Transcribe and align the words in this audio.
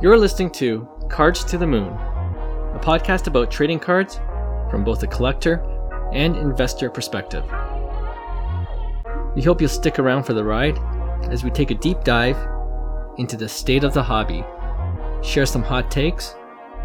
You're 0.00 0.16
listening 0.16 0.50
to 0.50 0.86
Cards 1.08 1.42
to 1.42 1.58
the 1.58 1.66
Moon, 1.66 1.88
a 1.88 2.80
podcast 2.80 3.26
about 3.26 3.50
trading 3.50 3.80
cards 3.80 4.20
from 4.70 4.84
both 4.84 5.02
a 5.02 5.08
collector 5.08 5.60
and 6.12 6.36
investor 6.36 6.88
perspective. 6.88 7.42
We 9.34 9.42
hope 9.42 9.60
you'll 9.60 9.68
stick 9.68 9.98
around 9.98 10.22
for 10.22 10.34
the 10.34 10.44
ride 10.44 10.78
as 11.32 11.42
we 11.42 11.50
take 11.50 11.72
a 11.72 11.74
deep 11.74 12.04
dive 12.04 12.36
into 13.16 13.36
the 13.36 13.48
state 13.48 13.82
of 13.82 13.92
the 13.92 14.04
hobby, 14.04 14.44
share 15.20 15.46
some 15.46 15.64
hot 15.64 15.90
takes, 15.90 16.36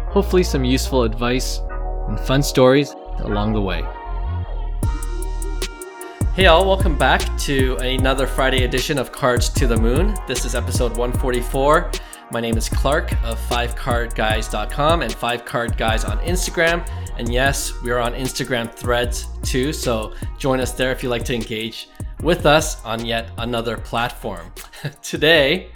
hopefully, 0.08 0.42
some 0.42 0.64
useful 0.64 1.04
advice, 1.04 1.60
and 2.08 2.18
fun 2.18 2.42
stories 2.42 2.96
along 3.18 3.52
the 3.52 3.62
way. 3.62 3.84
Hey, 6.34 6.46
all, 6.46 6.66
welcome 6.66 6.98
back 6.98 7.38
to 7.42 7.76
another 7.76 8.26
Friday 8.26 8.64
edition 8.64 8.98
of 8.98 9.12
Cards 9.12 9.48
to 9.50 9.68
the 9.68 9.76
Moon. 9.76 10.16
This 10.26 10.44
is 10.44 10.56
episode 10.56 10.96
144. 10.96 11.92
My 12.34 12.40
name 12.40 12.56
is 12.56 12.68
Clark 12.68 13.12
of 13.22 13.38
5cardguys.com 13.48 15.02
and 15.02 15.14
5cardguys 15.14 16.08
on 16.08 16.18
Instagram. 16.18 16.84
And 17.16 17.32
yes, 17.32 17.80
we 17.80 17.92
are 17.92 18.00
on 18.00 18.12
Instagram 18.12 18.74
threads 18.74 19.28
too, 19.44 19.72
so 19.72 20.14
join 20.36 20.58
us 20.58 20.72
there 20.72 20.90
if 20.90 21.00
you'd 21.04 21.10
like 21.10 21.24
to 21.26 21.34
engage 21.36 21.88
with 22.22 22.44
us 22.44 22.84
on 22.84 23.06
yet 23.06 23.30
another 23.38 23.76
platform. 23.76 24.50
Today, 25.02 25.70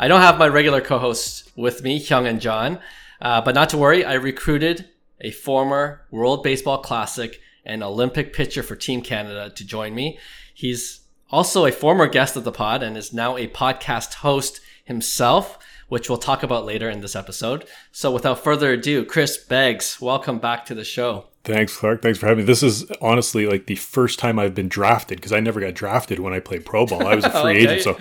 I 0.00 0.08
don't 0.08 0.22
have 0.22 0.38
my 0.38 0.48
regular 0.48 0.80
co 0.80 0.98
hosts 0.98 1.52
with 1.56 1.82
me, 1.82 2.00
Hyung 2.00 2.26
and 2.26 2.40
John, 2.40 2.78
uh, 3.20 3.42
but 3.42 3.54
not 3.54 3.68
to 3.68 3.76
worry, 3.76 4.02
I 4.02 4.14
recruited 4.14 4.88
a 5.20 5.30
former 5.30 6.06
World 6.10 6.42
Baseball 6.42 6.78
Classic 6.78 7.38
and 7.66 7.82
Olympic 7.82 8.32
pitcher 8.32 8.62
for 8.62 8.76
Team 8.76 9.02
Canada 9.02 9.52
to 9.54 9.62
join 9.62 9.94
me. 9.94 10.18
He's 10.54 11.00
also 11.30 11.66
a 11.66 11.70
former 11.70 12.06
guest 12.06 12.34
of 12.34 12.44
the 12.44 12.52
pod 12.52 12.82
and 12.82 12.96
is 12.96 13.12
now 13.12 13.36
a 13.36 13.46
podcast 13.46 14.14
host 14.14 14.62
himself, 14.84 15.58
which 15.88 16.08
we'll 16.08 16.18
talk 16.18 16.42
about 16.42 16.64
later 16.64 16.88
in 16.88 17.00
this 17.00 17.16
episode. 17.16 17.64
So 17.92 18.10
without 18.10 18.44
further 18.44 18.72
ado, 18.72 19.04
Chris 19.04 19.36
Begg, 19.36 19.82
welcome 20.00 20.38
back 20.38 20.64
to 20.66 20.74
the 20.74 20.84
show. 20.84 21.26
Thanks, 21.44 21.76
Clark. 21.76 22.02
Thanks 22.02 22.18
for 22.18 22.26
having 22.26 22.44
me. 22.44 22.46
This 22.46 22.62
is 22.62 22.90
honestly 23.00 23.46
like 23.46 23.66
the 23.66 23.76
first 23.76 24.18
time 24.18 24.38
I've 24.38 24.54
been 24.54 24.68
drafted 24.68 25.18
because 25.18 25.32
I 25.32 25.40
never 25.40 25.60
got 25.60 25.74
drafted 25.74 26.18
when 26.18 26.32
I 26.32 26.40
played 26.40 26.64
pro 26.64 26.86
ball. 26.86 27.06
I 27.06 27.14
was 27.14 27.24
a 27.24 27.30
free 27.42 27.56
okay. 27.56 27.58
agent, 27.58 27.82
so 27.82 27.98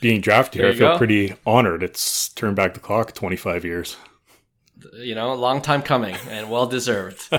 being 0.00 0.20
drafted 0.20 0.62
here, 0.62 0.70
I 0.70 0.74
feel 0.74 0.92
go. 0.92 0.98
pretty 0.98 1.34
honored. 1.44 1.82
It's 1.82 2.30
turned 2.30 2.56
back 2.56 2.74
the 2.74 2.80
clock 2.80 3.12
25 3.12 3.64
years. 3.64 3.96
You 4.94 5.14
know, 5.14 5.32
a 5.32 5.34
long 5.34 5.60
time 5.60 5.82
coming 5.82 6.16
and 6.30 6.50
well 6.50 6.66
deserved. 6.66 7.28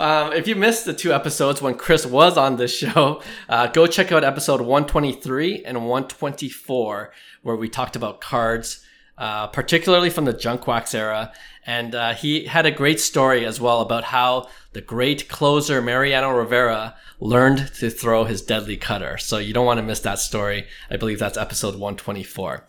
Um, 0.00 0.32
if 0.32 0.48
you 0.48 0.56
missed 0.56 0.86
the 0.86 0.94
two 0.94 1.12
episodes 1.12 1.60
when 1.60 1.74
Chris 1.74 2.06
was 2.06 2.38
on 2.38 2.56
this 2.56 2.74
show, 2.74 3.20
uh, 3.50 3.66
go 3.66 3.86
check 3.86 4.10
out 4.12 4.24
episode 4.24 4.62
123 4.62 5.64
and 5.64 5.86
124, 5.86 7.12
where 7.42 7.56
we 7.56 7.68
talked 7.68 7.96
about 7.96 8.20
cards, 8.20 8.84
uh, 9.18 9.46
particularly 9.48 10.10
from 10.10 10.24
the 10.24 10.32
junk 10.32 10.66
wax 10.66 10.94
era. 10.94 11.32
And 11.66 11.94
uh, 11.94 12.14
he 12.14 12.46
had 12.46 12.66
a 12.66 12.70
great 12.70 13.00
story 13.00 13.44
as 13.44 13.60
well 13.60 13.80
about 13.80 14.04
how 14.04 14.48
the 14.72 14.80
great 14.80 15.28
closer 15.28 15.82
Mariano 15.82 16.30
Rivera 16.30 16.96
learned 17.20 17.70
to 17.74 17.90
throw 17.90 18.24
his 18.24 18.42
deadly 18.42 18.76
cutter. 18.76 19.18
So 19.18 19.38
you 19.38 19.52
don't 19.52 19.66
want 19.66 19.78
to 19.78 19.82
miss 19.82 20.00
that 20.00 20.18
story. 20.18 20.66
I 20.90 20.96
believe 20.96 21.18
that's 21.18 21.36
episode 21.36 21.74
124. 21.74 22.66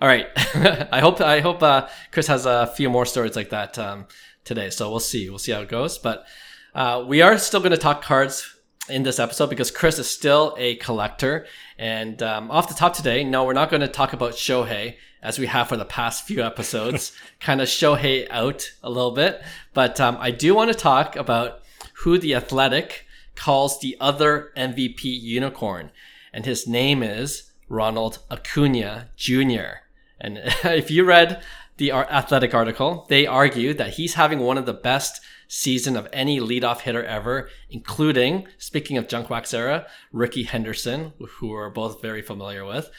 All 0.00 0.08
right. 0.08 0.28
I 0.36 1.00
hope 1.00 1.20
I 1.20 1.40
hope 1.40 1.62
uh, 1.62 1.88
Chris 2.12 2.26
has 2.26 2.44
a 2.44 2.66
few 2.66 2.90
more 2.90 3.06
stories 3.06 3.36
like 3.36 3.50
that 3.50 3.78
um, 3.78 4.06
today. 4.44 4.70
So 4.70 4.90
we'll 4.90 5.00
see. 5.00 5.30
We'll 5.30 5.38
see 5.38 5.52
how 5.52 5.62
it 5.62 5.68
goes. 5.68 5.96
But 5.98 6.26
uh, 6.74 7.04
we 7.06 7.22
are 7.22 7.38
still 7.38 7.60
going 7.60 7.72
to 7.72 7.78
talk 7.78 8.02
cards 8.02 8.55
in 8.88 9.02
this 9.02 9.18
episode 9.18 9.50
because 9.50 9.70
Chris 9.70 9.98
is 9.98 10.08
still 10.08 10.54
a 10.58 10.76
collector. 10.76 11.46
And 11.78 12.22
um, 12.22 12.50
off 12.50 12.68
the 12.68 12.74
top 12.74 12.94
today, 12.94 13.24
no, 13.24 13.44
we're 13.44 13.52
not 13.52 13.70
going 13.70 13.82
to 13.82 13.88
talk 13.88 14.12
about 14.12 14.32
Shohei 14.32 14.96
as 15.22 15.38
we 15.38 15.46
have 15.46 15.68
for 15.68 15.76
the 15.76 15.84
past 15.84 16.24
few 16.24 16.42
episodes, 16.42 17.12
kind 17.40 17.60
of 17.60 17.68
Shohei 17.68 18.28
out 18.30 18.70
a 18.82 18.90
little 18.90 19.10
bit. 19.10 19.42
But 19.74 20.00
um, 20.00 20.16
I 20.20 20.30
do 20.30 20.54
want 20.54 20.72
to 20.72 20.78
talk 20.78 21.16
about 21.16 21.62
who 22.00 22.18
the 22.18 22.34
Athletic 22.34 23.06
calls 23.34 23.80
the 23.80 23.96
other 24.00 24.52
MVP 24.56 25.04
unicorn. 25.04 25.90
And 26.32 26.44
his 26.44 26.66
name 26.66 27.02
is 27.02 27.50
Ronald 27.68 28.20
Acuna 28.30 29.08
Jr. 29.16 29.82
And 30.20 30.38
if 30.64 30.90
you 30.90 31.04
read 31.04 31.42
the 31.76 31.92
Athletic 31.92 32.54
article, 32.54 33.06
they 33.08 33.26
argue 33.26 33.74
that 33.74 33.94
he's 33.94 34.14
having 34.14 34.40
one 34.40 34.58
of 34.58 34.66
the 34.66 34.72
best 34.72 35.20
season 35.48 35.96
of 35.96 36.08
any 36.12 36.40
leadoff 36.40 36.80
hitter 36.80 37.04
ever, 37.04 37.48
including, 37.70 38.46
speaking 38.58 38.98
of 38.98 39.08
junk 39.08 39.30
wax 39.30 39.54
era, 39.54 39.86
Rickey 40.12 40.44
Henderson, 40.44 41.12
who 41.18 41.48
we're 41.48 41.70
both 41.70 42.02
very 42.02 42.22
familiar 42.22 42.64
with. 42.64 42.90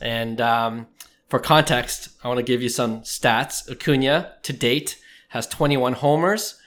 And 0.00 0.40
um, 0.40 0.86
for 1.28 1.38
context, 1.38 2.08
I 2.24 2.28
want 2.28 2.38
to 2.38 2.44
give 2.44 2.62
you 2.62 2.68
some 2.68 3.00
stats. 3.00 3.70
Acuna, 3.70 4.34
to 4.42 4.52
date, 4.52 4.98
has 5.28 5.46
21 5.46 5.94
homers, 5.94 6.58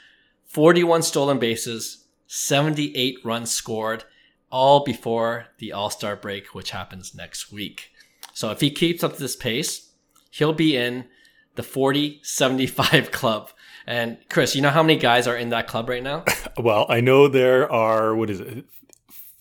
41 0.45 1.01
stolen 1.01 1.39
bases, 1.39 2.05
78 2.27 3.17
runs 3.23 3.51
scored, 3.51 4.05
all 4.49 4.83
before 4.83 5.47
the 5.57 5.71
All 5.71 5.89
Star 5.89 6.15
break, 6.15 6.53
which 6.53 6.71
happens 6.71 7.15
next 7.15 7.51
week. 7.51 7.91
So 8.33 8.51
if 8.51 8.61
he 8.61 8.69
keeps 8.69 9.03
up 9.03 9.17
this 9.17 9.35
pace, 9.35 9.89
he'll 10.29 10.53
be 10.53 10.77
in 10.77 11.05
the 11.55 11.63
40 11.63 12.19
75 12.23 13.11
club 13.11 13.49
and 13.85 14.17
Chris, 14.29 14.55
you 14.55 14.61
know 14.61 14.69
how 14.69 14.83
many 14.83 14.97
guys 14.97 15.27
are 15.27 15.35
in 15.35 15.49
that 15.49 15.67
club 15.67 15.89
right 15.89 16.03
now? 16.03 16.23
well, 16.57 16.85
I 16.89 17.01
know 17.01 17.27
there 17.27 17.71
are, 17.71 18.15
what 18.15 18.29
is 18.29 18.39
it, 18.39 18.65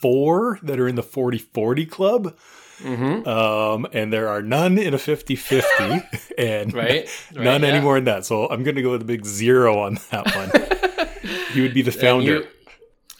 four 0.01 0.59
that 0.63 0.81
are 0.81 0.89
in 0.89 0.97
the 0.97 1.03
40 1.03 1.39
40 1.39 1.87
club. 1.87 2.37
Mm-hmm. 2.81 3.29
Um, 3.29 3.87
and 3.93 4.13
there 4.13 4.29
are 4.29 4.43
none 4.43 4.77
in 4.77 4.93
a 4.93 4.99
50 4.99 5.37
50, 5.37 6.03
and 6.39 6.75
right, 6.75 6.89
right, 6.89 7.09
none 7.33 7.63
yeah. 7.63 7.69
anymore 7.69 7.97
in 7.97 8.05
that. 8.05 8.25
So 8.27 8.49
I'm 8.49 8.65
going 8.65 8.75
to 8.75 8.83
go 8.83 8.91
with 8.91 9.03
a 9.03 9.07
big 9.07 9.25
zero 9.25 9.79
on 9.79 9.99
that 10.11 10.35
one. 10.35 11.31
you 11.55 11.63
would 11.63 11.75
be 11.75 11.83
the 11.83 11.93
founder. 11.93 12.49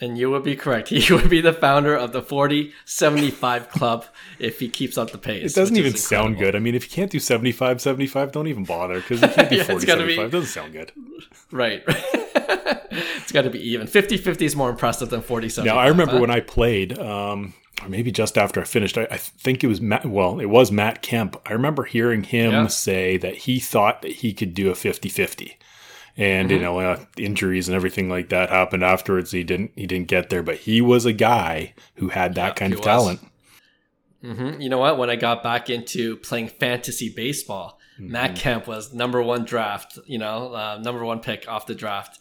And 0.03 0.19
you 0.19 0.33
would 0.33 0.43
be 0.43 0.57
correct. 0.57 0.89
He 1.03 1.13
would 1.13 1.31
be 1.31 1.41
the 1.41 1.53
founder 1.53 1.95
of 1.95 2.13
the 2.13 2.23
40 2.23 2.73
75 2.85 3.69
club 3.69 4.05
if 4.41 4.59
he 4.59 4.69
keeps 4.69 4.99
up 4.99 5.13
the 5.13 5.19
pace. 5.19 5.53
It 5.53 5.55
doesn't 5.55 5.77
even 5.77 5.97
sound 5.97 6.39
good. 6.39 6.57
I 6.57 6.59
mean, 6.59 6.75
if 6.75 6.85
you 6.85 6.91
can't 6.91 7.11
do 7.11 7.21
75 7.21 7.81
75, 7.81 8.33
don't 8.33 8.49
even 8.49 8.65
bother 8.65 9.01
because 9.01 9.23
it 9.23 9.33
can't 9.33 9.49
do 9.51 9.57
yeah, 9.57 9.65
40 9.65 9.87
75. 9.87 10.07
Be, 10.07 10.23
it 10.23 10.31
doesn't 10.31 10.49
sound 10.49 10.73
good. 10.73 10.93
Right. 11.53 11.85
it's 11.87 13.31
got 13.31 13.43
to 13.43 13.51
be 13.51 13.61
even. 13.71 13.87
50 13.87 14.17
50 14.17 14.45
is 14.45 14.57
more 14.57 14.71
impressive 14.71 15.09
than 15.09 15.23
40 15.23 15.49
75. 15.49 15.75
Now, 15.75 15.81
I 15.81 15.87
remember 15.87 16.15
huh? 16.15 16.21
when 16.21 16.31
I 16.31 16.41
played, 16.41 16.99
um, 16.99 17.55
or 17.81 17.89
maybe 17.89 18.11
just 18.11 18.37
after 18.37 18.61
I 18.61 18.65
finished, 18.65 18.99
I, 18.99 19.07
I, 19.09 19.19
think 19.19 19.63
it 19.63 19.69
was 19.69 19.81
Matt, 19.81 20.05
well, 20.05 20.41
it 20.41 20.47
was 20.47 20.73
Matt 20.73 21.03
Kemp. 21.03 21.41
I 21.47 21.53
remember 21.53 21.85
hearing 21.85 22.25
him 22.25 22.51
yeah. 22.51 22.67
say 22.67 23.19
that 23.19 23.37
he 23.37 23.61
thought 23.61 24.03
that 24.03 24.11
he 24.11 24.33
could 24.33 24.53
do 24.53 24.69
a 24.69 24.75
50 24.75 25.09
50 25.09 25.59
and 26.17 26.49
mm-hmm. 26.49 26.57
you 26.57 26.63
know 26.63 26.79
uh, 26.79 27.05
injuries 27.17 27.69
and 27.69 27.75
everything 27.75 28.09
like 28.09 28.29
that 28.31 28.51
happened 28.51 28.85
afterwards. 28.85 29.31
He 29.31 29.45
didn't 29.45 29.73
he 29.75 29.87
didn't 29.87 30.09
get 30.09 30.31
there, 30.31 30.43
but 30.43 30.57
he 30.57 30.81
was 30.81 31.05
a 31.07 31.13
guy 31.13 31.75
who 31.97 32.09
had 32.09 32.35
that 32.35 32.57
kind 32.57 32.73
of 32.73 32.81
was. 32.81 32.87
talent. 32.87 33.21
Mm-hmm. 34.23 34.61
You 34.61 34.69
know 34.69 34.79
what? 34.79 34.99
When 34.99 35.11
I 35.11 35.17
got 35.17 35.43
back 35.43 35.69
into 35.69 36.17
playing 36.19 36.49
fantasy 36.49 37.09
baseball, 37.09 37.79
mm-hmm. 37.99 38.13
Matt 38.13 38.37
Kemp 38.37 38.67
was 38.67 38.93
number 38.93 39.23
one 39.23 39.45
draft. 39.45 39.99
You 40.07 40.19
know, 40.19 40.55
uh, 40.55 40.81
number 40.83 41.05
one 41.05 41.21
pick 41.21 41.49
off 41.49 41.67
the 41.67 41.75
draft, 41.75 42.19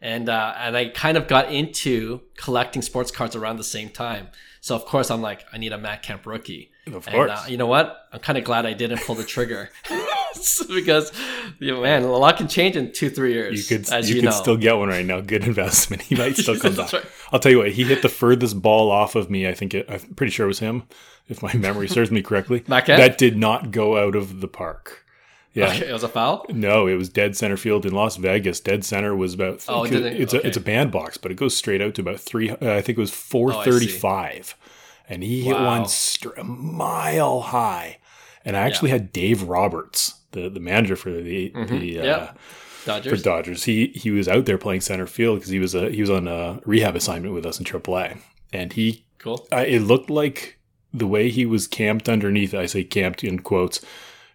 and 0.00 0.28
uh, 0.28 0.54
and 0.58 0.76
I 0.76 0.88
kind 0.88 1.16
of 1.16 1.26
got 1.26 1.50
into 1.50 2.20
collecting 2.36 2.82
sports 2.82 3.10
cards 3.10 3.34
around 3.34 3.56
the 3.56 3.64
same 3.64 3.88
time. 3.88 4.28
So 4.60 4.76
of 4.76 4.84
course 4.84 5.10
I'm 5.10 5.22
like, 5.22 5.44
I 5.52 5.58
need 5.58 5.72
a 5.72 5.78
Matt 5.78 6.02
Kemp 6.02 6.26
rookie. 6.26 6.70
Of 6.94 7.06
course. 7.06 7.30
And, 7.30 7.38
uh, 7.38 7.44
you 7.48 7.56
know 7.56 7.66
what? 7.66 8.08
I'm 8.12 8.20
kind 8.20 8.38
of 8.38 8.44
glad 8.44 8.66
I 8.66 8.72
didn't 8.72 9.00
pull 9.02 9.14
the 9.14 9.24
trigger 9.24 9.70
because, 10.68 11.12
you 11.58 11.72
know, 11.72 11.82
man, 11.82 12.02
a 12.02 12.08
lot 12.08 12.36
can 12.36 12.48
change 12.48 12.76
in 12.76 12.92
two, 12.92 13.10
three 13.10 13.32
years. 13.32 13.70
You 13.70 13.78
could, 13.78 13.92
as 13.92 14.08
you, 14.08 14.16
you 14.16 14.22
could 14.22 14.30
know. 14.30 14.36
still 14.36 14.56
get 14.56 14.76
one 14.76 14.88
right 14.88 15.06
now. 15.06 15.20
Good 15.20 15.44
investment. 15.46 16.02
He 16.02 16.14
might 16.14 16.36
still 16.36 16.56
come 16.60 16.76
back. 16.76 16.92
Right. 16.92 17.04
I'll 17.32 17.40
tell 17.40 17.52
you 17.52 17.58
what. 17.58 17.72
He 17.72 17.84
hit 17.84 18.02
the 18.02 18.08
furthest 18.08 18.60
ball 18.60 18.90
off 18.90 19.14
of 19.14 19.30
me. 19.30 19.46
I 19.48 19.54
think 19.54 19.74
it, 19.74 19.86
I'm 19.88 20.00
pretty 20.14 20.30
sure 20.30 20.46
it 20.46 20.48
was 20.48 20.58
him, 20.58 20.84
if 21.28 21.42
my 21.42 21.54
memory 21.54 21.88
serves 21.88 22.10
me 22.10 22.22
correctly. 22.22 22.60
That 22.60 23.18
did 23.18 23.36
not 23.36 23.70
go 23.70 23.96
out 23.96 24.16
of 24.16 24.40
the 24.40 24.48
park. 24.48 25.04
Yeah, 25.52 25.66
okay, 25.66 25.88
it 25.88 25.92
was 25.92 26.04
a 26.04 26.08
foul. 26.08 26.46
No, 26.48 26.86
it 26.86 26.94
was 26.94 27.08
dead 27.08 27.36
center 27.36 27.56
field 27.56 27.84
in 27.84 27.92
Las 27.92 28.14
Vegas. 28.16 28.60
Dead 28.60 28.84
center 28.84 29.16
was 29.16 29.34
about. 29.34 29.64
Oh, 29.68 29.84
it 29.84 29.92
it's 29.92 30.32
okay. 30.32 30.44
a 30.44 30.48
it's 30.48 30.56
a 30.56 30.60
bandbox, 30.60 31.16
but 31.16 31.32
it 31.32 31.34
goes 31.34 31.56
straight 31.56 31.82
out 31.82 31.94
to 31.96 32.02
about 32.02 32.20
three. 32.20 32.50
Uh, 32.50 32.74
I 32.74 32.80
think 32.82 32.98
it 32.98 33.00
was 33.00 33.10
four 33.10 33.52
thirty 33.64 33.88
five. 33.88 34.54
Oh, 34.56 34.69
and 35.10 35.24
he 35.24 35.42
wow. 35.42 35.58
hit 35.58 35.64
one 35.66 35.88
st- 35.88 36.46
mile 36.46 37.40
high. 37.40 37.98
And 38.44 38.56
I 38.56 38.60
actually 38.60 38.88
yeah. 38.88 38.96
had 38.96 39.12
Dave 39.12 39.42
Roberts, 39.42 40.14
the, 40.30 40.48
the 40.48 40.60
manager 40.60 40.96
for 40.96 41.10
the 41.10 41.50
mm-hmm. 41.50 41.78
the 41.78 41.98
uh, 41.98 42.04
yep. 42.04 42.38
Dodgers. 42.86 43.12
for 43.12 43.22
Dodgers. 43.22 43.64
He 43.64 43.88
he 43.88 44.10
was 44.10 44.28
out 44.28 44.46
there 44.46 44.56
playing 44.56 44.80
center 44.80 45.06
field 45.06 45.40
because 45.40 45.50
he 45.50 45.58
was 45.58 45.74
a 45.74 45.90
he 45.90 46.00
was 46.00 46.08
on 46.08 46.26
a 46.26 46.60
rehab 46.64 46.96
assignment 46.96 47.34
with 47.34 47.44
us 47.44 47.58
in 47.58 47.66
AAA, 47.66 48.18
and 48.52 48.72
he 48.72 49.04
cool. 49.18 49.46
Uh, 49.52 49.64
it 49.66 49.80
looked 49.80 50.08
like 50.08 50.58
the 50.94 51.06
way 51.06 51.28
he 51.28 51.44
was 51.44 51.66
camped 51.66 52.08
underneath. 52.08 52.54
I 52.54 52.64
say 52.64 52.84
camped 52.84 53.22
in 53.22 53.40
quotes. 53.40 53.84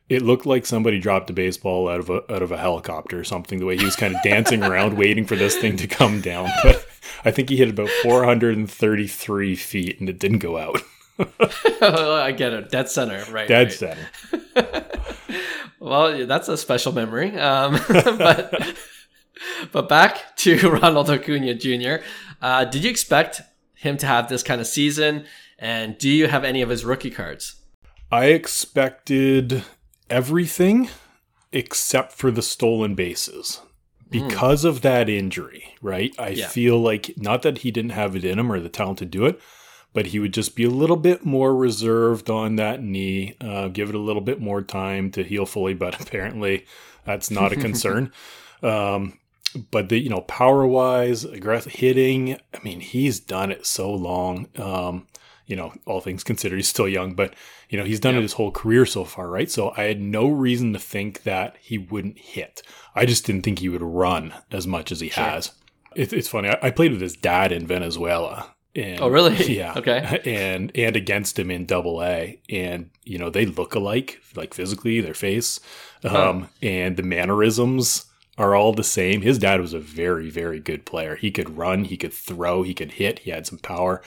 It 0.07 0.21
looked 0.21 0.45
like 0.45 0.65
somebody 0.65 0.99
dropped 0.99 1.29
a 1.31 1.33
baseball 1.33 1.89
out 1.89 1.99
of 1.99 2.09
a 2.09 2.33
out 2.33 2.43
of 2.43 2.51
a 2.51 2.57
helicopter 2.57 3.19
or 3.19 3.23
something. 3.23 3.59
The 3.59 3.65
way 3.65 3.77
he 3.77 3.85
was 3.85 3.95
kind 3.95 4.15
of 4.15 4.21
dancing 4.23 4.63
around, 4.63 4.97
waiting 4.97 5.25
for 5.25 5.35
this 5.35 5.55
thing 5.55 5.77
to 5.77 5.87
come 5.87 6.21
down, 6.21 6.49
but 6.63 6.85
I 7.23 7.31
think 7.31 7.49
he 7.49 7.57
hit 7.57 7.69
about 7.69 7.89
433 8.03 9.55
feet 9.55 9.99
and 9.99 10.07
it 10.09 10.19
didn't 10.19 10.39
go 10.39 10.57
out. 10.57 10.81
I 11.81 12.33
get 12.35 12.53
it. 12.53 12.69
Dead 12.69 12.89
center, 12.89 13.23
right? 13.31 13.47
Dead 13.47 13.67
right. 13.67 13.71
center. 13.71 14.85
well, 15.79 16.27
that's 16.27 16.49
a 16.49 16.57
special 16.57 16.91
memory. 16.91 17.37
Um, 17.37 17.79
but 17.87 18.75
but 19.71 19.89
back 19.89 20.35
to 20.37 20.69
Ronald 20.69 21.09
Acuna 21.09 21.53
Jr. 21.53 22.03
Uh, 22.41 22.65
did 22.65 22.83
you 22.83 22.89
expect 22.89 23.41
him 23.75 23.97
to 23.97 24.05
have 24.05 24.29
this 24.29 24.43
kind 24.43 24.59
of 24.59 24.67
season? 24.67 25.25
And 25.57 25.97
do 25.97 26.09
you 26.09 26.27
have 26.27 26.43
any 26.43 26.61
of 26.61 26.69
his 26.69 26.83
rookie 26.83 27.11
cards? 27.11 27.55
I 28.11 28.25
expected 28.25 29.63
everything 30.09 30.89
except 31.51 32.11
for 32.11 32.31
the 32.31 32.41
stolen 32.41 32.95
bases 32.95 33.61
because 34.09 34.63
mm. 34.63 34.69
of 34.69 34.81
that 34.81 35.09
injury, 35.09 35.75
right? 35.81 36.13
I 36.19 36.29
yeah. 36.29 36.47
feel 36.47 36.79
like 36.79 37.13
not 37.17 37.41
that 37.43 37.59
he 37.59 37.71
didn't 37.71 37.91
have 37.91 38.15
it 38.15 38.23
in 38.23 38.39
him 38.39 38.51
or 38.51 38.59
the 38.59 38.69
talent 38.69 38.99
to 38.99 39.05
do 39.05 39.25
it, 39.25 39.39
but 39.93 40.07
he 40.07 40.19
would 40.19 40.33
just 40.33 40.55
be 40.55 40.65
a 40.65 40.69
little 40.69 40.97
bit 40.97 41.25
more 41.25 41.55
reserved 41.55 42.29
on 42.29 42.57
that 42.57 42.83
knee, 42.83 43.35
uh, 43.41 43.69
give 43.69 43.89
it 43.89 43.95
a 43.95 43.99
little 43.99 44.21
bit 44.21 44.39
more 44.39 44.61
time 44.61 45.09
to 45.11 45.23
heal 45.23 45.45
fully. 45.45 45.73
But 45.73 45.99
apparently, 46.01 46.65
that's 47.05 47.31
not 47.31 47.53
a 47.53 47.55
concern. 47.55 48.11
um, 48.63 49.17
but 49.71 49.89
the 49.89 49.97
you 49.97 50.09
know 50.09 50.21
power 50.21 50.67
wise, 50.67 51.23
aggressive 51.23 51.71
hitting. 51.71 52.33
I 52.53 52.59
mean, 52.63 52.81
he's 52.81 53.19
done 53.19 53.51
it 53.51 53.65
so 53.65 53.91
long. 53.91 54.49
Um, 54.57 55.07
you 55.45 55.55
know, 55.55 55.73
all 55.85 56.01
things 56.01 56.23
considered, 56.23 56.55
he's 56.55 56.67
still 56.67 56.87
young, 56.87 57.13
but 57.13 57.33
you 57.69 57.77
know, 57.77 57.85
he's 57.85 57.99
done 57.99 58.13
yeah. 58.13 58.19
it 58.19 58.23
his 58.23 58.33
whole 58.33 58.51
career 58.51 58.85
so 58.85 59.03
far, 59.03 59.29
right? 59.29 59.49
So 59.49 59.73
I 59.77 59.83
had 59.83 60.01
no 60.01 60.27
reason 60.27 60.73
to 60.73 60.79
think 60.79 61.23
that 61.23 61.57
he 61.59 61.77
wouldn't 61.77 62.17
hit. 62.17 62.61
I 62.95 63.05
just 63.05 63.25
didn't 63.25 63.43
think 63.43 63.59
he 63.59 63.69
would 63.69 63.81
run 63.81 64.33
as 64.51 64.65
much 64.65 64.91
as 64.91 64.99
he 64.99 65.09
sure. 65.09 65.23
has. 65.23 65.51
It, 65.95 66.13
it's 66.13 66.27
funny. 66.27 66.49
I, 66.49 66.59
I, 66.63 66.69
played 66.71 66.91
with 66.91 67.01
his 67.01 67.15
dad 67.15 67.51
in 67.51 67.67
Venezuela. 67.67 68.53
And, 68.75 68.99
oh, 68.99 69.07
really? 69.07 69.35
Yeah. 69.55 69.73
Okay. 69.77 70.21
And 70.25 70.71
and 70.75 70.95
against 70.95 71.39
him 71.39 71.49
in 71.49 71.65
Double 71.65 72.03
A, 72.03 72.41
and 72.49 72.89
you 73.03 73.17
know 73.17 73.29
they 73.29 73.45
look 73.45 73.75
alike, 73.75 74.21
like 74.35 74.53
physically, 74.53 74.99
their 74.99 75.13
face, 75.13 75.59
um, 76.03 76.49
and 76.61 76.97
the 76.97 77.03
mannerisms 77.03 78.05
are 78.37 78.55
all 78.55 78.73
the 78.73 78.83
same. 78.83 79.21
His 79.21 79.39
dad 79.39 79.61
was 79.61 79.73
a 79.73 79.79
very, 79.79 80.29
very 80.29 80.59
good 80.59 80.85
player. 80.85 81.15
He 81.15 81.31
could 81.31 81.57
run, 81.57 81.85
he 81.85 81.97
could 81.97 82.13
throw, 82.13 82.63
he 82.63 82.73
could 82.73 82.93
hit, 82.93 83.19
he 83.19 83.31
had 83.31 83.47
some 83.47 83.59
power. 83.59 84.01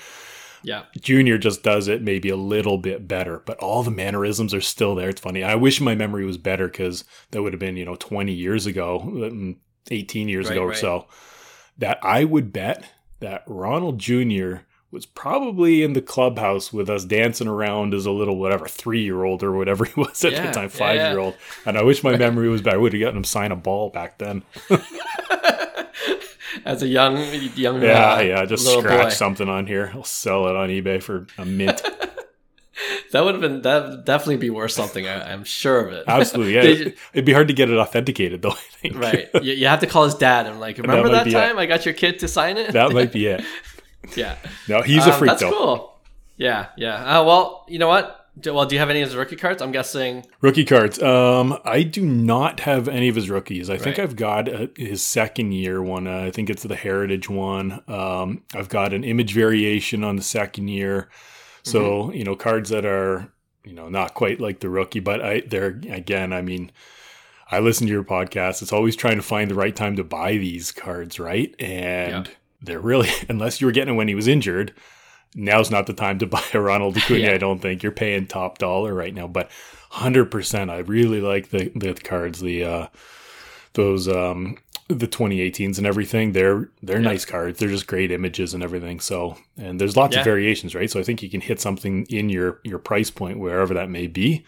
Yeah. 0.62 0.84
Junior 1.00 1.38
just 1.38 1.62
does 1.62 1.88
it 1.88 2.02
maybe 2.02 2.28
a 2.28 2.36
little 2.36 2.78
bit 2.78 3.08
better, 3.08 3.42
but 3.46 3.58
all 3.58 3.82
the 3.82 3.90
mannerisms 3.90 4.54
are 4.54 4.60
still 4.60 4.94
there. 4.94 5.08
It's 5.08 5.20
funny. 5.20 5.42
I 5.42 5.54
wish 5.54 5.80
my 5.80 5.94
memory 5.94 6.24
was 6.24 6.38
better 6.38 6.68
because 6.68 7.04
that 7.30 7.42
would 7.42 7.52
have 7.52 7.60
been, 7.60 7.76
you 7.76 7.84
know, 7.84 7.96
20 7.96 8.32
years 8.32 8.66
ago, 8.66 9.00
mm, 9.04 9.56
18 9.90 10.28
years 10.28 10.46
right, 10.46 10.52
ago 10.52 10.64
or 10.64 10.68
right. 10.68 10.76
so. 10.76 11.06
That 11.78 11.98
I 12.02 12.24
would 12.24 12.52
bet 12.52 12.84
that 13.20 13.44
Ronald 13.46 13.98
Jr. 13.98 14.56
was 14.90 15.06
probably 15.06 15.82
in 15.82 15.92
the 15.92 16.02
clubhouse 16.02 16.72
with 16.72 16.90
us 16.90 17.04
dancing 17.04 17.48
around 17.48 17.94
as 17.94 18.04
a 18.04 18.10
little, 18.10 18.36
whatever, 18.36 18.66
three 18.66 19.02
year 19.02 19.24
old 19.24 19.42
or 19.42 19.52
whatever 19.52 19.84
he 19.86 20.00
was 20.00 20.24
at 20.24 20.32
yeah, 20.32 20.46
the 20.46 20.52
time, 20.52 20.68
five 20.68 20.96
year 20.96 21.18
old. 21.18 21.36
And 21.66 21.78
I 21.78 21.82
wish 21.82 22.02
my 22.02 22.16
memory 22.16 22.48
was 22.48 22.62
better. 22.62 22.76
I 22.76 22.80
would 22.80 22.92
have 22.92 23.00
gotten 23.00 23.18
him 23.18 23.24
sign 23.24 23.52
a 23.52 23.56
ball 23.56 23.90
back 23.90 24.18
then. 24.18 24.42
as 26.64 26.82
a 26.82 26.88
young 26.88 27.16
young 27.56 27.82
yeah 27.82 28.14
uh, 28.14 28.20
yeah 28.20 28.44
just 28.44 28.66
scratch 28.66 29.04
boy. 29.04 29.10
something 29.10 29.48
on 29.48 29.66
here. 29.66 29.90
I'll 29.94 30.04
sell 30.04 30.48
it 30.48 30.56
on 30.56 30.68
ebay 30.68 31.02
for 31.02 31.26
a 31.36 31.44
mint. 31.44 31.82
That 33.12 33.24
would 33.24 33.34
have 33.34 33.40
been 33.40 33.62
that 33.62 34.04
definitely 34.04 34.36
be 34.36 34.50
worth 34.50 34.72
something 34.72 35.06
I, 35.06 35.32
am 35.32 35.44
sure 35.44 35.80
of 35.80 35.92
it. 35.92 36.04
Absolutely 36.08 36.54
yeah. 36.54 36.62
You, 36.62 36.92
it'd 37.12 37.24
be 37.24 37.32
hard 37.32 37.48
to 37.48 37.54
get 37.54 37.70
it 37.70 37.76
authenticated 37.76 38.42
though 38.42 38.54
right. 38.92 39.28
You, 39.42 39.54
you, 39.54 39.66
have 39.66 39.80
to 39.80 39.86
call 39.86 40.04
his 40.04 40.14
dad 40.14 40.46
and 40.46 40.60
like 40.60 40.78
remember 40.78 41.08
that, 41.08 41.24
that 41.24 41.32
time 41.32 41.58
it. 41.58 41.62
i 41.62 41.66
got 41.66 41.84
your 41.84 41.94
kid 41.94 42.20
to 42.20 42.28
sign 42.28 42.56
it? 42.56 42.72
That 42.72 42.92
might 42.92 43.12
be 43.12 43.26
it. 43.26 43.44
Yeah. 44.14 44.36
No 44.68 44.82
he's 44.82 45.06
a 45.06 45.12
um, 45.12 45.18
freak 45.18 45.30
that's 45.30 45.42
though. 45.42 45.50
cool. 45.50 46.00
Yeah 46.36 46.68
yeah. 46.76 47.18
Uh, 47.18 47.24
well 47.24 47.64
you 47.68 47.78
know 47.78 47.88
what 47.88 48.27
well, 48.46 48.66
do 48.66 48.74
you 48.74 48.78
have 48.78 48.90
any 48.90 49.02
of 49.02 49.08
his 49.08 49.16
rookie 49.16 49.36
cards? 49.36 49.62
I'm 49.62 49.72
guessing 49.72 50.26
rookie 50.40 50.64
cards. 50.64 51.02
Um, 51.02 51.58
I 51.64 51.82
do 51.82 52.04
not 52.04 52.60
have 52.60 52.88
any 52.88 53.08
of 53.08 53.14
his 53.14 53.30
rookies. 53.30 53.70
I 53.70 53.74
right. 53.74 53.82
think 53.82 53.98
I've 53.98 54.16
got 54.16 54.48
a, 54.48 54.70
his 54.76 55.02
second 55.02 55.52
year 55.52 55.82
one. 55.82 56.06
Uh, 56.06 56.20
I 56.20 56.30
think 56.30 56.50
it's 56.50 56.62
the 56.62 56.76
Heritage 56.76 57.28
one. 57.28 57.82
Um, 57.88 58.42
I've 58.54 58.68
got 58.68 58.92
an 58.92 59.04
image 59.04 59.32
variation 59.32 60.04
on 60.04 60.16
the 60.16 60.22
second 60.22 60.68
year. 60.68 61.08
So 61.62 62.04
mm-hmm. 62.04 62.12
you 62.12 62.24
know, 62.24 62.36
cards 62.36 62.70
that 62.70 62.84
are 62.84 63.32
you 63.64 63.74
know 63.74 63.88
not 63.88 64.14
quite 64.14 64.40
like 64.40 64.60
the 64.60 64.70
rookie, 64.70 65.00
but 65.00 65.24
I 65.24 65.40
they're 65.40 65.80
again. 65.90 66.32
I 66.32 66.42
mean, 66.42 66.70
I 67.50 67.60
listen 67.60 67.86
to 67.86 67.92
your 67.92 68.04
podcast. 68.04 68.62
It's 68.62 68.72
always 68.72 68.96
trying 68.96 69.16
to 69.16 69.22
find 69.22 69.50
the 69.50 69.54
right 69.54 69.74
time 69.74 69.96
to 69.96 70.04
buy 70.04 70.32
these 70.32 70.72
cards, 70.72 71.18
right? 71.18 71.54
And 71.58 72.26
yeah. 72.26 72.32
they're 72.62 72.80
really 72.80 73.10
unless 73.28 73.60
you 73.60 73.66
were 73.66 73.72
getting 73.72 73.94
it 73.94 73.96
when 73.96 74.08
he 74.08 74.14
was 74.14 74.28
injured 74.28 74.74
now's 75.34 75.70
not 75.70 75.86
the 75.86 75.92
time 75.92 76.18
to 76.18 76.26
buy 76.28 76.42
a 76.52 76.60
Ronald 76.60 76.96
Acuna. 76.98 77.20
yeah. 77.20 77.32
I 77.32 77.38
don't 77.38 77.60
think 77.60 77.82
you're 77.82 77.92
paying 77.92 78.26
top 78.26 78.58
dollar 78.58 78.94
right 78.94 79.14
now, 79.14 79.26
but 79.26 79.50
hundred 79.90 80.26
percent. 80.26 80.70
I 80.70 80.78
really 80.78 81.20
like 81.20 81.50
the 81.50 81.70
the 81.74 81.94
cards, 81.94 82.40
the 82.40 82.64
uh, 82.64 82.86
those 83.74 84.08
um, 84.08 84.58
the 84.88 85.06
2018s 85.06 85.78
and 85.78 85.86
everything. 85.86 86.32
They're 86.32 86.70
they're 86.82 87.00
yeah. 87.00 87.08
nice 87.08 87.24
cards. 87.24 87.58
They're 87.58 87.68
just 87.68 87.86
great 87.86 88.10
images 88.10 88.54
and 88.54 88.62
everything. 88.62 89.00
So 89.00 89.36
and 89.56 89.80
there's 89.80 89.96
lots 89.96 90.14
yeah. 90.14 90.20
of 90.20 90.24
variations, 90.24 90.74
right? 90.74 90.90
So 90.90 90.98
I 91.00 91.02
think 91.02 91.22
you 91.22 91.30
can 91.30 91.40
hit 91.40 91.60
something 91.60 92.06
in 92.06 92.28
your 92.28 92.60
your 92.64 92.78
price 92.78 93.10
point 93.10 93.38
wherever 93.38 93.74
that 93.74 93.90
may 93.90 94.06
be. 94.06 94.44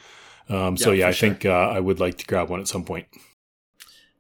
Um, 0.49 0.77
so 0.77 0.91
yeah, 0.91 1.07
I 1.07 1.13
sure. 1.13 1.29
think 1.29 1.47
uh, 1.47 1.51
I 1.51 1.79
would 1.79 2.01
like 2.01 2.19
to 2.19 2.27
grab 2.27 2.49
one 2.51 2.59
at 2.59 2.67
some 2.67 2.85
point. 2.85 3.07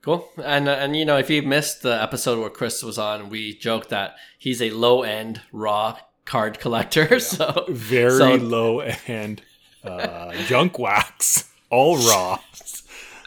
Cool. 0.02 0.28
And 0.42 0.68
uh, 0.68 0.72
and 0.72 0.96
you 0.96 1.04
know, 1.04 1.16
if 1.16 1.28
you 1.28 1.42
missed 1.42 1.82
the 1.82 2.00
episode 2.00 2.38
where 2.38 2.50
Chris 2.50 2.82
was 2.82 2.98
on, 2.98 3.28
we 3.30 3.54
joked 3.56 3.88
that 3.90 4.14
he's 4.38 4.62
a 4.62 4.70
low 4.70 5.02
end 5.02 5.42
raw 5.52 5.98
card 6.30 6.60
collector. 6.60 7.08
Yeah. 7.10 7.18
So 7.18 7.64
very 7.68 8.18
so, 8.18 8.34
low 8.36 8.80
end 9.06 9.42
uh, 9.84 10.32
junk 10.44 10.78
wax, 10.78 11.50
all 11.70 11.96
raw. 11.98 12.38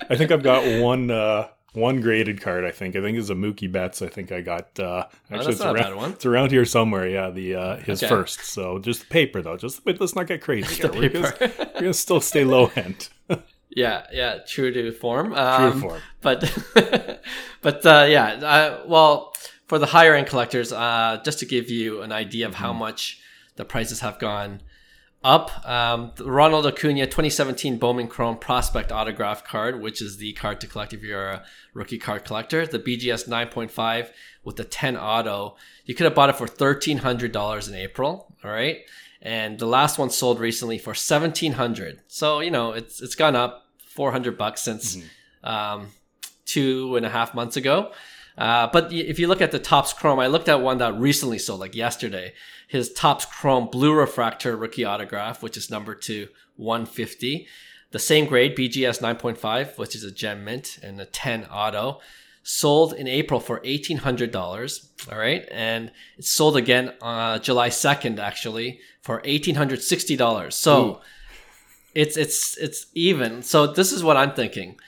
I 0.09 0.15
think 0.15 0.31
I've 0.31 0.43
got 0.43 0.81
one 0.81 1.11
uh, 1.11 1.47
one 1.73 2.01
graded 2.01 2.41
card. 2.41 2.63
I 2.63 2.71
think 2.71 2.95
I 2.95 3.01
think 3.01 3.17
it's 3.17 3.29
a 3.29 3.35
Mookie 3.35 3.71
Betts. 3.71 4.01
I 4.01 4.07
think 4.07 4.31
I 4.31 4.41
got 4.41 4.79
uh, 4.79 4.83
oh, 4.83 5.35
actually 5.35 5.47
oh, 5.47 5.49
it's, 5.49 5.61
around, 5.61 6.11
it's 6.13 6.25
around 6.25 6.51
here 6.51 6.65
somewhere. 6.65 7.07
Yeah, 7.07 7.29
the 7.29 7.55
uh, 7.55 7.77
his 7.77 8.01
okay. 8.01 8.09
first. 8.09 8.41
So 8.41 8.79
just 8.79 9.09
paper 9.09 9.41
though. 9.41 9.57
Just 9.57 9.83
but 9.83 9.99
let's 9.99 10.15
not 10.15 10.27
get 10.27 10.41
crazy. 10.41 10.75
Here. 10.75 10.91
We're, 10.91 11.09
gonna, 11.09 11.33
we're 11.39 11.81
gonna 11.81 11.93
still 11.93 12.21
stay 12.21 12.45
low 12.45 12.71
end. 12.75 13.09
yeah, 13.69 14.05
yeah, 14.11 14.39
true 14.47 14.71
to 14.71 14.91
form. 14.91 15.33
Um, 15.33 15.71
true 15.71 15.81
to 15.81 15.87
form. 15.87 16.01
But 16.21 17.21
but 17.61 17.85
uh, 17.85 18.05
yeah, 18.09 18.83
well 18.85 19.32
for 19.73 19.79
the 19.79 19.87
higher 19.87 20.13
end 20.13 20.27
collectors, 20.27 20.71
uh, 20.71 21.19
just 21.25 21.39
to 21.39 21.47
give 21.47 21.71
you 21.71 22.03
an 22.03 22.11
idea 22.11 22.45
of 22.45 22.53
how 22.53 22.69
mm-hmm. 22.69 22.77
much 22.81 23.19
the 23.55 23.65
prices 23.65 24.01
have 24.01 24.19
gone 24.19 24.61
up. 25.23 25.67
Um, 25.67 26.11
Ronald 26.19 26.67
Acuna 26.67 27.07
2017 27.07 27.79
Bowman 27.79 28.07
Chrome 28.07 28.37
Prospect 28.37 28.91
Autograph 28.91 29.43
card, 29.43 29.81
which 29.81 29.99
is 29.99 30.17
the 30.17 30.33
card 30.33 30.61
to 30.61 30.67
collect 30.67 30.93
if 30.93 31.01
you're 31.01 31.27
a 31.27 31.43
rookie 31.73 31.97
card 31.97 32.23
collector. 32.23 32.67
The 32.67 32.77
BGS 32.77 33.27
9.5 33.27 34.11
with 34.43 34.57
the 34.57 34.63
10 34.63 34.95
auto. 34.95 35.55
You 35.85 35.95
could 35.95 36.03
have 36.03 36.13
bought 36.13 36.29
it 36.29 36.35
for 36.35 36.45
$1,300 36.45 37.67
in 37.67 37.73
April. 37.73 38.31
All 38.43 38.51
right. 38.51 38.81
And 39.23 39.57
the 39.57 39.65
last 39.65 39.97
one 39.97 40.11
sold 40.11 40.39
recently 40.39 40.77
for 40.77 40.93
$1,700, 40.93 41.97
So, 42.07 42.41
you 42.41 42.51
know, 42.51 42.73
it's 42.73 43.01
it's 43.01 43.15
gone 43.15 43.35
up 43.35 43.65
400 43.87 44.37
bucks 44.37 44.61
since 44.61 44.97
mm-hmm. 44.97 45.47
um, 45.49 45.87
two 46.45 46.95
and 46.95 47.07
a 47.07 47.09
half 47.09 47.33
months 47.33 47.57
ago. 47.57 47.91
Uh, 48.37 48.67
but 48.71 48.91
if 48.91 49.19
you 49.19 49.27
look 49.27 49.41
at 49.41 49.51
the 49.51 49.59
Topps 49.59 49.93
Chrome, 49.93 50.19
I 50.19 50.27
looked 50.27 50.49
at 50.49 50.61
one 50.61 50.79
that 50.79 50.99
recently 50.99 51.37
sold, 51.37 51.59
like 51.59 51.75
yesterday. 51.75 52.33
His 52.67 52.91
Topps 52.91 53.25
Chrome 53.25 53.67
Blue 53.67 53.93
Refractor 53.93 54.55
rookie 54.55 54.85
autograph, 54.85 55.43
which 55.43 55.57
is 55.57 55.69
number 55.69 55.93
two, 55.93 56.29
150. 56.55 57.47
The 57.91 57.99
same 57.99 58.25
grade, 58.25 58.55
BGS 58.55 59.01
9.5, 59.01 59.77
which 59.77 59.95
is 59.95 60.03
a 60.03 60.11
gem 60.11 60.43
mint 60.43 60.79
and 60.81 60.99
a 60.99 61.05
10 61.05 61.45
auto, 61.45 61.99
sold 62.41 62.93
in 62.93 63.07
April 63.07 63.39
for 63.39 63.59
$1,800. 63.59 65.11
All 65.11 65.17
right. 65.17 65.47
And 65.51 65.91
it 66.17 66.25
sold 66.25 66.57
again 66.57 66.93
uh, 67.01 67.37
July 67.37 67.69
2nd, 67.69 68.17
actually, 68.17 68.79
for 69.01 69.21
$1,860. 69.21 70.51
So 70.53 70.85
Ooh. 70.85 70.97
it's, 71.93 72.17
it's, 72.17 72.57
it's 72.57 72.87
even. 72.95 73.43
So 73.43 73.67
this 73.67 73.91
is 73.91 74.03
what 74.03 74.17
I'm 74.17 74.33
thinking 74.33 74.79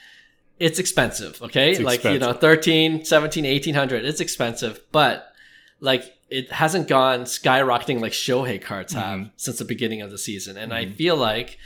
it's 0.58 0.78
expensive 0.78 1.40
okay 1.42 1.72
it's 1.72 1.80
like 1.80 1.96
expensive. 1.96 2.22
you 2.22 2.26
know 2.26 2.32
13 2.32 3.04
17 3.04 3.44
1800 3.44 4.04
it's 4.04 4.20
expensive 4.20 4.80
but 4.92 5.32
like 5.80 6.14
it 6.28 6.50
hasn't 6.52 6.88
gone 6.88 7.22
skyrocketing 7.22 8.00
like 8.00 8.12
shohei 8.12 8.60
cards 8.60 8.92
have 8.92 9.20
mm-hmm. 9.20 9.28
since 9.36 9.58
the 9.58 9.64
beginning 9.64 10.02
of 10.02 10.10
the 10.10 10.18
season 10.18 10.56
and 10.56 10.72
mm-hmm. 10.72 10.90
i 10.90 10.94
feel 10.94 11.16
like 11.16 11.58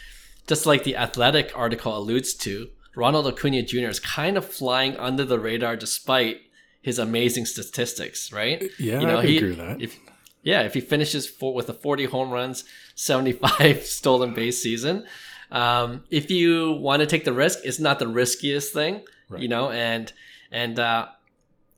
just 0.47 0.67
like 0.67 0.85
the 0.85 0.97
athletic 0.97 1.53
article 1.57 1.97
alludes 1.97 2.35
to 2.35 2.69
ronald 2.97 3.27
acuna 3.27 3.63
jr 3.63 3.89
is 3.89 4.01
kind 4.01 4.37
of 4.37 4.45
flying 4.45 4.97
under 4.97 5.25
the 5.25 5.39
radar 5.39 5.77
despite 5.77 6.41
his 6.83 6.99
amazing 6.99 7.47
statistics 7.47 8.33
right 8.33 8.71
yeah 8.79 9.01
you 9.01 9.07
know, 9.07 9.19
I 9.19 9.27
he, 9.27 9.37
agree 9.37 9.51
with 9.51 9.59
that 9.59 9.81
if, 9.81 9.99
yeah 10.43 10.63
if 10.63 10.75
he 10.75 10.81
finishes 10.81 11.29
for, 11.29 11.55
with 11.55 11.69
a 11.69 11.75
40 11.75 12.07
home 12.07 12.31
runs 12.31 12.65
75 12.97 13.83
stolen 13.85 14.35
base 14.35 14.61
season 14.61 15.07
um, 15.51 16.05
if 16.11 16.31
you 16.31 16.73
want 16.73 17.01
to 17.01 17.07
take 17.07 17.25
the 17.25 17.33
risk, 17.33 17.61
it's 17.65 17.79
not 17.79 17.99
the 17.99 18.09
riskiest 18.09 18.73
thing, 18.73 19.05
right. 19.29 19.43
you 19.43 19.49
know, 19.49 19.71
and, 19.71 20.13
and, 20.51 20.79
uh, 20.79 21.09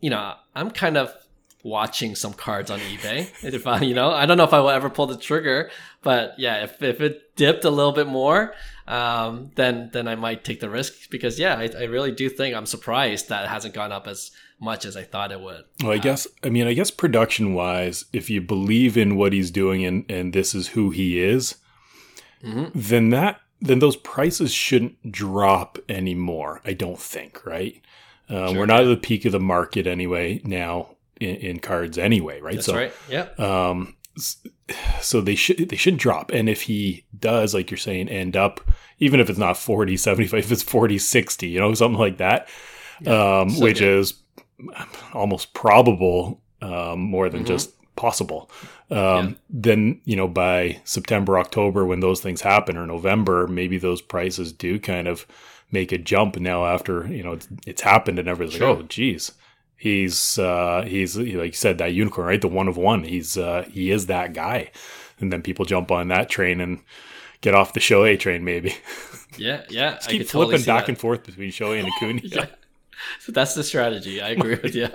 you 0.00 0.10
know, 0.10 0.34
I'm 0.54 0.70
kind 0.70 0.96
of 0.96 1.14
watching 1.62 2.14
some 2.14 2.32
cards 2.32 2.70
on 2.70 2.80
eBay. 2.80 3.30
if 3.42 3.66
I, 3.66 3.80
you 3.80 3.94
know, 3.94 4.10
I 4.10 4.26
don't 4.26 4.36
know 4.36 4.44
if 4.44 4.52
I 4.52 4.60
will 4.60 4.70
ever 4.70 4.90
pull 4.90 5.06
the 5.06 5.16
trigger, 5.16 5.70
but 6.02 6.34
yeah, 6.38 6.64
if, 6.64 6.82
if 6.82 7.00
it 7.00 7.36
dipped 7.36 7.64
a 7.64 7.70
little 7.70 7.92
bit 7.92 8.06
more, 8.06 8.54
um, 8.86 9.52
then 9.54 9.90
then 9.92 10.08
I 10.08 10.16
might 10.16 10.44
take 10.44 10.60
the 10.60 10.68
risk 10.68 11.10
because 11.10 11.38
yeah, 11.38 11.56
I, 11.56 11.70
I 11.78 11.84
really 11.84 12.12
do 12.12 12.28
think 12.28 12.54
I'm 12.54 12.66
surprised 12.66 13.28
that 13.28 13.44
it 13.44 13.48
hasn't 13.48 13.74
gone 13.74 13.92
up 13.92 14.06
as 14.06 14.32
much 14.60 14.84
as 14.84 14.96
I 14.96 15.04
thought 15.04 15.32
it 15.32 15.40
would. 15.40 15.64
Well, 15.82 15.92
I 15.92 15.98
guess 15.98 16.26
I 16.42 16.48
mean 16.48 16.66
I 16.66 16.74
guess 16.74 16.90
production 16.90 17.54
wise, 17.54 18.04
if 18.12 18.28
you 18.28 18.40
believe 18.40 18.96
in 18.96 19.16
what 19.16 19.32
he's 19.32 19.50
doing 19.50 19.84
and 19.84 20.04
and 20.10 20.32
this 20.32 20.54
is 20.54 20.68
who 20.68 20.90
he 20.90 21.20
is, 21.20 21.56
mm-hmm. 22.42 22.66
then 22.74 23.10
that 23.10 23.40
then 23.62 23.78
those 23.78 23.96
prices 23.96 24.52
shouldn't 24.52 25.10
drop 25.10 25.78
anymore. 25.88 26.60
I 26.64 26.72
don't 26.72 26.98
think, 26.98 27.46
right? 27.46 27.80
Uh, 28.28 28.48
sure, 28.48 28.58
we're 28.58 28.66
not 28.66 28.82
at 28.82 28.88
the 28.88 28.96
peak 28.96 29.24
of 29.24 29.32
the 29.32 29.40
market 29.40 29.86
anyway 29.86 30.40
now 30.44 30.96
in, 31.20 31.36
in 31.36 31.58
cards 31.60 31.96
anyway, 31.96 32.40
right? 32.40 32.56
That's 32.56 32.66
so, 32.66 32.74
right. 32.74 32.92
Yeah. 33.08 33.28
Um, 33.38 33.96
so 35.00 35.20
they 35.20 35.34
should 35.34 35.68
they 35.70 35.76
should 35.76 35.96
drop, 35.96 36.30
and 36.32 36.48
if 36.48 36.62
he 36.62 37.04
does, 37.18 37.54
like 37.54 37.70
you're 37.70 37.78
saying, 37.78 38.08
end 38.08 38.36
up 38.36 38.60
even 38.98 39.18
if 39.18 39.28
it's 39.28 39.38
not 39.38 39.56
40, 39.56 39.96
75, 39.96 40.38
if 40.44 40.52
it's 40.52 40.62
40, 40.62 40.98
60, 40.98 41.48
you 41.48 41.58
know, 41.58 41.74
something 41.74 41.98
like 41.98 42.18
that, 42.18 42.48
yeah, 43.00 43.40
um, 43.40 43.50
so 43.50 43.64
which 43.64 43.80
good. 43.80 43.98
is 43.98 44.14
almost 45.12 45.54
probable 45.54 46.40
um, 46.60 47.00
more 47.00 47.28
than 47.28 47.40
mm-hmm. 47.40 47.48
just 47.48 47.72
possible. 47.96 48.50
Um, 48.90 48.96
yeah. 48.96 49.32
Then, 49.50 50.00
you 50.04 50.16
know, 50.16 50.28
by 50.28 50.80
September, 50.84 51.38
October, 51.38 51.84
when 51.84 52.00
those 52.00 52.20
things 52.20 52.40
happen, 52.40 52.76
or 52.76 52.86
November, 52.86 53.46
maybe 53.46 53.78
those 53.78 54.02
prices 54.02 54.52
do 54.52 54.78
kind 54.78 55.08
of 55.08 55.26
make 55.70 55.92
a 55.92 55.98
jump. 55.98 56.36
Now, 56.38 56.66
after 56.66 57.06
you 57.06 57.22
know 57.22 57.32
it's, 57.32 57.48
it's 57.66 57.82
happened, 57.82 58.18
and 58.18 58.28
everybody's 58.28 58.58
sure. 58.58 58.74
like, 58.74 58.78
"Oh, 58.78 58.82
geez, 58.82 59.32
he's 59.76 60.38
uh, 60.38 60.84
he's 60.86 61.16
like 61.16 61.28
you 61.28 61.52
said 61.52 61.78
that 61.78 61.94
unicorn, 61.94 62.26
right? 62.28 62.40
The 62.40 62.48
one 62.48 62.68
of 62.68 62.76
one. 62.76 63.04
He's 63.04 63.36
uh, 63.36 63.64
he 63.70 63.90
is 63.90 64.06
that 64.06 64.34
guy." 64.34 64.70
And 65.18 65.32
then 65.32 65.42
people 65.42 65.64
jump 65.64 65.92
on 65.92 66.08
that 66.08 66.28
train 66.28 66.60
and 66.60 66.80
get 67.42 67.54
off 67.54 67.74
the 67.74 67.80
Shohei 67.80 68.18
train, 68.18 68.44
maybe. 68.44 68.74
Yeah, 69.38 69.62
yeah. 69.70 69.94
Just 69.94 70.10
keep 70.10 70.28
flipping 70.28 70.58
totally 70.58 70.66
back 70.66 70.82
that. 70.84 70.88
and 70.90 70.98
forth 70.98 71.24
between 71.24 71.50
Shohei 71.50 71.78
and 71.78 71.88
Acuna. 71.88 72.20
yeah. 72.24 72.46
So 73.20 73.32
that's 73.32 73.54
the 73.54 73.64
strategy. 73.64 74.20
I 74.20 74.30
agree 74.30 74.58
with 74.62 74.74
you. 74.74 74.88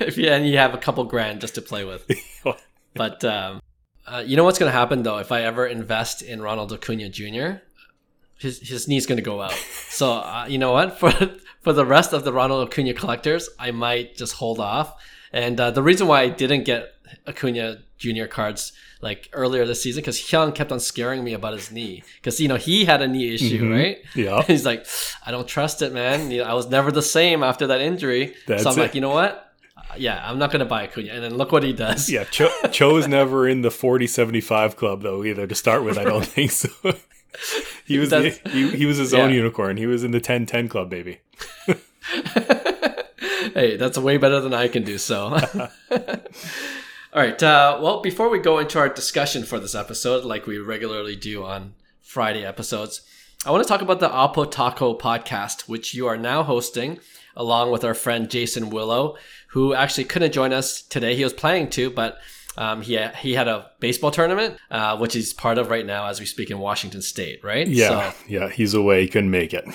If 0.00 0.16
you 0.16 0.28
and 0.28 0.46
you 0.46 0.58
have 0.58 0.74
a 0.74 0.78
couple 0.78 1.04
grand 1.04 1.40
just 1.40 1.54
to 1.56 1.62
play 1.62 1.84
with. 1.84 2.08
but 2.94 3.24
um, 3.24 3.60
uh, 4.06 4.22
you 4.24 4.36
know 4.36 4.44
what's 4.44 4.58
going 4.58 4.70
to 4.70 4.76
happen 4.78 5.02
though? 5.02 5.18
If 5.18 5.32
I 5.32 5.42
ever 5.42 5.66
invest 5.66 6.22
in 6.22 6.42
Ronald 6.42 6.72
Acuna 6.72 7.08
Jr., 7.08 7.62
his 8.38 8.60
his 8.60 8.88
knee's 8.88 9.06
going 9.06 9.16
to 9.16 9.22
go 9.22 9.40
out. 9.40 9.52
So 9.88 10.12
uh, 10.12 10.46
you 10.48 10.58
know 10.58 10.72
what? 10.72 10.98
For 10.98 11.12
for 11.62 11.72
the 11.72 11.86
rest 11.86 12.12
of 12.12 12.24
the 12.24 12.32
Ronald 12.32 12.68
Acuna 12.68 12.92
collectors, 12.92 13.48
I 13.58 13.70
might 13.70 14.16
just 14.16 14.34
hold 14.34 14.58
off. 14.58 15.00
And 15.32 15.58
uh, 15.60 15.70
the 15.70 15.82
reason 15.82 16.08
why 16.08 16.22
I 16.22 16.28
didn't 16.28 16.64
get 16.64 16.92
Acuna 17.26 17.78
Jr. 18.02 18.26
cards 18.26 18.72
like 19.00 19.28
earlier 19.32 19.66
this 19.66 19.82
season 19.82 20.00
because 20.00 20.18
Hyung 20.18 20.54
kept 20.54 20.72
on 20.72 20.80
scaring 20.80 21.22
me 21.22 21.34
about 21.34 21.52
his 21.52 21.70
knee 21.70 22.02
because 22.16 22.40
you 22.40 22.48
know 22.48 22.56
he 22.56 22.84
had 22.84 23.02
a 23.02 23.08
knee 23.08 23.34
issue, 23.34 23.62
mm-hmm. 23.62 23.72
right? 23.72 23.98
Yeah. 24.14 24.42
he's 24.46 24.64
like, 24.64 24.86
I 25.26 25.30
don't 25.30 25.46
trust 25.46 25.82
it, 25.82 25.92
man. 25.92 26.30
You 26.30 26.38
know, 26.38 26.44
I 26.44 26.54
was 26.54 26.68
never 26.68 26.90
the 26.90 27.02
same 27.02 27.42
after 27.42 27.66
that 27.66 27.80
injury. 27.80 28.34
That's 28.46 28.62
so 28.62 28.70
I'm 28.70 28.78
it. 28.78 28.80
like, 28.80 28.94
you 28.94 29.00
know 29.00 29.10
what? 29.10 29.52
Uh, 29.76 29.82
yeah, 29.96 30.22
I'm 30.24 30.38
not 30.38 30.50
gonna 30.50 30.64
buy 30.64 30.84
Acuna. 30.84 31.12
And 31.12 31.22
then 31.22 31.34
look 31.34 31.52
what 31.52 31.62
he 31.62 31.72
does. 31.72 32.08
Yeah, 32.08 32.24
Cho, 32.24 32.96
is 32.96 33.08
never 33.08 33.48
in 33.48 33.62
the 33.62 33.70
40-75 33.70 34.76
club 34.76 35.02
though 35.02 35.24
either. 35.24 35.46
To 35.46 35.54
start 35.54 35.84
with, 35.84 35.98
I 35.98 36.04
don't 36.04 36.24
think 36.26 36.50
so. 36.50 36.68
he 37.84 37.98
was 37.98 38.10
the, 38.10 38.38
he, 38.50 38.68
he 38.76 38.86
was 38.86 38.98
his 38.98 39.12
yeah. 39.12 39.20
own 39.20 39.32
unicorn. 39.32 39.76
He 39.76 39.86
was 39.86 40.04
in 40.04 40.10
the 40.10 40.20
10-10 40.20 40.68
club, 40.70 40.90
baby. 40.90 41.20
hey, 43.54 43.76
that's 43.76 43.98
way 43.98 44.16
better 44.16 44.40
than 44.40 44.54
I 44.54 44.68
can 44.68 44.84
do. 44.84 44.98
So. 44.98 45.40
All 47.14 47.20
right. 47.20 47.42
Uh, 47.42 47.78
well, 47.82 48.00
before 48.00 48.30
we 48.30 48.38
go 48.38 48.58
into 48.58 48.78
our 48.78 48.88
discussion 48.88 49.42
for 49.42 49.60
this 49.60 49.74
episode, 49.74 50.24
like 50.24 50.46
we 50.46 50.56
regularly 50.56 51.14
do 51.14 51.44
on 51.44 51.74
Friday 52.00 52.42
episodes, 52.42 53.02
I 53.44 53.50
want 53.50 53.62
to 53.62 53.68
talk 53.68 53.82
about 53.82 54.00
the 54.00 54.08
Oppotaco 54.08 54.98
podcast, 54.98 55.68
which 55.68 55.92
you 55.92 56.06
are 56.06 56.16
now 56.16 56.42
hosting 56.42 57.00
along 57.36 57.70
with 57.70 57.84
our 57.84 57.92
friend 57.92 58.30
Jason 58.30 58.70
Willow, 58.70 59.18
who 59.48 59.74
actually 59.74 60.04
couldn't 60.04 60.32
join 60.32 60.54
us 60.54 60.80
today. 60.80 61.14
He 61.14 61.22
was 61.22 61.34
planning 61.34 61.68
to, 61.70 61.90
but 61.90 62.16
um, 62.56 62.80
he 62.80 62.98
he 63.18 63.34
had 63.34 63.46
a 63.46 63.70
baseball 63.78 64.10
tournament, 64.10 64.56
uh, 64.70 64.96
which 64.96 65.12
he's 65.12 65.34
part 65.34 65.58
of 65.58 65.68
right 65.68 65.84
now 65.84 66.06
as 66.06 66.18
we 66.18 66.24
speak 66.24 66.50
in 66.50 66.60
Washington 66.60 67.02
State, 67.02 67.44
right? 67.44 67.68
Yeah, 67.68 68.12
so, 68.12 68.18
yeah, 68.26 68.48
he's 68.48 68.72
away, 68.72 69.02
he 69.02 69.08
couldn't 69.08 69.30
make 69.30 69.52
it. 69.52 69.66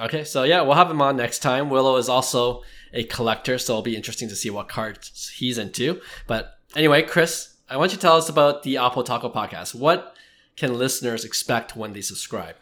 Okay, 0.00 0.24
so 0.24 0.42
yeah, 0.42 0.60
we'll 0.62 0.74
have 0.74 0.90
him 0.90 1.00
on 1.00 1.16
next 1.16 1.38
time. 1.38 1.70
Willow 1.70 1.98
is 1.98 2.08
also 2.08 2.64
a 2.92 3.04
collector, 3.04 3.58
so 3.58 3.74
it'll 3.74 3.82
be 3.82 3.94
interesting 3.94 4.28
to 4.28 4.34
see 4.34 4.50
what 4.50 4.68
cards 4.68 5.32
he's 5.36 5.56
into. 5.56 6.00
But 6.26 6.53
Anyway, 6.76 7.02
Chris, 7.02 7.54
I 7.70 7.76
want 7.76 7.92
you 7.92 7.96
to 7.96 8.02
tell 8.02 8.16
us 8.16 8.28
about 8.28 8.64
the 8.64 8.74
Oppotaco 8.74 9.32
podcast. 9.32 9.74
What 9.74 10.16
can 10.56 10.76
listeners 10.76 11.24
expect 11.24 11.76
when 11.76 11.92
they 11.92 12.00
subscribe? 12.00 12.56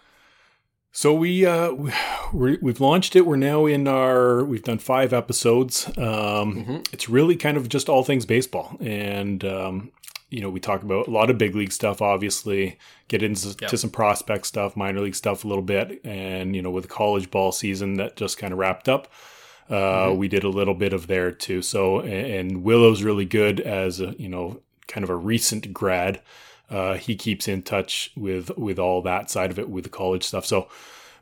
So 0.94 1.14
we 1.14 1.46
uh, 1.46 1.72
we 2.34 2.58
have 2.66 2.80
launched 2.80 3.16
it. 3.16 3.24
We're 3.24 3.36
now 3.36 3.64
in 3.64 3.88
our 3.88 4.44
we've 4.44 4.62
done 4.62 4.78
five 4.78 5.14
episodes. 5.14 5.88
Um, 5.88 5.94
mm-hmm. 5.96 6.76
It's 6.92 7.08
really 7.08 7.36
kind 7.36 7.56
of 7.56 7.70
just 7.70 7.88
all 7.88 8.04
things 8.04 8.26
baseball, 8.26 8.76
and 8.80 9.42
um, 9.46 9.92
you 10.28 10.42
know 10.42 10.50
we 10.50 10.60
talk 10.60 10.82
about 10.82 11.08
a 11.08 11.10
lot 11.10 11.30
of 11.30 11.38
big 11.38 11.54
league 11.54 11.72
stuff. 11.72 12.02
Obviously, 12.02 12.78
get 13.08 13.22
into 13.22 13.56
yep. 13.62 13.70
some 13.70 13.88
prospect 13.88 14.46
stuff, 14.46 14.76
minor 14.76 15.00
league 15.00 15.14
stuff 15.14 15.44
a 15.44 15.48
little 15.48 15.62
bit, 15.62 16.04
and 16.04 16.54
you 16.54 16.60
know 16.60 16.70
with 16.70 16.84
the 16.84 16.90
college 16.90 17.30
ball 17.30 17.52
season 17.52 17.94
that 17.94 18.16
just 18.16 18.36
kind 18.36 18.52
of 18.52 18.58
wrapped 18.58 18.90
up. 18.90 19.10
Uh, 19.72 20.08
mm-hmm. 20.08 20.18
We 20.18 20.28
did 20.28 20.44
a 20.44 20.50
little 20.50 20.74
bit 20.74 20.92
of 20.92 21.06
there 21.06 21.30
too. 21.32 21.62
So, 21.62 22.00
and, 22.00 22.62
Willow's 22.62 23.02
really 23.02 23.24
good 23.24 23.58
as 23.58 24.00
a, 24.00 24.14
you 24.18 24.28
know, 24.28 24.60
kind 24.86 25.02
of 25.02 25.08
a 25.08 25.16
recent 25.16 25.72
grad. 25.72 26.20
Uh, 26.70 26.94
he 26.94 27.16
keeps 27.16 27.48
in 27.48 27.62
touch 27.62 28.10
with 28.14 28.50
with 28.58 28.78
all 28.78 29.00
that 29.02 29.30
side 29.30 29.50
of 29.50 29.58
it 29.58 29.70
with 29.70 29.84
the 29.84 29.90
college 29.90 30.24
stuff. 30.24 30.44
So 30.44 30.68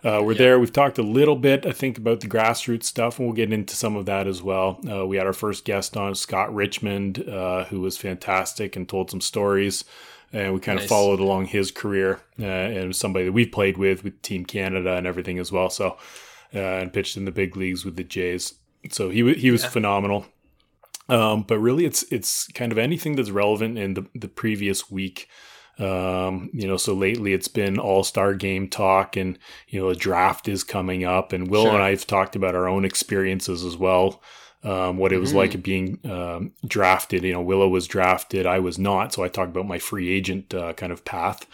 uh, 0.02 0.21
we're 0.25 0.33
yeah. 0.33 0.38
there. 0.38 0.61
We've 0.61 0.73
talked 0.73 0.99
a 0.99 1.02
little 1.02 1.37
bit, 1.37 1.64
I 1.64 1.71
think, 1.71 1.97
about 1.97 2.21
the 2.21 2.28
grassroots 2.28 2.85
stuff, 2.85 3.19
and 3.19 3.28
we'll 3.28 3.37
get 3.37 3.52
into 3.52 3.76
some 3.76 3.95
of 3.95 4.07
that 4.07 4.26
as 4.26 4.42
well. 4.42 4.80
Uh, 4.90 5.07
we 5.07 5.16
had 5.16 5.26
our 5.26 5.33
first 5.33 5.64
guest 5.64 5.97
on, 5.97 6.14
Scott 6.16 6.52
Richmond, 6.52 7.28
uh, 7.28 7.64
who 7.66 7.80
was 7.80 7.97
fantastic 7.97 8.75
and 8.75 8.88
told 8.88 9.11
some 9.11 9.21
stories. 9.21 9.85
And 10.33 10.54
we 10.54 10.61
kind 10.61 10.76
nice. 10.76 10.85
of 10.85 10.88
followed 10.88 11.21
along 11.21 11.47
his 11.47 11.71
career, 11.71 12.21
uh, 12.38 12.45
and 12.45 12.97
somebody 12.97 13.26
that 13.26 13.33
we've 13.33 13.52
played 13.52 13.76
with 13.76 14.02
with 14.02 14.21
Team 14.23 14.45
Canada 14.45 14.95
and 14.95 15.07
everything 15.07 15.38
as 15.38 15.52
well. 15.52 15.71
So 15.71 15.99
uh, 16.54 16.59
and 16.59 16.92
pitched 16.92 17.16
in 17.16 17.25
the 17.25 17.30
big 17.30 17.57
leagues 17.57 17.85
with 17.85 17.97
the 17.97 18.04
Jays. 18.04 18.54
So 18.90 19.11
he 19.11 19.35
he 19.35 19.50
was 19.50 19.62
yeah. 19.62 19.71
phenomenal. 19.71 20.26
Um, 21.09 21.42
but 21.42 21.59
really, 21.59 21.85
it's 21.85 22.04
it's 22.04 22.47
kind 22.52 22.73
of 22.73 22.78
anything 22.78 23.16
that's 23.16 23.30
relevant 23.30 23.78
in 23.78 23.95
the 23.95 24.07
the 24.14 24.28
previous 24.28 24.90
week. 24.90 25.28
Um, 25.78 26.50
you 26.52 26.69
know, 26.69 26.76
so 26.76 26.92
lately 26.92 27.33
it's 27.33 27.49
been 27.49 27.78
All 27.78 28.04
Star 28.04 28.35
Game 28.35 28.69
talk, 28.69 29.16
and 29.16 29.38
you 29.69 29.80
know, 29.80 29.88
a 29.88 29.95
draft 29.95 30.47
is 30.47 30.62
coming 30.62 31.04
up, 31.04 31.33
and 31.33 31.49
Will 31.49 31.64
sure. 31.64 31.75
and 31.75 31.83
I 31.83 31.90
have 31.90 32.07
talked 32.07 32.37
about 32.37 32.54
our 32.54 32.69
own 32.69 32.85
experiences 32.85 33.64
as 33.64 33.76
well. 33.76 34.23
Um, 34.62 34.99
what 34.99 35.11
it 35.11 35.16
was 35.16 35.30
mm-hmm. 35.30 35.38
like 35.38 35.62
being 35.62 35.99
um, 36.04 36.52
drafted. 36.66 37.23
You 37.23 37.33
know, 37.33 37.40
Willow 37.40 37.69
was 37.69 37.87
drafted, 37.87 38.45
I 38.45 38.59
was 38.59 38.78
not, 38.78 39.14
so 39.14 39.25
I 39.25 39.28
talked 39.28 39.49
about 39.49 39.66
my 39.66 39.78
free 39.78 40.11
agent 40.11 40.52
uh, 40.52 40.75
kind 40.75 40.92
of 40.92 41.02
path. 41.02 41.47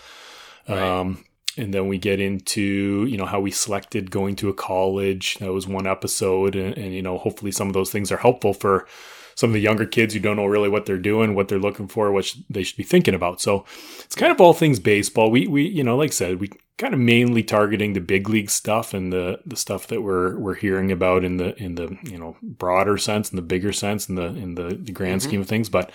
Right. 0.69 0.77
Um, 0.77 1.25
and 1.57 1.73
then 1.73 1.89
we 1.89 1.99
get 1.99 2.21
into 2.21 3.07
you 3.09 3.17
know 3.17 3.27
how 3.27 3.41
we 3.41 3.51
selected 3.51 4.11
going 4.11 4.37
to 4.37 4.49
a 4.49 4.55
college. 4.55 5.37
That 5.39 5.53
was 5.53 5.67
one 5.67 5.87
episode. 5.87 6.55
And, 6.57 6.77
and, 6.77 6.95
you 6.95 7.03
know 7.03 7.19
hopefully 7.19 7.53
some 7.53 7.69
of 7.69 7.75
those 7.75 7.91
things 7.91 8.11
are 8.13 8.17
helpful 8.17 8.55
for 8.55 8.87
some 9.35 9.51
of 9.51 9.55
the 9.55 9.61
younger 9.61 9.85
kids 9.85 10.15
who 10.15 10.21
don't 10.21 10.37
know 10.37 10.47
really 10.47 10.69
what 10.69 10.87
they're 10.87 10.99
doing 10.99 11.35
what 11.35 11.49
they're 11.49 11.59
looking 11.59 11.87
for 11.87 12.11
what 12.11 12.25
sh- 12.25 12.39
they 12.49 12.63
should 12.63 12.77
be 12.77 12.83
thinking 12.83 13.15
about. 13.15 13.41
So 13.41 13.65
it's 14.05 14.15
kind 14.15 14.33
of 14.33 14.41
all 14.41 14.53
things 14.53 14.79
baseball. 14.79 15.31
We 15.31 15.47
we 15.47 15.67
you 15.67 15.85
know 15.85 15.97
like 15.97 16.11
i 16.11 16.13
said 16.13 16.41
we 16.41 16.51
kind 16.79 16.93
of 16.93 17.01
mainly 17.01 17.43
targeting 17.43 17.95
the 17.95 18.01
big 18.01 18.29
league 18.29 18.51
stuff 18.51 18.93
and 18.93 19.13
the 19.13 19.41
the 19.47 19.57
stuff 19.57 19.87
that 19.89 20.03
we're 20.03 20.39
we're 20.39 20.55
hearing 20.55 20.93
about 20.93 21.25
in 21.25 21.39
the 21.39 21.55
in 21.63 21.77
the 21.77 21.97
you 22.03 22.19
know 22.19 22.37
broader 22.43 22.99
sense 22.99 23.31
in 23.31 23.37
the 23.37 23.43
bigger 23.43 23.73
sense 23.73 24.09
in 24.09 24.15
the 24.15 24.27
in 24.27 24.55
the, 24.55 24.75
the 24.75 24.93
grand 24.93 25.21
mm-hmm. 25.21 25.29
scheme 25.29 25.41
of 25.41 25.49
things. 25.49 25.69
But 25.69 25.91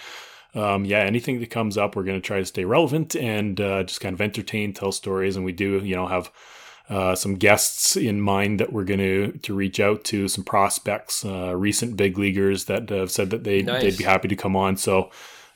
um, 0.54 0.86
yeah, 0.86 1.00
anything 1.00 1.40
that 1.40 1.50
comes 1.50 1.78
up, 1.78 1.96
we're 1.96 2.04
going 2.04 2.20
to 2.20 2.26
try 2.26 2.40
to 2.40 2.46
stay 2.46 2.66
relevant 2.66 3.16
and 3.16 3.60
uh, 3.60 3.84
just 3.84 4.02
kind 4.02 4.14
of 4.14 4.22
entertain, 4.22 4.74
tell 4.74 4.92
stories, 4.92 5.36
and 5.36 5.46
we 5.46 5.52
do, 5.52 5.80
you 5.84 5.96
know, 5.96 6.08
have 6.08 6.32
uh, 6.90 7.16
some 7.16 7.36
guests 7.36 7.96
in 7.96 8.20
mind 8.20 8.60
that 8.60 8.74
we're 8.74 8.84
going 8.84 9.00
to 9.00 9.32
to 9.40 9.54
reach 9.54 9.80
out 9.80 10.04
to, 10.06 10.28
some 10.28 10.44
prospects, 10.44 11.24
uh, 11.24 11.56
recent 11.56 11.96
big 11.96 12.18
leaguers 12.18 12.66
that 12.66 12.90
have 12.90 13.12
said 13.12 13.30
that 13.30 13.44
they 13.46 13.62
nice. 13.62 13.82
they'd 13.82 13.98
be 13.98 14.04
happy 14.04 14.28
to 14.28 14.36
come 14.36 14.56
on. 14.56 14.78
So. 14.78 15.10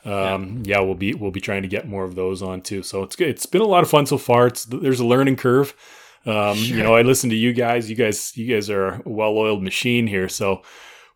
Um, 0.05 0.61
yeah. 0.63 0.75
yeah. 0.75 0.79
we'll 0.81 0.93
be 0.93 1.15
we'll 1.15 1.31
be 1.31 1.41
trying 1.41 1.63
to 1.63 1.67
get 1.67 1.87
more 1.87 2.03
of 2.03 2.13
those 2.13 2.43
on 2.43 2.61
too. 2.61 2.83
So 2.83 3.01
it's 3.01 3.15
good. 3.15 3.27
It's 3.27 3.47
been 3.47 3.63
a 3.63 3.65
lot 3.65 3.81
of 3.81 3.89
fun 3.89 4.05
so 4.05 4.19
far. 4.19 4.45
It's 4.45 4.63
there's 4.65 4.99
a 4.99 5.05
learning 5.05 5.37
curve. 5.37 5.73
Um, 6.27 6.55
sure. 6.55 6.77
You 6.77 6.83
know, 6.83 6.95
I 6.95 7.01
listen 7.01 7.31
to 7.31 7.35
you 7.35 7.53
guys. 7.53 7.89
You 7.89 7.95
guys, 7.95 8.35
you 8.37 8.53
guys 8.53 8.69
are 8.69 9.01
a 9.03 9.09
well-oiled 9.09 9.63
machine 9.63 10.05
here. 10.05 10.29
So 10.29 10.61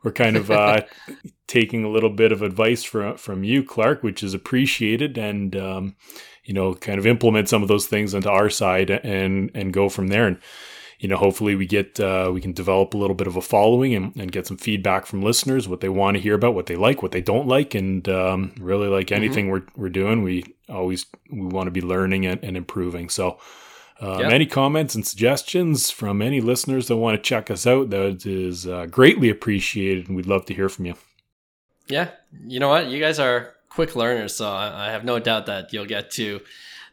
we're 0.04 0.12
kind 0.12 0.38
of 0.38 0.50
uh, 0.50 0.82
taking 1.48 1.84
a 1.84 1.90
little 1.90 2.10
bit 2.10 2.32
of 2.32 2.42
advice 2.42 2.84
from 2.84 3.18
from 3.18 3.44
you, 3.44 3.64
Clark, 3.64 4.04
which 4.04 4.24
is 4.24 4.34
appreciated, 4.34 5.18
and 5.18 5.56
um, 5.56 5.96
you 6.44 6.54
know, 6.54 6.74
kind 6.74 7.00
of 7.00 7.06
implement 7.06 7.50
some 7.50 7.62
of 7.62 7.68
those 7.68 7.88
things 7.88 8.16
onto 8.16 8.30
our 8.30 8.50
side 8.50 8.90
and 8.90 9.52
and 9.54 9.74
go 9.74 9.90
from 9.90 10.08
there. 10.08 10.28
And 10.28 10.40
you 11.00 11.08
know, 11.08 11.18
hopefully 11.18 11.56
we 11.56 11.66
get 11.66 12.00
uh, 12.00 12.30
we 12.34 12.42
can 12.42 12.54
develop 12.54 12.94
a 12.94 12.98
little 12.98 13.16
bit 13.16 13.28
of 13.28 13.36
a 13.36 13.42
following 13.42 13.94
and, 13.96 14.16
and 14.16 14.32
get 14.32 14.48
some 14.48 14.58
feedback 14.58 15.06
from 15.06 15.22
listeners, 15.22 15.68
what 15.68 15.82
they 15.82 15.90
want 15.90 16.16
to 16.18 16.22
hear 16.22 16.34
about, 16.34 16.56
what 16.56 16.66
they 16.66 16.76
like, 16.76 17.02
what 17.02 17.12
they 17.12 17.22
don't 17.22 17.48
like, 17.48 17.76
and 17.76 18.08
um, 18.10 18.54
really 18.60 18.88
like 18.88 19.08
mm-hmm. 19.08 19.16
anything 19.16 19.46
mm-hmm. 19.46 19.68
we're 19.76 19.84
we're 19.84 19.90
doing, 19.90 20.24
we 20.24 20.44
always 20.68 21.06
we 21.32 21.46
want 21.46 21.68
to 21.68 21.72
be 21.72 21.82
learning 21.82 22.26
and, 22.26 22.44
and 22.44 22.56
improving. 22.58 23.10
So. 23.10 23.40
Um, 24.02 24.22
yep. 24.22 24.32
Any 24.32 24.46
comments 24.46 24.96
and 24.96 25.06
suggestions 25.06 25.92
from 25.92 26.22
any 26.22 26.40
listeners 26.40 26.88
that 26.88 26.98
want 26.98 27.18
to 27.18 27.22
check 27.22 27.52
us 27.52 27.68
out, 27.68 27.90
that 27.90 28.26
is 28.26 28.66
uh, 28.66 28.86
greatly 28.86 29.30
appreciated, 29.30 30.08
and 30.08 30.16
we'd 30.16 30.26
love 30.26 30.46
to 30.46 30.54
hear 30.54 30.70
from 30.70 30.86
you. 30.86 30.96
Yeah, 31.88 32.12
you 32.46 32.60
know 32.60 32.70
what? 32.70 32.88
You 32.88 33.00
guys 33.00 33.20
are 33.20 33.56
quick 33.68 33.96
learners, 33.96 34.36
so 34.36 34.50
I, 34.50 34.88
I 34.88 34.92
have 34.92 35.04
no 35.04 35.20
doubt 35.20 35.48
that 35.48 35.74
you'll 35.74 35.86
get 35.86 36.12
to 36.12 36.40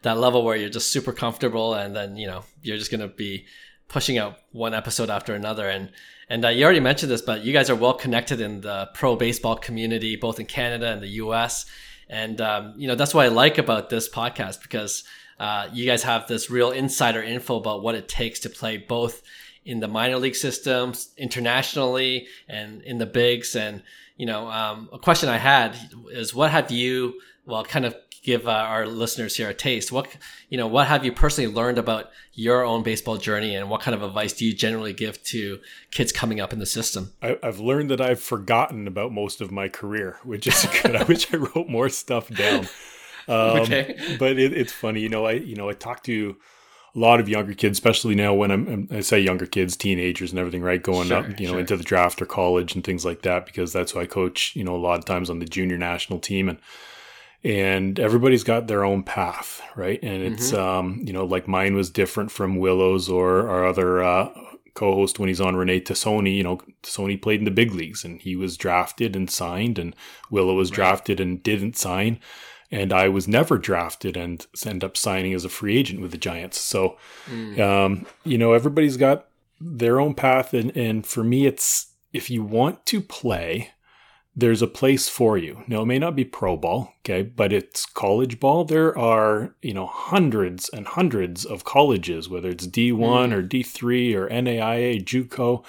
that 0.03 0.19
level 0.19 0.45
where 0.45 0.57
you're 0.57 0.71
just 0.71 0.91
super 0.91 1.13
comfortable, 1.13 1.75
and 1.75 1.95
then 1.95 2.17
you 2.17 2.27
know 2.27 2.45
you're 2.63 2.79
just 2.79 2.91
gonna 2.91 3.09
be 3.09 3.47
pushing 3.89 4.19
out 4.19 4.39
one 4.53 4.75
episode 4.75 5.11
after 5.11 5.35
another. 5.35 5.69
And 5.69 5.93
and 6.29 6.45
uh, 6.45 6.49
you 6.49 6.65
already 6.65 6.81
mentioned 6.81 7.13
this, 7.13 7.23
but 7.23 7.45
you 7.45 7.53
guys 7.53 7.71
are 7.71 7.77
well 7.77 7.95
connected 7.95 8.41
in 8.41 8.63
the 8.63 8.91
pro 8.95 9.15
baseball 9.15 9.57
community, 9.57 10.17
both 10.17 10.41
in 10.41 10.47
Canada 10.47 10.89
and 10.89 11.01
the 11.01 11.09
U.S. 11.09 11.67
And 12.09 12.41
um, 12.41 12.75
you 12.77 12.89
know 12.89 12.95
that's 12.95 13.15
what 13.15 13.25
I 13.27 13.29
like 13.29 13.59
about 13.59 13.91
this 13.91 14.09
podcast 14.09 14.63
because 14.63 15.05
uh, 15.39 15.69
you 15.73 15.87
guys 15.87 16.03
have 16.03 16.27
this 16.27 16.51
real 16.51 16.71
insider 16.71 17.23
info 17.23 17.57
about 17.57 17.83
what 17.83 17.95
it 17.95 18.09
takes 18.09 18.41
to 18.41 18.51
play 18.51 18.77
both 18.77 19.23
in 19.65 19.81
the 19.81 19.89
minor 19.89 20.17
league 20.17 20.37
systems 20.37 21.11
internationally 21.19 22.27
and 22.49 22.83
in 22.83 22.99
the 22.99 23.07
bigs. 23.07 23.55
And 23.57 23.83
you 24.17 24.25
know, 24.25 24.49
um, 24.49 24.89
a 24.93 24.99
question 24.99 25.29
I 25.29 25.37
had 25.37 25.77
is, 26.11 26.35
what 26.35 26.51
have 26.51 26.71
you? 26.71 27.21
Well, 27.45 27.65
kind 27.65 27.85
of 27.85 27.95
give 28.23 28.49
uh, 28.49 28.51
our 28.51 28.87
listeners 28.87 29.37
here 29.37 29.49
a 29.49 29.55
taste. 29.55 29.93
What 29.93 30.09
you 30.49 30.57
know, 30.57 30.67
what 30.67 30.87
have 30.87 31.05
you 31.05 31.13
personally 31.13 31.53
learned 31.53 31.79
about 31.79 32.11
your 32.33 32.65
own 32.65 32.83
baseball 32.83 33.19
journey, 33.19 33.55
and 33.55 33.69
what 33.69 33.83
kind 33.83 33.95
of 33.95 34.03
advice 34.03 34.33
do 34.33 34.47
you 34.47 34.55
generally 34.55 34.93
give 34.93 35.23
to 35.25 35.61
kids 35.91 36.13
coming 36.13 36.41
up 36.41 36.53
in 36.53 36.59
the 36.59 36.67
system? 36.67 37.13
I, 37.23 37.39
have 37.43 37.61
learned 37.61 37.91
that 37.91 38.01
I've 38.01 38.21
forgotten 38.21 38.87
about 38.87 39.13
most 39.13 39.41
of 39.41 39.51
my 39.51 39.69
career, 39.69 40.19
which 40.25 40.47
is 40.47 40.67
good. 40.83 40.97
I 40.97 41.05
wish 41.05 41.33
I 41.33 41.37
wrote 41.37 41.69
more 41.69 41.89
stuff 41.89 42.29
down. 42.29 42.69
Um, 43.29 43.37
okay. 43.61 44.17
But 44.19 44.39
it, 44.39 44.53
it's 44.53 44.73
funny, 44.73 45.01
you 45.01 45.09
know. 45.09 45.27
I 45.27 45.33
you 45.33 45.57
know 45.57 45.69
I 45.69 45.73
talk 45.73 46.03
to 46.05 46.37
a 46.95 46.99
lot 46.99 47.21
of 47.21 47.29
younger 47.29 47.55
kids, 47.55 47.79
especially 47.79 48.15
now 48.15 48.35
when 48.35 48.51
I'm 48.51 48.89
I 48.91 49.01
say 49.01 49.21
younger 49.21 49.47
kids, 49.47 49.77
teenagers, 49.77 50.31
and 50.31 50.39
everything, 50.39 50.63
right, 50.63 50.83
going 50.83 51.09
sure, 51.09 51.19
up, 51.19 51.41
you 51.41 51.47
know, 51.47 51.53
sure. 51.53 51.61
into 51.61 51.77
the 51.77 51.85
draft 51.85 52.23
or 52.23 52.27
college 52.27 52.75
and 52.75 52.83
things 52.83 53.05
like 53.05 53.23
that, 53.23 53.47
because 53.47 53.73
that's 53.73 53.93
who 53.93 54.01
I 54.01 54.07
coach. 54.07 54.57
You 54.57 54.65
know, 54.65 54.75
a 54.75 54.79
lot 54.79 54.99
of 54.99 55.05
times 55.05 55.31
on 55.31 55.39
the 55.39 55.47
junior 55.47 55.79
national 55.79 56.21
team 56.21 56.49
and 56.49 56.59
and 57.45 58.01
everybody's 58.01 58.43
got 58.43 58.67
their 58.67 58.85
own 58.85 59.03
path, 59.03 59.63
right? 59.77 60.03
And 60.03 60.23
it's 60.23 60.51
mm-hmm. 60.51 60.61
um, 60.61 61.03
you 61.05 61.13
know, 61.13 61.25
like 61.25 61.47
mine 61.47 61.75
was 61.77 61.91
different 61.91 62.31
from 62.31 62.57
Willow's 62.57 63.09
or 63.09 63.49
our 63.49 63.67
other 63.67 64.03
uh, 64.03 64.33
co-host 64.75 65.19
when 65.19 65.29
he's 65.29 65.41
on 65.41 65.55
Rene 65.55 65.81
Tosoni. 65.81 66.35
You 66.35 66.43
know, 66.43 66.61
Tosoni 66.83 67.21
played 67.21 67.41
in 67.41 67.45
the 67.45 67.51
big 67.51 67.73
leagues 67.73 68.05
and 68.05 68.21
he 68.21 68.37
was 68.37 68.57
drafted 68.57 69.15
and 69.15 69.31
signed, 69.31 69.79
and 69.79 69.95
Willow 70.31 70.55
was 70.55 70.71
right. 70.71 70.77
drafted 70.77 71.21
and 71.21 71.43
didn't 71.43 71.77
sign 71.77 72.21
and 72.71 72.93
I 72.93 73.09
was 73.09 73.29
never 73.29 73.59
drafted 73.59 74.17
and 74.17 74.45
end 74.65 74.83
up 74.83 74.97
signing 74.97 75.35
as 75.35 75.45
a 75.45 75.49
free 75.49 75.77
agent 75.77 76.01
with 76.01 76.11
the 76.11 76.19
Giants. 76.19 76.61
So, 76.61 76.97
mm. 77.29 77.59
um, 77.61 78.07
you 78.25 78.39
know, 78.39 78.53
everybody's 78.53 78.97
got 78.97 79.27
their 79.61 80.01
own 80.01 80.15
path, 80.15 80.53
and 80.55 80.77
and 80.77 81.07
for 81.07 81.25
me, 81.25 81.47
it's 81.47 81.93
if 82.13 82.31
you 82.31 82.43
want 82.43 82.85
to 82.87 83.01
play, 83.01 83.71
there's 84.35 84.63
a 84.63 84.67
place 84.67 85.09
for 85.09 85.39
you. 85.39 85.63
Now, 85.67 85.83
it 85.83 85.87
may 85.87 85.99
not 85.99 86.17
be 86.17 86.25
pro 86.25 86.57
ball, 86.57 86.95
okay, 87.01 87.23
but 87.23 87.53
it's 87.53 87.87
college 87.87 88.41
ball. 88.41 88.65
There 88.65 88.97
are 88.99 89.55
you 89.63 89.75
know 89.75 89.87
hundreds 89.87 90.69
and 90.69 90.87
hundreds 90.87 91.45
of 91.45 91.65
colleges, 91.65 92.29
whether 92.29 92.51
it's 92.51 92.67
D 92.67 92.93
one 92.93 93.31
mm. 93.31 93.35
or 93.35 93.43
D 93.43 93.63
three 93.63 94.15
or 94.15 94.29
NAIA, 94.29 95.03
JUCO 95.05 95.65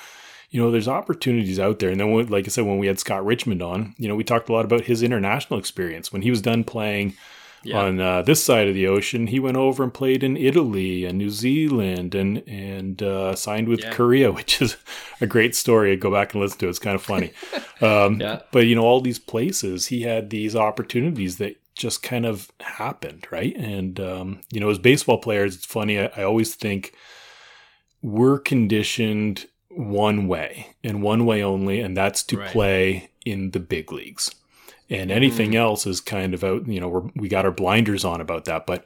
you 0.50 0.62
know, 0.62 0.72
there's 0.72 0.88
opportunities 0.88 1.60
out 1.60 1.80
there. 1.80 1.90
And 1.90 2.00
then, 2.00 2.12
when, 2.12 2.28
like 2.28 2.46
I 2.46 2.50
said, 2.50 2.66
when 2.66 2.78
we 2.78 2.88
had 2.88 3.00
Scott 3.00 3.26
Richmond 3.26 3.62
on, 3.62 3.96
you 3.98 4.08
know, 4.08 4.16
we 4.16 4.24
talked 4.24 4.50
a 4.50 4.54
lot 4.54 4.66
about 4.66 4.86
his 4.86 5.04
international 5.04 5.60
experience. 5.60 6.14
When 6.14 6.22
he 6.22 6.30
was 6.30 6.42
done 6.42 6.64
playing 6.64 7.16
yeah. 7.64 7.80
on 7.80 8.00
uh, 8.00 8.22
this 8.22 8.44
side 8.44 8.68
of 8.68 8.74
the 8.74 8.88
ocean, 8.88 9.28
he 9.28 9.40
went 9.40 9.58
over 9.58 9.84
and 9.84 9.94
played 9.94 10.24
in 10.24 10.38
Italy 10.38 11.04
and 11.04 11.18
New 11.18 11.30
Zealand 11.30 12.16
and 12.16 12.48
and 12.48 13.04
uh, 13.04 13.36
signed 13.36 13.68
with 13.68 13.82
yeah. 13.82 13.92
Korea, 13.92 14.32
which 14.40 14.62
is 14.62 14.78
a 15.20 15.28
great 15.28 15.56
story. 15.56 15.96
Go 15.98 16.12
back 16.12 16.34
and 16.34 16.42
listen 16.42 16.60
to 16.60 16.68
it. 16.68 16.70
It's 16.70 16.80
kind 16.80 16.96
of 16.96 17.02
funny. 17.02 17.32
Um, 17.80 18.20
yeah. 18.20 18.40
But, 18.52 18.66
you 18.66 18.74
know, 18.74 18.82
all 18.82 19.02
these 19.02 19.20
places, 19.20 19.86
he 19.86 20.02
had 20.02 20.32
these 20.32 20.56
opportunities 20.56 21.38
that 21.38 21.58
just 21.76 22.02
kind 22.02 22.26
of 22.26 22.52
happened, 22.60 23.28
right? 23.30 23.56
And, 23.56 24.00
um, 24.00 24.42
you 24.52 24.60
know, 24.60 24.72
as 24.72 24.80
baseball 24.80 25.20
players, 25.20 25.56
it's 25.56 25.66
funny. 25.68 26.00
I, 26.00 26.10
I 26.18 26.24
always 26.24 26.56
think 26.56 26.96
we're 28.02 28.40
conditioned 28.40 29.46
one 29.78 30.28
way 30.28 30.76
and 30.84 31.04
one 31.04 31.26
way 31.26 31.44
only, 31.44 31.80
and 31.82 31.96
that's 31.96 32.24
to 32.24 32.38
right. 32.38 32.50
play 32.50 33.10
in 33.26 33.52
the 33.52 33.60
big 33.60 33.92
leagues. 33.92 34.34
And 34.90 35.12
anything 35.12 35.52
mm. 35.52 35.56
else 35.56 35.86
is 35.86 36.02
kind 36.02 36.34
of 36.34 36.44
out, 36.44 36.68
you 36.68 36.80
know, 36.80 36.88
we're, 36.88 37.10
we 37.16 37.28
got 37.28 37.46
our 37.46 37.52
blinders 37.52 38.06
on 38.06 38.22
about 38.22 38.46
that. 38.46 38.66
But, 38.66 38.86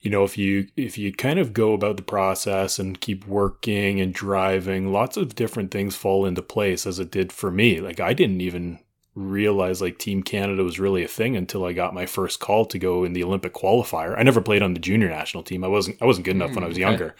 you 0.00 0.10
know, 0.10 0.22
if 0.22 0.36
you, 0.36 0.68
if 0.76 0.98
you 0.98 1.12
kind 1.12 1.38
of 1.38 1.52
go 1.52 1.72
about 1.72 1.96
the 1.96 2.02
process 2.02 2.78
and 2.78 3.00
keep 3.00 3.26
working 3.26 4.00
and 4.00 4.12
driving, 4.12 4.92
lots 4.92 5.16
of 5.16 5.34
different 5.34 5.70
things 5.70 5.96
fall 5.96 6.26
into 6.26 6.42
place 6.42 6.86
as 6.86 6.98
it 6.98 7.10
did 7.10 7.32
for 7.32 7.50
me. 7.50 7.80
Like 7.80 8.00
I 8.00 8.12
didn't 8.12 8.42
even 8.42 8.78
realize 9.14 9.82
like 9.82 9.98
Team 9.98 10.22
Canada 10.22 10.62
was 10.62 10.78
really 10.78 11.02
a 11.02 11.08
thing 11.08 11.36
until 11.36 11.64
I 11.64 11.72
got 11.72 11.94
my 11.94 12.06
first 12.06 12.38
call 12.38 12.66
to 12.66 12.78
go 12.78 13.04
in 13.04 13.14
the 13.14 13.24
Olympic 13.24 13.54
qualifier. 13.54 14.16
I 14.16 14.22
never 14.22 14.40
played 14.40 14.62
on 14.62 14.74
the 14.74 14.80
junior 14.80 15.08
national 15.08 15.42
team. 15.42 15.64
I 15.64 15.68
wasn't 15.68 16.00
I 16.00 16.04
wasn't 16.04 16.26
good 16.26 16.36
enough 16.36 16.50
mm, 16.50 16.56
when 16.56 16.64
I 16.64 16.68
was 16.68 16.78
younger. 16.78 17.16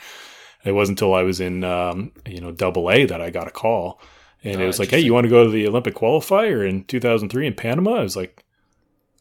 It 0.65 0.73
wasn't 0.73 0.99
until 0.99 1.15
I 1.15 1.23
was 1.23 1.41
in, 1.41 1.65
um, 1.65 2.13
you 2.27 2.41
know, 2.41 2.51
double 2.51 2.91
A 2.91 3.07
that 3.07 3.21
I 3.21 3.31
got 3.31 3.49
a 3.49 3.51
call. 3.51 4.01
And 4.43 4.61
oh, 4.61 4.65
it 4.65 4.67
was 4.67 4.79
like, 4.79 4.91
hey, 4.91 5.01
you 5.01 5.15
want 5.15 5.25
to 5.25 5.31
go 5.31 5.45
to 5.45 5.51
the 5.51 5.67
Olympic 5.67 5.95
qualifier 5.95 6.69
in 6.69 6.85
2003 6.85 7.47
in 7.47 7.55
Panama? 7.55 7.97
I 7.97 8.03
was 8.03 8.17
like, 8.17 8.45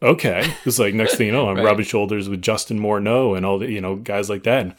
okay. 0.01 0.53
It's 0.65 0.79
like, 0.79 0.93
next 0.93 1.15
thing 1.15 1.27
you 1.27 1.33
know, 1.33 1.49
I'm 1.49 1.55
right. 1.57 1.65
rubbing 1.65 1.85
shoulders 1.85 2.29
with 2.29 2.41
Justin 2.41 2.79
Morneau 2.79 3.35
and 3.35 3.45
all 3.45 3.59
the, 3.59 3.69
you 3.69 3.81
know, 3.81 3.95
guys 3.95 4.29
like 4.29 4.43
that. 4.43 4.61
And 4.61 4.75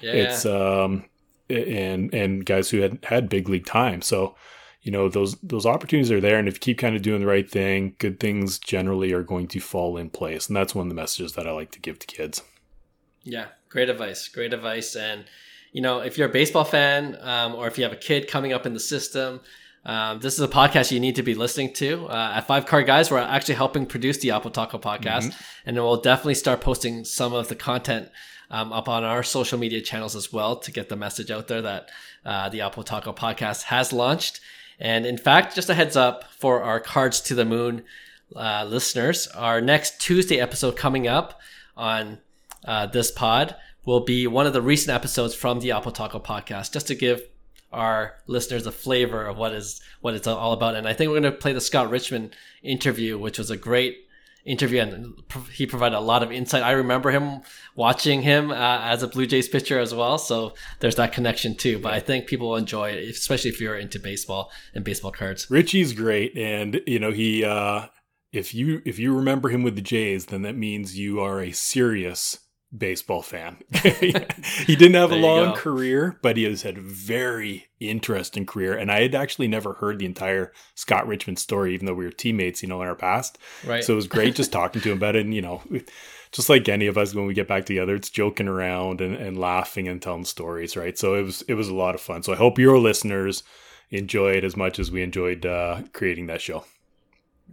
yeah. 0.00 0.12
It's, 0.12 0.46
um, 0.46 1.04
and, 1.48 2.12
and 2.12 2.44
guys 2.44 2.70
who 2.70 2.80
had 2.80 2.98
had 3.04 3.28
big 3.28 3.48
league 3.48 3.66
time. 3.66 4.02
So, 4.02 4.34
you 4.82 4.92
know, 4.92 5.08
those, 5.08 5.36
those 5.36 5.66
opportunities 5.66 6.12
are 6.12 6.20
there. 6.20 6.38
And 6.38 6.48
if 6.48 6.54
you 6.54 6.60
keep 6.60 6.78
kind 6.78 6.96
of 6.96 7.02
doing 7.02 7.20
the 7.20 7.26
right 7.26 7.48
thing, 7.48 7.94
good 7.98 8.20
things 8.20 8.58
generally 8.58 9.12
are 9.12 9.22
going 9.22 9.48
to 9.48 9.60
fall 9.60 9.96
in 9.96 10.10
place. 10.10 10.48
And 10.48 10.56
that's 10.56 10.74
one 10.74 10.86
of 10.86 10.90
the 10.90 11.00
messages 11.00 11.32
that 11.32 11.46
I 11.46 11.52
like 11.52 11.72
to 11.72 11.80
give 11.80 11.98
to 12.00 12.06
kids. 12.06 12.42
Yeah. 13.22 13.46
Great 13.68 13.88
advice. 13.88 14.28
Great 14.28 14.52
advice. 14.52 14.94
And, 14.94 15.24
you 15.76 15.82
know, 15.82 16.00
if 16.00 16.16
you're 16.16 16.26
a 16.26 16.32
baseball 16.32 16.64
fan 16.64 17.18
um, 17.20 17.54
or 17.54 17.66
if 17.66 17.76
you 17.76 17.84
have 17.84 17.92
a 17.92 17.96
kid 17.96 18.28
coming 18.28 18.54
up 18.54 18.64
in 18.64 18.72
the 18.72 18.80
system, 18.80 19.42
um, 19.84 20.20
this 20.20 20.32
is 20.32 20.40
a 20.40 20.48
podcast 20.48 20.90
you 20.90 20.98
need 20.98 21.16
to 21.16 21.22
be 21.22 21.34
listening 21.34 21.70
to. 21.74 22.06
Uh, 22.06 22.32
at 22.36 22.46
Five 22.46 22.64
Card 22.64 22.86
Guys, 22.86 23.10
we're 23.10 23.18
actually 23.18 23.56
helping 23.56 23.84
produce 23.84 24.16
the 24.16 24.28
Oppotaco 24.28 24.80
podcast, 24.80 25.24
mm-hmm. 25.24 25.68
and 25.68 25.76
we'll 25.76 26.00
definitely 26.00 26.34
start 26.34 26.62
posting 26.62 27.04
some 27.04 27.34
of 27.34 27.48
the 27.48 27.54
content 27.54 28.08
um, 28.50 28.72
up 28.72 28.88
on 28.88 29.04
our 29.04 29.22
social 29.22 29.58
media 29.58 29.82
channels 29.82 30.16
as 30.16 30.32
well 30.32 30.56
to 30.56 30.72
get 30.72 30.88
the 30.88 30.96
message 30.96 31.30
out 31.30 31.46
there 31.46 31.60
that 31.60 31.90
uh, 32.24 32.48
the 32.48 32.60
Oppotaco 32.60 33.14
podcast 33.14 33.64
has 33.64 33.92
launched. 33.92 34.40
And 34.80 35.04
in 35.04 35.18
fact, 35.18 35.54
just 35.54 35.68
a 35.68 35.74
heads 35.74 35.94
up 35.94 36.24
for 36.32 36.62
our 36.62 36.80
Cards 36.80 37.20
to 37.20 37.34
the 37.34 37.44
Moon 37.44 37.84
uh, 38.34 38.64
listeners, 38.66 39.26
our 39.26 39.60
next 39.60 40.00
Tuesday 40.00 40.40
episode 40.40 40.74
coming 40.78 41.06
up 41.06 41.38
on 41.76 42.20
uh, 42.64 42.86
this 42.86 43.10
pod 43.10 43.56
will 43.84 44.00
be 44.00 44.26
one 44.26 44.46
of 44.46 44.52
the 44.52 44.62
recent 44.62 44.94
episodes 44.94 45.34
from 45.34 45.60
the 45.60 45.70
Oppotaco 45.70 46.22
podcast, 46.22 46.72
just 46.72 46.88
to 46.88 46.94
give 46.94 47.22
our 47.72 48.14
listeners 48.26 48.66
a 48.66 48.72
flavor 48.72 49.26
of 49.26 49.36
what 49.36 49.52
is 49.52 49.80
what 50.00 50.14
it's 50.14 50.26
all 50.26 50.52
about. 50.52 50.74
And 50.74 50.88
I 50.88 50.92
think 50.92 51.10
we're 51.10 51.20
going 51.20 51.32
to 51.32 51.38
play 51.38 51.52
the 51.52 51.60
Scott 51.60 51.90
Richmond 51.90 52.34
interview, 52.62 53.18
which 53.18 53.38
was 53.38 53.50
a 53.50 53.56
great 53.56 53.98
interview, 54.44 54.80
and 54.80 55.14
he 55.52 55.66
provided 55.66 55.96
a 55.96 56.00
lot 56.00 56.22
of 56.22 56.32
insight. 56.32 56.62
I 56.62 56.70
remember 56.72 57.10
him 57.10 57.42
watching 57.74 58.22
him 58.22 58.50
uh, 58.50 58.80
as 58.82 59.02
a 59.02 59.08
Blue 59.08 59.26
Jays 59.26 59.48
pitcher 59.48 59.78
as 59.78 59.92
well, 59.94 60.18
so 60.18 60.54
there's 60.80 60.96
that 60.96 61.12
connection 61.12 61.56
too. 61.56 61.78
But 61.78 61.92
I 61.94 62.00
think 62.00 62.26
people 62.26 62.50
will 62.50 62.56
enjoy 62.56 62.90
it, 62.90 63.08
especially 63.08 63.50
if 63.50 63.60
you're 63.60 63.76
into 63.76 63.98
baseball 63.98 64.50
and 64.74 64.84
baseball 64.84 65.12
cards. 65.12 65.50
Richie's 65.50 65.92
great, 65.92 66.36
and 66.36 66.80
you 66.86 66.98
know 66.98 67.12
he. 67.12 67.44
Uh, 67.44 67.86
if 68.32 68.54
you 68.54 68.82
if 68.84 68.98
you 68.98 69.14
remember 69.14 69.48
him 69.48 69.62
with 69.62 69.76
the 69.76 69.82
Jays, 69.82 70.26
then 70.26 70.42
that 70.42 70.56
means 70.56 70.98
you 70.98 71.20
are 71.20 71.40
a 71.40 71.52
serious 71.52 72.38
baseball 72.76 73.22
fan. 73.22 73.58
he 73.72 74.76
didn't 74.76 74.94
have 74.94 75.12
a 75.12 75.16
long 75.16 75.54
career, 75.54 76.18
but 76.22 76.36
he 76.36 76.44
has 76.44 76.62
had 76.62 76.78
a 76.78 76.82
very 76.82 77.66
interesting 77.80 78.46
career. 78.46 78.76
And 78.76 78.90
I 78.90 79.02
had 79.02 79.14
actually 79.14 79.48
never 79.48 79.74
heard 79.74 79.98
the 79.98 80.06
entire 80.06 80.52
Scott 80.74 81.06
Richmond 81.06 81.38
story, 81.38 81.74
even 81.74 81.86
though 81.86 81.94
we 81.94 82.04
were 82.04 82.10
teammates, 82.10 82.62
you 82.62 82.68
know, 82.68 82.82
in 82.82 82.88
our 82.88 82.94
past. 82.94 83.38
Right. 83.64 83.84
So 83.84 83.92
it 83.92 83.96
was 83.96 84.06
great 84.06 84.34
just 84.34 84.52
talking 84.52 84.82
to 84.82 84.92
him 84.92 84.98
about 84.98 85.16
it. 85.16 85.24
And, 85.24 85.34
you 85.34 85.42
know, 85.42 85.62
just 86.32 86.48
like 86.48 86.68
any 86.68 86.86
of 86.86 86.98
us 86.98 87.14
when 87.14 87.26
we 87.26 87.34
get 87.34 87.48
back 87.48 87.66
together, 87.66 87.94
it's 87.94 88.10
joking 88.10 88.48
around 88.48 89.00
and, 89.00 89.14
and 89.14 89.38
laughing 89.38 89.88
and 89.88 90.00
telling 90.00 90.24
stories, 90.24 90.76
right? 90.76 90.98
So 90.98 91.14
it 91.14 91.22
was 91.22 91.42
it 91.42 91.54
was 91.54 91.68
a 91.68 91.74
lot 91.74 91.94
of 91.94 92.00
fun. 92.00 92.22
So 92.22 92.32
I 92.32 92.36
hope 92.36 92.58
your 92.58 92.78
listeners 92.78 93.42
enjoy 93.90 94.32
it 94.32 94.44
as 94.44 94.56
much 94.56 94.78
as 94.78 94.90
we 94.90 95.02
enjoyed 95.02 95.46
uh, 95.46 95.82
creating 95.92 96.26
that 96.26 96.40
show. 96.40 96.64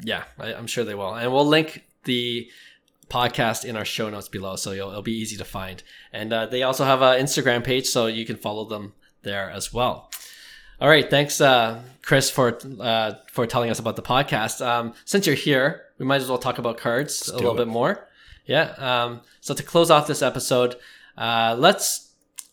Yeah, 0.01 0.23
I, 0.39 0.53
I'm 0.53 0.67
sure 0.67 0.83
they 0.83 0.95
will. 0.95 1.13
And 1.13 1.31
we'll 1.31 1.45
link 1.45 1.83
the 2.05 2.49
podcast 3.13 3.63
in 3.63 3.77
our 3.77 3.85
show 3.85 4.09
notes 4.09 4.27
below, 4.27 4.55
so 4.55 4.71
it'll 4.71 5.03
be 5.03 5.17
easy 5.23 5.37
to 5.37 5.45
find. 5.45 5.83
And 6.11 6.33
uh, 6.33 6.47
they 6.47 6.63
also 6.63 6.83
have 6.83 7.01
an 7.01 7.23
Instagram 7.23 7.63
page, 7.63 7.87
so 7.87 8.07
you 8.07 8.25
can 8.25 8.37
follow 8.37 8.65
them 8.65 8.93
there 9.21 9.49
as 9.51 9.71
well. 9.71 10.11
All 10.81 10.89
right, 10.89 11.07
thanks, 11.07 11.39
uh, 11.39 11.81
Chris, 12.01 12.29
for 12.29 12.57
uh, 12.79 13.13
for 13.31 13.45
telling 13.45 13.69
us 13.69 13.79
about 13.79 13.95
the 13.95 14.01
podcast. 14.01 14.65
Um, 14.65 14.93
since 15.05 15.27
you're 15.27 15.35
here, 15.35 15.83
we 15.99 16.05
might 16.05 16.21
as 16.21 16.27
well 16.27 16.39
talk 16.39 16.57
about 16.57 16.77
cards 16.77 17.27
Let's 17.27 17.29
a 17.29 17.35
little 17.35 17.53
it. 17.53 17.65
bit 17.65 17.67
more. 17.67 18.09
Yeah. 18.45 18.73
Um, 18.77 19.21
so 19.39 19.53
to 19.53 19.63
close 19.63 19.89
off 19.91 20.07
this 20.07 20.21
episode, 20.21 20.75
uh, 21.17 21.55
let's. 21.57 22.09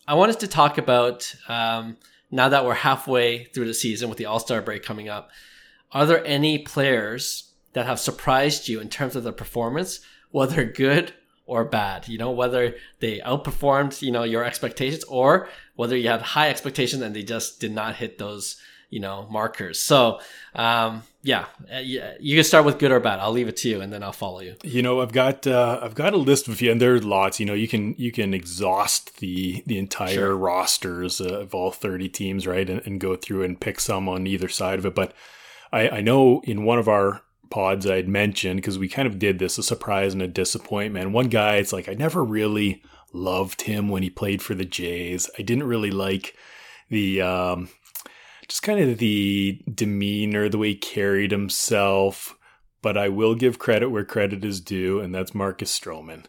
I 0.07 0.13
wanted 0.13 0.39
to 0.41 0.47
talk 0.47 0.77
about 0.77 1.33
um, 1.47 1.97
now 2.29 2.49
that 2.49 2.65
we're 2.65 2.73
halfway 2.75 3.45
through 3.45 3.65
the 3.65 3.73
season 3.73 4.09
with 4.09 4.17
the 4.17 4.25
All 4.25 4.39
Star 4.39 4.61
break 4.61 4.83
coming 4.83 5.09
up. 5.09 5.29
Are 5.91 6.05
there 6.05 6.25
any 6.25 6.59
players 6.59 7.51
that 7.73 7.85
have 7.85 7.99
surprised 7.99 8.67
you 8.67 8.79
in 8.79 8.89
terms 8.89 9.15
of 9.15 9.23
their 9.23 9.33
performance, 9.33 9.99
whether 10.31 10.63
good 10.65 11.13
or 11.45 11.63
bad? 11.63 12.07
You 12.07 12.17
know, 12.17 12.31
whether 12.31 12.75
they 12.99 13.19
outperformed, 13.19 14.01
you 14.01 14.11
know, 14.11 14.23
your 14.23 14.43
expectations 14.43 15.03
or 15.05 15.49
whether 15.75 15.95
you 15.95 16.09
had 16.09 16.21
high 16.21 16.49
expectations 16.49 17.01
and 17.01 17.15
they 17.15 17.23
just 17.23 17.59
did 17.59 17.71
not 17.71 17.95
hit 17.95 18.17
those, 18.17 18.57
you 18.89 18.99
know, 18.99 19.27
markers. 19.29 19.79
So, 19.79 20.19
um, 20.55 21.03
yeah, 21.23 21.45
uh, 21.71 21.79
you 21.79 22.35
can 22.35 22.43
start 22.43 22.65
with 22.65 22.79
good 22.79 22.91
or 22.91 22.99
bad. 22.99 23.19
I'll 23.19 23.31
leave 23.31 23.47
it 23.47 23.57
to 23.57 23.69
you, 23.69 23.79
and 23.79 23.93
then 23.93 24.01
I'll 24.01 24.11
follow 24.11 24.39
you. 24.39 24.55
You 24.63 24.81
know, 24.81 25.01
I've 25.01 25.11
got 25.11 25.45
uh, 25.45 25.79
I've 25.81 25.93
got 25.93 26.13
a 26.13 26.17
list 26.17 26.47
of 26.47 26.61
you, 26.61 26.71
and 26.71 26.81
there's 26.81 27.03
lots. 27.03 27.39
You 27.39 27.45
know, 27.45 27.53
you 27.53 27.67
can 27.67 27.93
you 27.97 28.11
can 28.11 28.33
exhaust 28.33 29.19
the 29.19 29.63
the 29.67 29.77
entire 29.77 30.13
sure. 30.13 30.35
rosters 30.35 31.21
of 31.21 31.53
all 31.53 31.69
thirty 31.69 32.09
teams, 32.09 32.47
right, 32.47 32.67
and, 32.67 32.81
and, 32.87 32.99
go 32.99 33.15
through 33.15 33.43
and 33.43 33.59
pick 33.59 33.79
some 33.79 34.09
on 34.09 34.25
either 34.25 34.49
side 34.49 34.79
of 34.79 34.85
it. 34.85 34.95
But 34.95 35.13
I, 35.71 35.89
I 35.89 36.01
know 36.01 36.41
in 36.43 36.63
one 36.63 36.79
of 36.79 36.87
our 36.87 37.21
pods 37.51 37.85
I 37.85 37.97
had 37.97 38.07
mentioned 38.07 38.57
because 38.57 38.79
we 38.79 38.87
kind 38.87 39.07
of 39.07 39.19
did 39.19 39.37
this 39.37 39.57
a 39.57 39.63
surprise 39.63 40.13
and 40.13 40.21
a 40.21 40.27
disappointment. 40.27 41.11
One 41.11 41.27
guy, 41.27 41.57
it's 41.57 41.73
like 41.73 41.87
I 41.87 41.93
never 41.93 42.23
really 42.23 42.81
loved 43.13 43.63
him 43.63 43.89
when 43.89 44.01
he 44.01 44.09
played 44.09 44.41
for 44.41 44.55
the 44.55 44.65
Jays. 44.65 45.29
I 45.37 45.43
didn't 45.43 45.65
really 45.65 45.91
like 45.91 46.35
the 46.89 47.21
um, 47.21 47.69
just 48.47 48.63
kind 48.63 48.79
of 48.79 48.97
the 48.97 49.61
demeanor, 49.71 50.49
the 50.49 50.57
way 50.57 50.69
he 50.69 50.75
carried 50.75 51.31
himself. 51.31 52.37
But 52.81 52.97
I 52.97 53.09
will 53.09 53.35
give 53.35 53.59
credit 53.59 53.89
where 53.89 54.03
credit 54.03 54.43
is 54.43 54.59
due, 54.59 54.99
and 54.99 55.13
that's 55.13 55.35
Marcus 55.35 55.77
Stroman. 55.77 56.25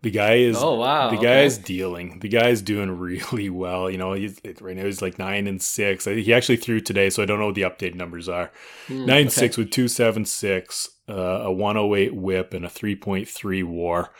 The 0.00 0.10
guy 0.12 0.34
is 0.34 0.56
oh 0.56 0.74
wow 0.74 1.10
the 1.10 1.16
guy 1.16 1.38
okay. 1.38 1.46
is 1.46 1.58
dealing. 1.58 2.20
The 2.20 2.28
guy 2.28 2.48
is 2.48 2.62
doing 2.62 2.90
really 2.98 3.50
well. 3.50 3.90
You 3.90 3.98
know, 3.98 4.12
he's 4.12 4.40
right 4.60 4.76
now 4.76 4.84
he's 4.84 5.02
like 5.02 5.18
nine 5.18 5.46
and 5.46 5.60
six. 5.60 6.04
He 6.04 6.32
actually 6.32 6.56
threw 6.56 6.80
today, 6.80 7.10
so 7.10 7.22
I 7.22 7.26
don't 7.26 7.38
know 7.38 7.46
what 7.46 7.56
the 7.56 7.62
updated 7.62 7.96
numbers 7.96 8.28
are. 8.28 8.52
Mm, 8.88 9.06
nine 9.06 9.26
okay. 9.26 9.30
six 9.30 9.56
with 9.56 9.70
two 9.70 9.88
seven 9.88 10.24
six, 10.24 10.88
uh, 11.08 11.42
a 11.42 11.52
one 11.52 11.76
oh 11.76 11.94
eight 11.94 12.14
WHIP, 12.14 12.54
and 12.54 12.64
a 12.64 12.70
three 12.70 12.94
point 12.94 13.28
three 13.28 13.62
WAR. 13.62 14.12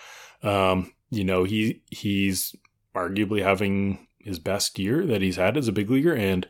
Um, 0.42 0.92
you 1.10 1.24
know, 1.24 1.44
he 1.44 1.82
he's 1.90 2.54
arguably 2.94 3.42
having 3.42 4.06
his 4.18 4.38
best 4.38 4.78
year 4.78 5.06
that 5.06 5.22
he's 5.22 5.36
had 5.36 5.56
as 5.56 5.68
a 5.68 5.72
big 5.72 5.90
leaguer, 5.90 6.14
and 6.14 6.46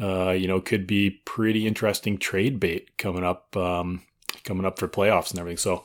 uh, 0.00 0.30
you 0.30 0.48
know, 0.48 0.60
could 0.60 0.86
be 0.86 1.20
pretty 1.24 1.66
interesting 1.66 2.16
trade 2.16 2.58
bait 2.58 2.96
coming 2.96 3.24
up, 3.24 3.54
um, 3.56 4.02
coming 4.44 4.64
up 4.64 4.78
for 4.78 4.88
playoffs 4.88 5.30
and 5.30 5.38
everything. 5.38 5.58
So, 5.58 5.84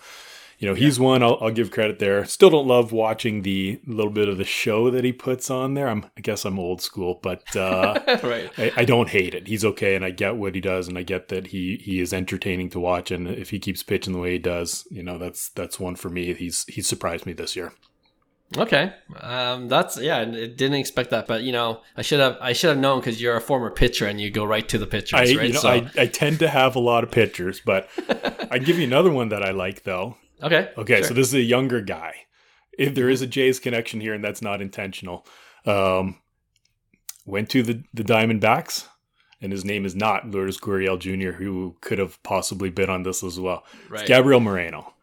you 0.60 0.68
know, 0.68 0.74
he's 0.74 1.00
one. 1.00 1.22
I'll, 1.22 1.38
I'll, 1.42 1.52
give 1.52 1.72
credit 1.72 2.00
there. 2.00 2.24
Still 2.26 2.50
don't 2.50 2.68
love 2.68 2.92
watching 2.92 3.42
the 3.42 3.80
little 3.86 4.12
bit 4.12 4.30
of 4.30 4.38
the 4.38 4.46
show 4.46 4.90
that 4.90 5.04
he 5.04 5.12
puts 5.12 5.50
on 5.50 5.74
there. 5.74 5.88
I'm, 5.88 6.06
I 6.18 6.22
guess 6.22 6.46
I'm 6.46 6.60
old 6.60 6.82
school, 6.82 7.20
but 7.22 7.56
uh, 7.58 8.00
right. 8.24 8.50
I, 8.58 8.72
I, 8.78 8.86
don't 8.86 9.10
hate 9.10 9.34
it. 9.34 9.48
He's 9.48 9.66
okay, 9.66 9.96
and 9.96 10.06
I 10.06 10.12
get 10.12 10.38
what 10.38 10.56
he 10.56 10.62
does, 10.62 10.88
and 10.88 10.98
I 10.98 11.04
get 11.04 11.28
that 11.30 11.48
he 11.48 11.78
he 11.84 12.00
is 12.00 12.14
entertaining 12.14 12.70
to 12.72 12.80
watch. 12.80 13.12
And 13.12 13.28
if 13.28 13.50
he 13.50 13.60
keeps 13.60 13.84
pitching 13.84 14.14
the 14.14 14.20
way 14.20 14.34
he 14.34 14.40
does, 14.40 14.88
you 14.90 15.04
know, 15.04 15.18
that's 15.18 15.50
that's 15.50 15.80
one 15.80 15.96
for 15.96 16.10
me. 16.10 16.34
He's 16.34 16.64
he's 16.66 16.88
surprised 16.88 17.26
me 17.26 17.34
this 17.34 17.56
year. 17.56 17.74
Okay, 18.56 18.94
um, 19.20 19.68
that's 19.68 20.00
yeah. 20.00 20.20
I 20.20 20.26
didn't 20.26 20.76
expect 20.76 21.10
that, 21.10 21.28
but 21.28 21.42
you 21.44 21.52
know, 21.52 21.82
I 21.98 22.04
should 22.04 22.20
have 22.20 22.38
I 22.40 22.54
should 22.54 22.70
have 22.70 22.78
known 22.78 23.00
because 23.00 23.22
you're 23.22 23.36
a 23.36 23.42
former 23.42 23.72
pitcher 23.72 24.06
and 24.06 24.22
you 24.22 24.30
go 24.30 24.46
right 24.46 24.68
to 24.70 24.78
the 24.78 24.86
pitchers, 24.86 25.32
I, 25.32 25.36
right? 25.36 25.48
You 25.48 25.54
know, 25.54 25.60
so. 25.60 25.70
I, 25.70 25.90
I 25.98 26.06
tend 26.06 26.40
to 26.40 26.48
have 26.48 26.76
a 26.76 26.80
lot 26.80 27.04
of 27.04 27.12
pitchers, 27.12 27.60
but 27.60 27.90
I 28.52 28.60
give 28.60 28.78
you 28.78 28.86
another 28.86 29.12
one 29.12 29.30
that 29.30 29.44
I 29.44 29.52
like 29.52 29.84
though. 29.84 30.18
Okay. 30.46 30.72
Okay, 30.78 30.98
sure. 30.98 31.10
so 31.10 31.14
this 31.14 31.28
is 31.28 31.34
a 31.34 31.42
younger 31.42 31.82
guy. 31.82 32.14
If 32.78 32.94
there 32.94 33.10
is 33.10 33.22
a 33.22 33.28
Jays 33.28 33.60
connection 33.60 34.02
here, 34.02 34.14
and 34.14 34.24
that's 34.24 34.42
not 34.42 34.62
intentional, 34.62 35.26
um, 35.66 36.18
went 37.26 37.50
to 37.52 37.64
the 37.64 37.84
the 37.94 38.04
Diamondbacks, 38.04 38.88
and 39.42 39.52
his 39.52 39.66
name 39.66 39.86
is 39.86 39.96
not 39.96 40.30
Lourdes 40.30 40.60
Gurriel 40.60 41.00
Jr., 41.00 41.38
who 41.38 41.76
could 41.82 42.00
have 42.00 42.22
possibly 42.24 42.70
been 42.70 42.90
on 42.90 43.04
this 43.04 43.24
as 43.24 43.40
well. 43.40 43.64
Right. 43.90 44.02
It's 44.02 44.08
Gabriel 44.08 44.40
Moreno 44.40 44.94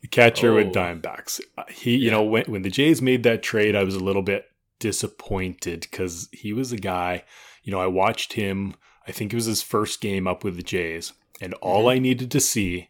the 0.00 0.08
catcher 0.08 0.52
oh. 0.52 0.56
with 0.56 0.72
Diamondbacks. 0.72 1.40
Uh, 1.56 1.64
he, 1.68 1.96
you 1.96 2.10
know, 2.10 2.22
when 2.22 2.44
when 2.44 2.62
the 2.62 2.70
Jays 2.70 3.02
made 3.02 3.22
that 3.22 3.42
trade, 3.42 3.76
I 3.76 3.84
was 3.84 3.94
a 3.94 4.04
little 4.04 4.22
bit 4.22 4.46
disappointed 4.78 5.82
because 5.82 6.28
he 6.32 6.52
was 6.52 6.72
a 6.72 6.78
guy. 6.78 7.24
You 7.62 7.72
know, 7.72 7.80
I 7.80 7.86
watched 7.86 8.34
him. 8.34 8.74
I 9.06 9.12
think 9.12 9.32
it 9.32 9.36
was 9.36 9.46
his 9.46 9.62
first 9.62 10.00
game 10.00 10.26
up 10.26 10.44
with 10.44 10.56
the 10.56 10.62
Jays, 10.62 11.12
and 11.40 11.54
all 11.54 11.80
mm-hmm. 11.80 11.96
I 11.96 11.98
needed 11.98 12.30
to 12.30 12.40
see 12.40 12.88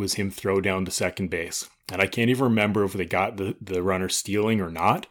was 0.00 0.14
him 0.14 0.30
throw 0.30 0.60
down 0.60 0.84
to 0.84 0.90
second 0.90 1.30
base. 1.30 1.68
And 1.92 2.02
I 2.02 2.06
can't 2.06 2.30
even 2.30 2.44
remember 2.44 2.84
if 2.84 2.94
they 2.94 3.04
got 3.04 3.36
the 3.36 3.56
the 3.60 3.82
runner 3.82 4.08
stealing 4.08 4.60
or 4.60 4.70
not, 4.70 5.06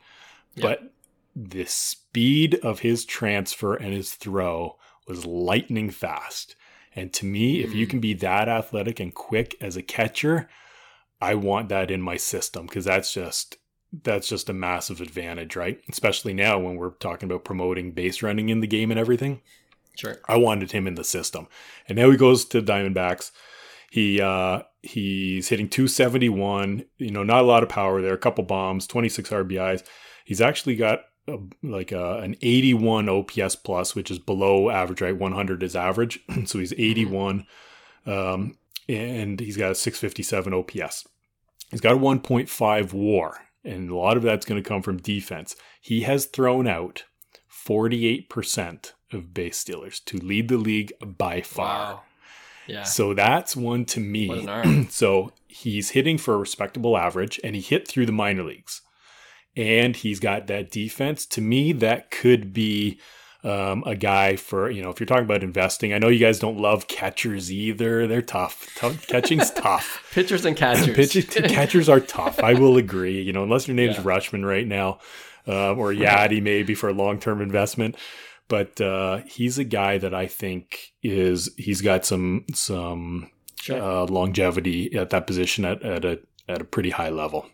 but 0.57 0.93
the 1.35 1.65
speed 1.65 2.55
of 2.55 2.79
his 2.79 3.05
transfer 3.05 3.75
and 3.75 3.93
his 3.93 4.13
throw 4.13 4.77
was 5.07 5.25
lightning 5.25 5.89
fast. 5.89 6.55
And 6.95 7.13
to 7.13 7.25
me, 7.25 7.57
mm-hmm. 7.57 7.69
if 7.69 7.75
you 7.75 7.87
mm. 7.87 7.89
can 7.89 7.99
be 7.99 8.13
that 8.15 8.49
athletic 8.49 8.99
and 8.99 9.13
quick 9.13 9.55
as 9.61 9.77
a 9.77 9.81
catcher, 9.81 10.49
I 11.21 11.35
want 11.35 11.69
that 11.69 11.91
in 11.91 12.01
my 12.01 12.17
system 12.17 12.65
because 12.65 12.85
that's 12.85 13.13
just 13.13 13.57
that's 13.91 14.27
just 14.27 14.49
a 14.49 14.53
massive 14.53 15.01
advantage, 15.01 15.55
right? 15.55 15.81
Especially 15.89 16.33
now 16.33 16.59
when 16.59 16.75
we're 16.75 16.91
talking 16.91 17.29
about 17.29 17.43
promoting 17.43 17.91
base 17.91 18.21
running 18.21 18.49
in 18.49 18.59
the 18.59 18.67
game 18.67 18.91
and 18.91 18.99
everything. 18.99 19.41
Sure. 19.95 20.17
I 20.27 20.37
wanted 20.37 20.71
him 20.71 20.87
in 20.87 20.95
the 20.95 21.03
system. 21.03 21.47
And 21.87 21.97
now 21.97 22.09
he 22.11 22.17
goes 22.17 22.45
to 22.45 22.61
Diamondbacks. 22.61 23.31
He 23.91 24.21
uh 24.21 24.63
he's 24.81 25.49
hitting 25.49 25.69
271, 25.69 26.85
you 26.97 27.11
know, 27.11 27.23
not 27.23 27.43
a 27.43 27.47
lot 27.47 27.63
of 27.63 27.69
power 27.69 28.01
there, 28.01 28.13
a 28.13 28.17
couple 28.17 28.43
bombs, 28.43 28.87
26 28.87 29.29
RBIs. 29.29 29.83
He's 30.25 30.41
actually 30.41 30.75
got 30.75 31.01
a, 31.27 31.37
like 31.63 31.91
a, 31.91 32.19
an 32.19 32.35
81 32.41 33.09
OPS 33.09 33.55
plus, 33.55 33.95
which 33.95 34.11
is 34.11 34.19
below 34.19 34.69
average, 34.69 35.01
right? 35.01 35.17
100 35.17 35.63
is 35.63 35.75
average. 35.75 36.19
so 36.45 36.59
he's 36.59 36.73
81. 36.73 37.45
Um, 38.05 38.57
and 38.87 39.39
he's 39.39 39.57
got 39.57 39.71
a 39.71 39.75
657 39.75 40.53
OPS. 40.53 41.07
He's 41.71 41.81
got 41.81 41.93
a 41.93 41.99
1.5 41.99 42.93
WAR, 42.93 43.37
and 43.63 43.89
a 43.89 43.95
lot 43.95 44.17
of 44.17 44.23
that's 44.23 44.45
going 44.45 44.61
to 44.61 44.67
come 44.67 44.81
from 44.81 44.97
defense. 44.97 45.55
He 45.79 46.01
has 46.01 46.25
thrown 46.25 46.67
out 46.67 47.03
48% 47.67 48.93
of 49.11 49.33
base 49.33 49.57
stealers 49.57 49.99
to 50.01 50.17
lead 50.17 50.47
the 50.47 50.57
league 50.57 50.91
by 51.05 51.41
far. 51.41 51.93
Wow. 51.93 52.01
Yeah. 52.69 52.83
So 52.83 53.13
that's 53.13 53.55
one 53.55 53.85
to 53.85 53.99
me. 53.99 54.47
so 54.89 55.31
he's 55.47 55.91
hitting 55.91 56.17
for 56.17 56.35
a 56.35 56.37
respectable 56.37 56.97
average, 56.97 57.39
and 57.43 57.55
he 57.55 57.61
hit 57.61 57.87
through 57.87 58.05
the 58.05 58.11
minor 58.11 58.43
leagues. 58.43 58.81
And 59.57 59.95
he's 59.95 60.19
got 60.19 60.47
that 60.47 60.71
defense. 60.71 61.25
To 61.27 61.41
me, 61.41 61.73
that 61.73 62.11
could 62.11 62.53
be 62.53 62.99
um, 63.43 63.83
a 63.85 63.95
guy 63.95 64.35
for 64.35 64.69
you 64.69 64.81
know 64.81 64.89
if 64.89 64.99
you're 64.99 65.07
talking 65.07 65.23
about 65.23 65.43
investing. 65.43 65.93
I 65.93 65.97
know 65.97 66.09
you 66.09 66.19
guys 66.19 66.39
don't 66.39 66.59
love 66.59 66.87
catchers 66.87 67.51
either; 67.51 68.05
they're 68.05 68.21
tough. 68.21 68.69
tough 68.75 69.07
catching's 69.07 69.51
tough. 69.55 70.05
Pitchers 70.11 70.45
and 70.45 70.55
catchers. 70.55 70.95
Pitchers, 70.95 71.25
catchers 71.49 71.89
are 71.89 71.99
tough. 71.99 72.39
I 72.39 72.53
will 72.53 72.77
agree. 72.77 73.21
You 73.21 73.33
know, 73.33 73.43
unless 73.43 73.67
your 73.67 73.75
name's 73.75 73.97
yeah. 73.97 74.03
Rutschman 74.03 74.45
right 74.45 74.67
now, 74.67 74.99
um, 75.47 75.79
or 75.79 75.91
Yadi 75.93 76.41
maybe 76.41 76.75
for 76.75 76.89
a 76.89 76.93
long 76.93 77.19
term 77.19 77.41
investment. 77.41 77.95
But 78.49 78.81
uh, 78.81 79.21
he's 79.25 79.57
a 79.57 79.63
guy 79.63 79.97
that 79.99 80.13
I 80.13 80.27
think 80.27 80.93
is 81.01 81.49
he's 81.57 81.81
got 81.81 82.05
some 82.05 82.45
some 82.53 83.31
sure. 83.61 83.81
uh, 83.81 84.05
longevity 84.07 84.93
at 84.95 85.11
that 85.11 85.25
position 85.27 85.63
at, 85.63 85.81
at 85.83 86.03
a 86.03 86.19
at 86.49 86.59
a 86.59 86.65
pretty 86.65 86.89
high 86.89 87.09
level. 87.09 87.45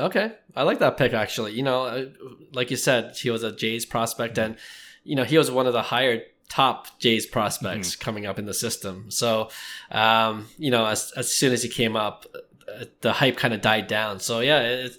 Okay, 0.00 0.32
I 0.56 0.62
like 0.62 0.78
that 0.78 0.96
pick 0.96 1.12
actually. 1.12 1.52
You 1.52 1.64
know, 1.64 1.84
uh, 1.84 2.06
like 2.52 2.70
you 2.70 2.76
said, 2.76 3.16
he 3.16 3.30
was 3.30 3.42
a 3.42 3.52
Jays 3.52 3.84
prospect, 3.84 4.38
and 4.38 4.56
you 5.04 5.16
know, 5.16 5.24
he 5.24 5.36
was 5.36 5.50
one 5.50 5.66
of 5.66 5.74
the 5.74 5.82
higher 5.82 6.22
top 6.48 6.98
Jays 6.98 7.26
prospects 7.26 7.92
mm-hmm. 7.92 8.02
coming 8.02 8.26
up 8.26 8.38
in 8.38 8.46
the 8.46 8.54
system. 8.54 9.10
So, 9.10 9.48
um, 9.90 10.48
you 10.58 10.70
know, 10.70 10.86
as, 10.86 11.12
as 11.16 11.34
soon 11.34 11.52
as 11.52 11.62
he 11.62 11.68
came 11.68 11.96
up, 11.96 12.26
uh, 12.68 12.84
the 13.00 13.12
hype 13.12 13.36
kind 13.36 13.54
of 13.54 13.60
died 13.60 13.86
down. 13.86 14.20
So 14.20 14.40
yeah, 14.40 14.60
it, 14.60 14.92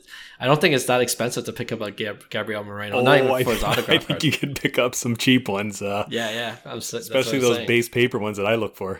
I 0.43 0.45
don't 0.45 0.59
think 0.59 0.75
it's 0.75 0.87
that 0.87 0.99
expensive 0.99 1.45
to 1.45 1.53
pick 1.53 1.71
up 1.71 1.79
a 1.79 1.89
Gab- 1.89 2.29
Gabriel 2.29 2.65
Moreno. 2.65 2.97
Oh, 2.97 3.01
Not 3.01 3.19
even 3.19 3.31
I, 3.31 3.45
for 3.45 3.53
his 3.53 3.63
autograph. 3.63 3.89
I 3.89 3.97
think 3.97 4.07
card. 4.09 4.23
you 4.25 4.31
can 4.33 4.53
pick 4.53 4.77
up 4.77 4.93
some 4.93 5.15
cheap 5.15 5.47
ones. 5.47 5.81
Uh, 5.81 6.05
yeah, 6.09 6.31
yeah, 6.31 6.55
I'm, 6.65 6.79
especially 6.79 7.39
those 7.39 7.55
saying. 7.55 7.67
base 7.67 7.87
paper 7.87 8.19
ones 8.19 8.35
that 8.35 8.45
I 8.45 8.55
look 8.55 8.75
for. 8.75 8.99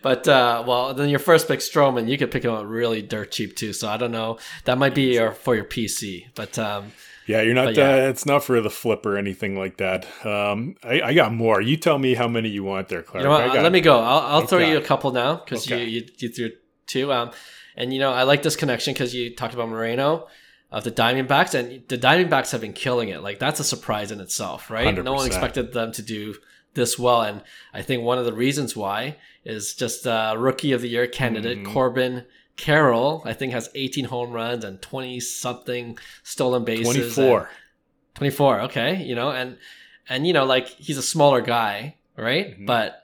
but 0.00 0.28
uh, 0.28 0.62
well, 0.64 0.94
then 0.94 1.08
your 1.08 1.18
first 1.18 1.48
pick 1.48 1.58
Stroman, 1.58 2.08
you 2.08 2.16
could 2.16 2.30
pick 2.30 2.44
him 2.44 2.52
up 2.52 2.66
really 2.68 3.02
dirt 3.02 3.32
cheap 3.32 3.56
too. 3.56 3.72
So 3.72 3.88
I 3.88 3.96
don't 3.96 4.12
know. 4.12 4.38
That 4.64 4.78
might 4.78 4.94
be 4.94 5.14
your 5.14 5.32
for 5.32 5.56
your 5.56 5.64
PC, 5.64 6.26
but. 6.36 6.56
Um, 6.56 6.92
yeah, 7.26 7.40
you're 7.40 7.54
not. 7.54 7.74
Yeah. 7.74 7.88
Uh, 7.88 8.10
it's 8.10 8.26
not 8.26 8.44
for 8.44 8.60
the 8.60 8.70
flip 8.70 9.04
or 9.04 9.16
anything 9.16 9.58
like 9.58 9.78
that. 9.78 10.06
Um, 10.24 10.76
I, 10.84 11.00
I, 11.00 11.14
got 11.14 11.32
more. 11.32 11.60
You 11.60 11.76
tell 11.78 11.98
me 11.98 12.14
how 12.14 12.28
many 12.28 12.50
you 12.50 12.62
want 12.62 12.88
there, 12.88 13.02
Clark. 13.02 13.24
You 13.24 13.28
know 13.30 13.62
let 13.62 13.72
me 13.72 13.80
go. 13.80 13.98
I'll, 13.98 14.18
I'll 14.20 14.46
throw 14.46 14.58
you 14.58 14.76
a 14.76 14.82
couple 14.82 15.10
now 15.10 15.36
because 15.36 15.66
okay. 15.66 15.84
you, 15.84 16.00
you, 16.00 16.06
you 16.18 16.28
threw 16.28 16.50
two. 16.86 17.10
Um, 17.12 17.30
and 17.76 17.92
you 17.92 17.98
know 17.98 18.12
I 18.12 18.22
like 18.22 18.42
this 18.42 18.56
connection 18.56 18.94
because 18.94 19.14
you 19.14 19.34
talked 19.34 19.54
about 19.54 19.68
Moreno. 19.68 20.28
of 20.70 20.82
the 20.82 20.90
Diamondbacks, 20.90 21.54
and 21.54 21.86
the 21.88 21.98
Diamondbacks 21.98 22.50
have 22.50 22.60
been 22.60 22.72
killing 22.72 23.08
it. 23.08 23.22
Like 23.22 23.38
that's 23.38 23.60
a 23.60 23.64
surprise 23.64 24.10
in 24.10 24.20
itself, 24.20 24.70
right? 24.70 24.96
100%. 24.96 25.04
No 25.04 25.12
one 25.12 25.26
expected 25.26 25.72
them 25.72 25.92
to 25.92 26.02
do 26.02 26.34
this 26.74 26.98
well, 26.98 27.22
and 27.22 27.42
I 27.72 27.82
think 27.82 28.02
one 28.02 28.18
of 28.18 28.24
the 28.24 28.32
reasons 28.32 28.74
why 28.74 29.16
is 29.44 29.74
just 29.74 30.06
uh, 30.06 30.34
rookie 30.36 30.72
of 30.72 30.80
the 30.80 30.88
year 30.88 31.06
candidate 31.06 31.58
mm-hmm. 31.58 31.72
Corbin 31.72 32.24
Carroll. 32.56 33.22
I 33.24 33.32
think 33.32 33.52
has 33.52 33.68
18 33.74 34.06
home 34.06 34.32
runs 34.32 34.64
and 34.64 34.80
20 34.80 35.20
something 35.20 35.98
stolen 36.22 36.64
bases. 36.64 37.14
24. 37.14 37.50
24. 38.14 38.60
Okay, 38.62 39.02
you 39.02 39.14
know, 39.14 39.30
and 39.30 39.56
and 40.08 40.26
you 40.26 40.32
know, 40.32 40.44
like 40.44 40.68
he's 40.68 40.98
a 40.98 41.02
smaller 41.02 41.40
guy, 41.40 41.96
right? 42.16 42.52
Mm-hmm. 42.52 42.66
But 42.66 43.02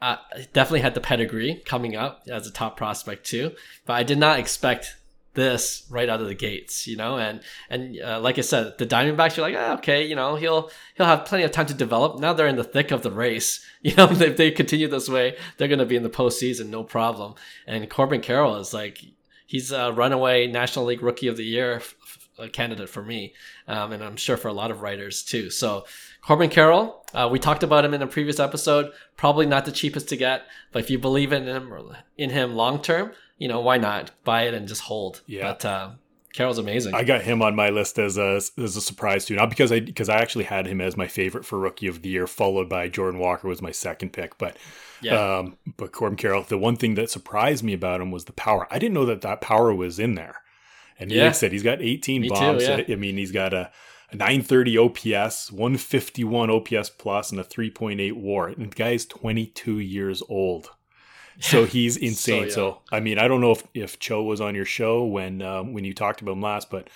uh, 0.00 0.16
definitely 0.52 0.80
had 0.80 0.94
the 0.94 1.00
pedigree 1.00 1.62
coming 1.64 1.96
up 1.96 2.22
as 2.28 2.46
a 2.46 2.52
top 2.52 2.76
prospect 2.76 3.26
too. 3.26 3.52
But 3.84 3.94
I 3.94 4.02
did 4.02 4.18
not 4.18 4.38
expect 4.38 4.96
this 5.34 5.86
right 5.88 6.08
out 6.08 6.20
of 6.20 6.26
the 6.26 6.34
gates, 6.34 6.86
you 6.86 6.96
know, 6.96 7.16
and 7.16 7.40
and 7.70 8.00
uh, 8.00 8.20
like 8.20 8.38
I 8.38 8.40
said, 8.40 8.76
the 8.78 8.86
Diamondbacks, 8.86 9.36
you're 9.36 9.48
like, 9.48 9.56
oh, 9.56 9.74
okay, 9.74 10.04
you 10.04 10.16
know, 10.16 10.36
he'll 10.36 10.70
he'll 10.96 11.06
have 11.06 11.24
plenty 11.24 11.44
of 11.44 11.52
time 11.52 11.66
to 11.66 11.74
develop. 11.74 12.18
Now 12.18 12.32
they're 12.32 12.48
in 12.48 12.56
the 12.56 12.64
thick 12.64 12.90
of 12.90 13.02
the 13.02 13.10
race, 13.10 13.64
you 13.82 13.94
know. 13.94 14.10
if 14.10 14.36
they 14.36 14.50
continue 14.50 14.88
this 14.88 15.08
way, 15.08 15.36
they're 15.56 15.68
going 15.68 15.78
to 15.78 15.86
be 15.86 15.96
in 15.96 16.02
the 16.02 16.10
postseason, 16.10 16.68
no 16.68 16.82
problem. 16.82 17.34
And 17.66 17.88
Corbin 17.88 18.20
Carroll 18.20 18.56
is 18.56 18.74
like, 18.74 19.04
he's 19.46 19.70
a 19.70 19.92
runaway 19.92 20.46
National 20.48 20.86
League 20.86 21.02
Rookie 21.02 21.28
of 21.28 21.36
the 21.36 21.44
Year 21.44 21.82
candidate 22.52 22.88
for 22.88 23.02
me, 23.02 23.34
um, 23.66 23.92
and 23.92 24.02
I'm 24.02 24.16
sure 24.16 24.36
for 24.36 24.48
a 24.48 24.52
lot 24.52 24.70
of 24.70 24.82
writers 24.82 25.22
too. 25.22 25.50
So 25.50 25.86
Corbin 26.28 26.50
Carroll, 26.50 27.02
uh, 27.14 27.26
we 27.32 27.38
talked 27.38 27.62
about 27.62 27.86
him 27.86 27.94
in 27.94 28.02
a 28.02 28.06
previous 28.06 28.38
episode. 28.38 28.92
Probably 29.16 29.46
not 29.46 29.64
the 29.64 29.72
cheapest 29.72 30.10
to 30.10 30.16
get, 30.16 30.42
but 30.72 30.80
if 30.80 30.90
you 30.90 30.98
believe 30.98 31.32
in 31.32 31.46
him 31.46 31.72
in 32.18 32.28
him 32.28 32.54
long 32.54 32.82
term 32.82 33.12
you 33.38 33.48
know, 33.48 33.60
why 33.60 33.78
not 33.78 34.10
buy 34.24 34.42
it 34.42 34.52
and 34.52 34.68
just 34.68 34.82
hold? 34.82 35.22
Yeah. 35.26 35.44
But 35.44 35.64
uh, 35.64 35.90
Carroll's 36.34 36.58
amazing. 36.58 36.94
I 36.94 37.04
got 37.04 37.22
him 37.22 37.40
on 37.40 37.56
my 37.56 37.70
list 37.70 37.98
as 37.98 38.18
a 38.18 38.42
as 38.58 38.76
a 38.76 38.82
surprise 38.82 39.24
too, 39.24 39.36
not 39.36 39.48
because 39.48 39.72
I 39.72 39.80
because 39.80 40.10
I 40.10 40.18
actually 40.18 40.44
had 40.44 40.66
him 40.66 40.82
as 40.82 40.98
my 40.98 41.06
favorite 41.06 41.46
for 41.46 41.58
rookie 41.58 41.86
of 41.86 42.02
the 42.02 42.10
year, 42.10 42.26
followed 42.26 42.68
by 42.68 42.88
Jordan 42.88 43.18
Walker 43.18 43.48
was 43.48 43.62
my 43.62 43.70
second 43.70 44.12
pick. 44.12 44.36
But 44.36 44.58
yeah. 45.00 45.38
um, 45.38 45.56
but 45.78 45.92
Corbin 45.92 46.18
Carroll, 46.18 46.42
the 46.42 46.58
one 46.58 46.76
thing 46.76 46.94
that 46.96 47.10
surprised 47.10 47.64
me 47.64 47.72
about 47.72 48.02
him 48.02 48.10
was 48.10 48.26
the 48.26 48.34
power. 48.34 48.68
I 48.70 48.78
didn't 48.78 48.92
know 48.92 49.06
that 49.06 49.22
that 49.22 49.40
power 49.40 49.74
was 49.74 49.98
in 49.98 50.14
there. 50.14 50.42
And 50.98 51.10
yeah. 51.10 51.24
Nick 51.24 51.36
said 51.36 51.52
he's 51.52 51.62
got 51.62 51.80
18 51.80 52.20
me 52.20 52.28
bombs. 52.28 52.66
Too, 52.66 52.84
yeah. 52.86 52.94
I 52.94 52.96
mean, 52.96 53.16
he's 53.16 53.30
got 53.30 53.54
a, 53.54 53.70
a 54.10 54.16
930 54.16 54.78
OPS, 54.78 55.52
151 55.52 56.50
OPS 56.50 56.90
plus, 56.90 57.30
and 57.30 57.40
a 57.40 57.44
3.8 57.44 58.12
WAR. 58.14 58.48
And 58.48 58.70
the 58.70 58.76
guy 58.76 58.90
is 58.90 59.06
22 59.06 59.78
years 59.78 60.22
old. 60.28 60.70
So 61.40 61.64
he's 61.66 61.96
insane. 61.96 62.50
so, 62.50 62.54
so, 62.54 62.82
I 62.90 63.00
mean, 63.00 63.18
I 63.18 63.28
don't 63.28 63.40
know 63.40 63.52
if, 63.52 63.62
if 63.74 63.98
Cho 63.98 64.22
was 64.22 64.40
on 64.40 64.54
your 64.54 64.64
show 64.64 65.04
when 65.04 65.42
um, 65.42 65.72
when 65.72 65.84
you 65.84 65.94
talked 65.94 66.20
about 66.20 66.32
him 66.32 66.42
last, 66.42 66.70
but 66.70 66.88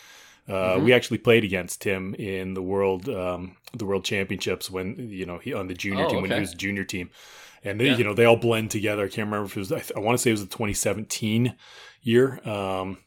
uh, 0.49 0.53
mm-hmm. 0.53 0.85
we 0.85 0.93
actually 0.93 1.19
played 1.19 1.45
against 1.45 1.85
him 1.85 2.15
in 2.15 2.55
the 2.55 2.63
world 2.63 3.09
um, 3.09 3.57
the 3.75 3.85
world 3.85 4.05
championships 4.05 4.71
when 4.71 4.97
you 5.11 5.25
know 5.25 5.39
he 5.39 5.55
on 5.55 5.69
the 5.69 5.75
junior 5.75 6.05
oh, 6.05 6.09
team 6.09 6.19
okay. 6.19 6.23
when 6.23 6.33
he 6.33 6.41
was 6.41 6.55
junior 6.55 6.85
team, 6.85 7.11
and 7.63 7.81
they, 7.81 7.87
yeah. 7.87 7.97
you 7.97 8.05
know 8.05 8.15
they 8.15 8.25
all 8.25 8.37
blend 8.37 8.71
together. 8.71 9.05
I 9.05 9.09
can't 9.09 9.27
remember 9.27 9.47
if 9.47 9.57
it 9.57 9.61
was 9.61 9.73
I, 9.73 9.83
I 9.97 10.01
want 10.01 10.19
to 10.19 10.23
say 10.23 10.31
it 10.31 10.35
was 10.35 10.43
the 10.43 10.47
2017 10.47 11.55
year. 12.03 12.41
Um, 12.49 12.99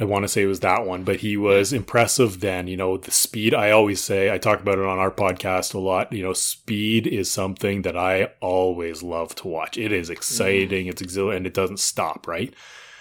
I 0.00 0.04
want 0.04 0.22
to 0.24 0.28
say 0.28 0.42
it 0.42 0.46
was 0.46 0.60
that 0.60 0.86
one, 0.86 1.04
but 1.04 1.16
he 1.16 1.36
was 1.36 1.74
impressive 1.74 2.40
then. 2.40 2.66
You 2.66 2.78
know, 2.78 2.96
the 2.96 3.10
speed, 3.10 3.52
I 3.52 3.70
always 3.70 4.00
say, 4.00 4.32
I 4.32 4.38
talk 4.38 4.60
about 4.60 4.78
it 4.78 4.86
on 4.86 4.98
our 4.98 5.10
podcast 5.10 5.74
a 5.74 5.78
lot. 5.78 6.10
You 6.10 6.22
know, 6.22 6.32
speed 6.32 7.06
is 7.06 7.30
something 7.30 7.82
that 7.82 7.98
I 7.98 8.30
always 8.40 9.02
love 9.02 9.34
to 9.36 9.48
watch. 9.48 9.76
It 9.76 9.92
is 9.92 10.08
exciting, 10.08 10.86
mm. 10.86 10.90
it's 10.90 11.02
exhilarating, 11.02 11.36
and 11.36 11.46
it 11.46 11.52
doesn't 11.52 11.80
stop, 11.80 12.26
right? 12.26 12.54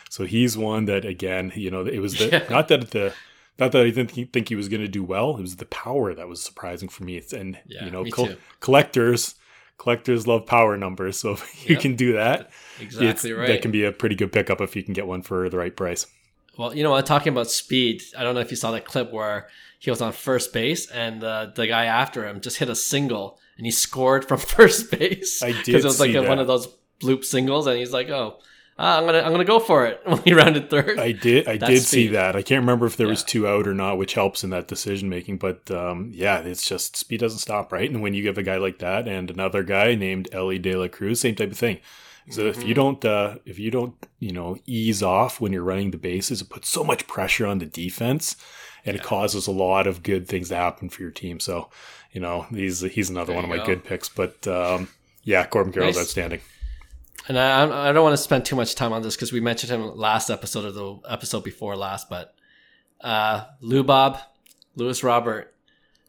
So 0.10 0.26
he's 0.26 0.58
one 0.58 0.86
that, 0.86 1.06
again, 1.06 1.54
you 1.56 1.72
know, 1.72 1.86
it 1.86 2.00
was 2.00 2.18
the, 2.18 2.28
yeah. 2.28 2.44
not 2.50 2.68
that 2.68 2.92
the, 2.92 3.14
not 3.58 3.72
that 3.72 3.82
I 3.82 3.92
didn't 3.92 4.34
think 4.34 4.50
he 4.50 4.56
was 4.56 4.68
going 4.68 4.82
to 4.82 4.88
do 4.90 5.04
well. 5.04 5.38
It 5.38 5.42
was 5.42 5.56
the 5.56 5.66
power 5.66 6.14
that 6.14 6.28
was 6.28 6.42
surprising 6.42 6.90
for 6.90 7.06
me. 7.06 7.22
And, 7.34 7.58
yeah, 7.66 7.86
you 7.86 7.92
know, 7.92 8.04
col- 8.06 8.36
collectors, 8.60 9.36
collectors 9.78 10.28
love 10.28 10.46
power 10.46 10.76
numbers. 10.76 11.18
So 11.18 11.32
if 11.34 11.70
you 11.70 11.76
yep. 11.76 11.82
can 11.82 11.96
do 11.96 12.14
that, 12.14 12.52
exactly 12.82 13.32
right. 13.32 13.48
That 13.48 13.62
can 13.62 13.72
be 13.72 13.86
a 13.86 13.94
pretty 13.94 14.16
good 14.16 14.34
pickup 14.34 14.60
if 14.60 14.76
you 14.76 14.84
can 14.84 14.94
get 14.94 15.08
one 15.08 15.22
for 15.22 15.50
the 15.50 15.58
right 15.58 15.76
price. 15.76 16.06
Well, 16.58 16.76
you 16.76 16.84
know 16.84 16.92
what? 16.92 17.06
Talking 17.06 17.32
about 17.32 17.50
speed, 17.50 18.04
I 18.18 18.24
don't 18.24 18.36
know 18.36 18.42
if 18.42 18.52
you 18.52 18.58
saw 18.58 18.72
that 18.72 18.86
clip 18.86 19.12
where 19.12 19.48
he 19.80 19.90
was 19.90 20.02
on 20.02 20.12
first 20.12 20.52
base 20.52 20.90
and 20.92 21.24
uh, 21.24 21.52
the 21.56 21.68
guy 21.68 21.86
after 21.86 22.28
him 22.28 22.42
just 22.42 22.58
hit 22.58 22.70
a 22.70 22.76
single 22.76 23.40
and 23.58 23.66
he 23.66 23.72
scored 23.72 24.28
from 24.28 24.38
first 24.40 24.92
base. 24.92 25.42
I 25.44 25.52
did 25.52 25.66
because 25.66 25.86
it 25.86 25.88
was 25.88 26.00
like 26.00 26.16
a, 26.16 26.28
one 26.28 26.40
of 26.40 26.48
those 26.48 26.68
bloop 27.00 27.24
singles, 27.24 27.68
and 27.68 27.78
he's 27.78 27.94
like, 27.94 28.10
"Oh, 28.10 28.40
uh, 28.78 28.82
I'm 28.82 29.06
gonna 29.06 29.20
I'm 29.20 29.32
gonna 29.32 29.46
go 29.46 29.60
for 29.60 29.86
it." 29.86 30.02
When 30.06 30.22
he 30.24 30.34
rounded 30.34 30.70
third, 30.70 30.98
I 30.98 31.12
did 31.12 31.48
I 31.48 31.58
That's 31.58 31.72
did 31.72 31.82
speed. 31.84 31.88
see 31.88 32.08
that. 32.10 32.36
I 32.36 32.42
can't 32.42 32.62
remember 32.62 32.86
if 32.86 32.98
there 32.98 33.08
yeah. 33.08 33.12
was 33.12 33.24
two 33.24 33.48
out 33.48 33.68
or 33.68 33.74
not, 33.74 33.98
which 33.98 34.14
helps 34.14 34.44
in 34.44 34.50
that 34.50 34.68
decision 34.68 35.10
making. 35.10 35.38
But 35.38 35.70
um, 35.72 36.12
yeah, 36.14 36.40
it's 36.40 36.68
just 36.68 36.96
speed 36.96 37.20
doesn't 37.20 37.40
stop, 37.40 37.72
right? 37.72 37.90
And 37.90 38.02
when 38.02 38.14
you 38.14 38.24
give 38.24 38.38
a 38.38 38.44
guy 38.44 38.58
like 38.58 38.80
that 38.80 39.08
and 39.08 39.30
another 39.30 39.64
guy 39.64 39.96
named 39.96 40.30
Elly 40.32 40.58
De 40.58 40.76
La 40.76 40.88
Cruz, 40.88 41.20
same 41.20 41.36
type 41.36 41.52
of 41.52 41.58
thing 41.58 41.80
so 42.30 42.44
mm-hmm. 42.44 42.60
if 42.60 42.68
you 42.68 42.74
don't, 42.74 43.04
uh, 43.04 43.38
if 43.46 43.58
you 43.60 43.72
don't, 43.72 43.96
you 44.20 44.32
know, 44.32 44.58
ease 44.66 45.02
off 45.02 45.42
when 45.42 45.52
you're 45.52 45.64
running 45.64 45.92
the 45.92 45.98
bases, 45.98 46.42
it 46.42 46.50
puts 46.50 46.70
so 46.70 46.84
much 46.84 47.08
pressure 47.08 47.48
on 47.48 47.60
the 47.60 47.66
defense, 47.66 48.36
and 48.86 48.96
yeah. 48.96 49.02
it 49.02 49.06
causes 49.06 49.48
a 49.48 49.52
lot 49.52 49.88
of 49.88 50.04
good 50.04 50.28
things 50.28 50.50
to 50.50 50.56
happen 50.56 50.90
for 50.90 51.02
your 51.02 51.12
team. 51.12 51.40
So, 51.40 51.70
you 52.12 52.22
know, 52.22 52.44
he's 52.52 52.82
he's 52.82 53.10
another 53.10 53.34
there 53.34 53.36
one 53.36 53.46
of 53.46 53.50
my 53.50 53.58
go. 53.58 53.66
good 53.66 53.84
picks. 53.84 54.10
But 54.10 54.48
um, 54.48 54.90
yeah, 55.24 55.46
Corbin 55.46 55.74
Carroll's 55.74 55.96
nice. 55.96 56.06
outstanding. 56.06 56.42
And 57.28 57.38
I, 57.38 57.90
I 57.90 57.92
don't 57.92 58.04
want 58.04 58.14
to 58.14 58.24
spend 58.24 58.46
too 58.46 58.56
much 58.56 58.76
time 58.76 58.94
on 58.94 59.02
this 59.02 59.16
because 59.16 59.32
we 59.32 59.40
mentioned 59.40 59.72
him 59.72 59.96
last 59.96 60.30
episode 60.30 60.66
or 60.66 60.72
the 60.72 61.00
episode 61.08 61.44
before 61.44 61.76
last. 61.76 62.10
But 62.10 62.34
uh, 63.02 63.46
Lou 63.62 63.84
Bob, 63.84 64.20
Luis 64.76 65.04
Robert, 65.04 65.54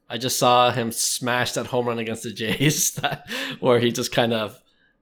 I 0.09 0.19
just 0.19 0.39
saw 0.39 0.71
him 0.71 0.93
smash 0.93 1.53
that 1.53 1.67
home 1.67 1.87
run 1.87 1.99
against 1.99 2.23
the 2.25 2.33
Jays, 2.33 2.93
that, 3.03 3.29
where 3.61 3.79
he 3.79 3.93
just 3.93 4.13
kind 4.13 4.33
of 4.33 4.60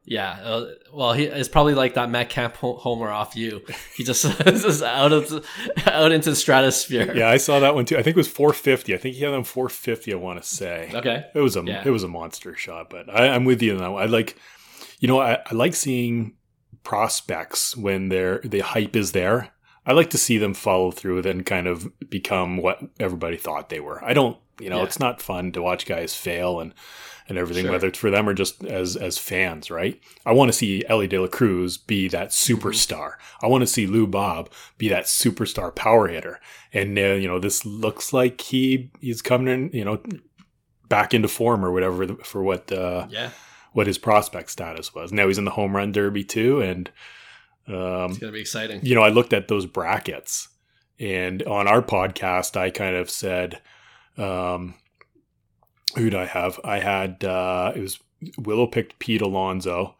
yeah, 0.09 0.38
uh, 0.42 0.66
well, 0.90 1.12
he 1.12 1.25
it's 1.25 1.51
probably 1.51 1.75
like 1.75 1.94
that 1.94 2.09
Matt 2.09 2.31
Kemp 2.31 2.57
homer 2.57 3.11
off 3.11 3.37
you. 3.37 3.62
He 3.94 4.05
just 4.05 4.25
is 4.47 4.83
out 4.83 5.12
of 5.12 5.47
out 5.87 6.12
into 6.12 6.31
the 6.31 6.37
stratosphere. 6.37 7.14
Yeah, 7.14 7.29
I 7.29 7.37
saw 7.37 7.61
that 7.61 7.75
one 7.75 7.85
too. 7.85 7.99
I 7.99 8.03
think 8.03 8.16
it 8.16 8.21
was 8.21 8.29
450. 8.29 8.94
I 8.94 8.97
think 8.97 9.16
he 9.16 9.25
had 9.25 9.33
them 9.33 9.44
450. 9.44 10.14
I 10.14 10.16
want 10.16 10.42
to 10.42 10.49
say. 10.49 10.90
Okay. 10.94 11.27
It 11.35 11.40
was 11.40 11.57
a 11.57 11.62
yeah. 11.62 11.83
it 11.85 11.90
was 11.90 12.05
a 12.05 12.09
monster 12.09 12.57
shot, 12.57 12.88
but 12.88 13.14
I, 13.14 13.27
am 13.27 13.44
with 13.44 13.61
you 13.61 13.73
on 13.73 13.79
that 13.79 13.92
one. 13.92 14.03
I 14.03 14.07
like, 14.07 14.37
you 14.99 15.09
know, 15.09 15.21
I, 15.21 15.40
I 15.44 15.55
like 15.55 15.75
seeing 15.75 16.37
prospects 16.85 17.77
when 17.77 18.09
their 18.09 18.38
the 18.38 18.61
hype 18.61 18.97
is 18.97 19.12
there. 19.12 19.51
I 19.85 19.92
like 19.92 20.09
to 20.11 20.18
see 20.18 20.38
them 20.38 20.55
follow 20.55 20.90
through 20.90 21.21
and 21.21 21.44
kind 21.44 21.66
of 21.66 21.90
become 22.09 22.57
what 22.57 22.81
everybody 22.99 23.37
thought 23.37 23.68
they 23.68 23.81
were. 23.81 24.03
I 24.03 24.14
don't, 24.14 24.38
you 24.59 24.71
know, 24.71 24.79
yeah. 24.79 24.85
it's 24.85 25.01
not 25.01 25.21
fun 25.21 25.53
to 25.53 25.62
watch 25.62 25.85
guys 25.85 26.14
fail 26.14 26.61
and 26.61 26.73
and 27.29 27.37
everything, 27.37 27.64
sure. 27.64 27.73
whether 27.73 27.88
it's 27.88 27.99
for 27.99 28.11
them 28.11 28.29
or 28.29 28.35
just 28.35 28.64
as 28.64 28.97
as 28.97 29.19
fans, 29.19 29.71
right? 29.71 30.01
I 30.25 30.33
want 30.33 30.49
to 30.51 30.57
see 30.57 30.85
Elly 30.88 31.07
De 31.07 31.19
La 31.19 31.29
Cruz 31.29 31.77
be 31.77 32.09
that 32.09 32.31
superstar. 32.31 33.12
I 33.43 33.47
want 33.47 33.62
to 33.62 33.67
see 33.67 33.87
Lou 33.87 34.07
Bob 34.07 34.51
be 34.79 34.88
that 34.88 35.05
superstar 35.05 35.75
power 35.75 36.09
hitter. 36.09 36.41
And 36.73 36.99
uh, 36.99 37.14
you 37.14 37.29
know, 37.29 37.38
this 37.38 37.67
looks 37.67 38.12
like 38.12 38.41
he 38.41 38.91
he's 39.01 39.23
coming 39.23 39.49
in, 39.49 39.71
you 39.73 39.85
know, 39.85 40.03
back 40.88 41.12
into 41.12 41.29
form 41.29 41.64
or 41.64 41.71
whatever 41.71 42.07
for 42.25 42.43
what 42.43 42.73
uh, 42.73 43.07
yeah 43.11 43.31
what 43.73 43.87
his 43.87 43.99
prospect 43.99 44.51
status 44.51 44.95
was. 44.95 45.12
Now 45.12 45.27
he's 45.27 45.38
in 45.38 45.45
the 45.45 45.51
home 45.51 45.77
run 45.77 45.93
derby 45.93 46.25
too, 46.25 46.62
and 46.62 46.91
um, 47.69 48.11
it's 48.11 48.19
gonna 48.19 48.33
be 48.33 48.41
exciting. 48.41 48.81
You 48.83 48.95
know, 48.95 49.03
I 49.03 49.11
looked 49.11 49.35
at 49.35 49.49
those 49.49 49.67
brackets, 49.67 50.49
and 50.99 51.43
on 51.43 51.69
our 51.69 51.83
podcast, 51.83 52.57
I 52.57 52.71
kind 52.71 52.97
of 52.97 53.11
said. 53.11 53.61
Um, 54.17 54.75
who 55.96 56.11
did 56.11 56.18
I 56.18 56.27
have? 56.27 56.61
I 56.64 56.79
had 56.79 57.24
uh, 57.24 57.72
it 57.74 57.81
was 57.81 57.98
Willow 58.37 58.66
picked 58.66 58.98
Pete 58.98 59.22
Alonso, 59.22 59.94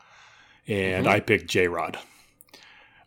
and 0.67 1.07
mm-hmm. 1.07 1.15
I 1.15 1.21
picked 1.21 1.49
J 1.49 1.69
Rod. 1.69 1.99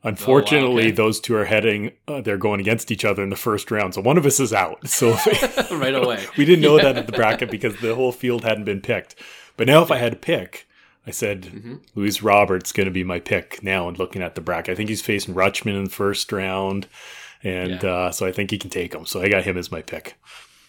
Unfortunately, 0.04 0.65
oh, 0.65 0.86
wow, 0.86 0.88
okay. 0.88 0.91
those 0.91 1.20
two 1.20 1.36
are 1.36 1.46
heading. 1.46 1.91
Uh, 2.08 2.22
they're 2.22 2.38
going 2.38 2.60
against 2.60 2.89
each 2.89 3.06
other 3.06 3.22
in 3.22 3.30
the 3.30 3.36
first 3.36 3.70
round, 3.70 3.94
so 3.94 4.02
one 4.02 4.17
of 4.17 4.26
us 4.26 4.39
is 4.39 4.52
out. 4.52 4.80
So 4.88 5.12
right 5.72 5.94
away, 5.94 6.26
we 6.38 6.46
didn't 6.46 6.62
know 6.62 6.78
yeah. 6.78 6.84
that 6.84 6.98
at 6.98 7.06
the 7.06 7.13
bracket 7.13 7.52
because 7.52 7.80
the 7.80 7.94
whole 7.94 8.12
field 8.12 8.44
hadn't 8.44 8.63
been 8.63 8.82
picked. 8.82 9.15
But 9.58 9.67
now, 9.67 9.84
if 9.84 9.91
I 9.91 9.98
had 9.98 10.12
to 10.13 10.17
pick, 10.17 10.67
I 11.06 11.12
said 11.12 11.44
mm-hmm. 11.44 11.76
Luis 11.94 12.24
Roberts 12.24 12.72
going 12.72 12.86
to 12.86 12.91
be 12.91 13.04
my 13.04 13.20
pick 13.20 13.62
now. 13.62 13.88
And 13.88 13.98
looking 14.00 14.24
at 14.24 14.36
the 14.36 14.41
bracket, 14.41 14.74
I 14.74 14.76
think 14.76 14.89
he's 14.89 15.02
facing 15.02 15.36
Rutschman 15.36 15.78
in 15.78 15.84
the 15.84 15.89
first 15.89 16.32
round, 16.32 16.88
and 17.44 17.84
yeah. 17.84 17.89
uh, 17.89 18.12
so 18.12 18.26
I 18.26 18.32
think 18.32 18.50
he 18.50 18.58
can 18.58 18.72
take 18.72 18.96
him. 18.96 19.06
So 19.06 19.22
I 19.22 19.30
got 19.30 19.44
him 19.44 19.58
as 19.58 19.72
my 19.72 19.84
pick. 19.84 20.15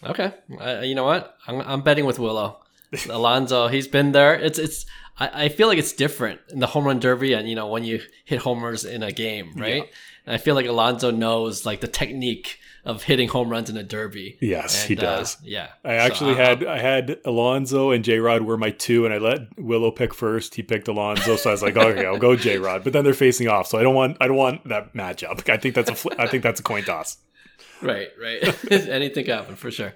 Okay, 0.04 0.32
uh, 0.60 0.80
you 0.80 0.94
know 0.94 1.04
what? 1.04 1.36
I'm, 1.46 1.60
I'm 1.60 1.82
betting 1.82 2.04
with 2.04 2.18
Willow. 2.18 2.60
Alonso, 3.08 3.68
he's 3.68 3.88
been 3.88 4.12
there. 4.12 4.34
It's 4.34 4.58
it's. 4.58 4.86
I, 5.18 5.44
I 5.44 5.48
feel 5.48 5.68
like 5.68 5.78
it's 5.78 5.92
different 5.92 6.40
in 6.50 6.58
the 6.58 6.66
home 6.66 6.84
run 6.84 7.00
derby, 7.00 7.32
and 7.32 7.48
you 7.48 7.54
know 7.54 7.68
when 7.68 7.84
you 7.84 8.00
hit 8.24 8.40
homers 8.40 8.84
in 8.84 9.02
a 9.02 9.12
game, 9.12 9.52
right? 9.56 9.76
Yeah. 9.76 9.90
And 10.26 10.34
I 10.34 10.38
feel 10.38 10.54
like 10.54 10.66
Alonso 10.66 11.10
knows 11.10 11.66
like 11.66 11.80
the 11.80 11.88
technique 11.88 12.58
of 12.84 13.02
hitting 13.04 13.28
home 13.28 13.48
runs 13.48 13.70
in 13.70 13.76
a 13.76 13.82
derby. 13.82 14.38
Yes, 14.40 14.82
and, 14.82 14.88
he 14.88 14.94
does. 14.94 15.36
Uh, 15.36 15.38
yeah, 15.44 15.68
I 15.84 15.94
actually 15.94 16.34
so, 16.34 16.40
uh, 16.40 16.46
had 16.46 16.64
I 16.64 16.78
had 16.78 17.20
Alonso 17.24 17.90
and 17.90 18.04
J 18.04 18.18
Rod 18.18 18.42
were 18.42 18.56
my 18.56 18.70
two, 18.70 19.04
and 19.04 19.14
I 19.14 19.18
let 19.18 19.58
Willow 19.58 19.90
pick 19.90 20.12
first. 20.12 20.54
He 20.54 20.62
picked 20.62 20.88
Alonso, 20.88 21.36
so 21.36 21.50
I 21.50 21.52
was 21.52 21.62
like, 21.62 21.76
okay, 21.76 22.06
I'll 22.06 22.18
go 22.18 22.36
J 22.36 22.58
Rod. 22.58 22.84
But 22.84 22.92
then 22.92 23.04
they're 23.04 23.14
facing 23.14 23.48
off, 23.48 23.68
so 23.68 23.78
I 23.78 23.82
don't 23.82 23.94
want 23.94 24.16
I 24.20 24.26
don't 24.26 24.36
want 24.36 24.68
that 24.68 24.94
matchup. 24.94 25.48
I 25.48 25.56
think 25.56 25.74
that's 25.74 25.90
a 25.90 26.20
I 26.20 26.26
think 26.26 26.42
that's 26.42 26.60
a 26.60 26.64
coin 26.64 26.84
toss. 26.84 27.18
Right, 27.82 28.08
right. 28.20 28.72
Anything 28.88 29.26
happen 29.26 29.56
for 29.56 29.70
sure. 29.70 29.92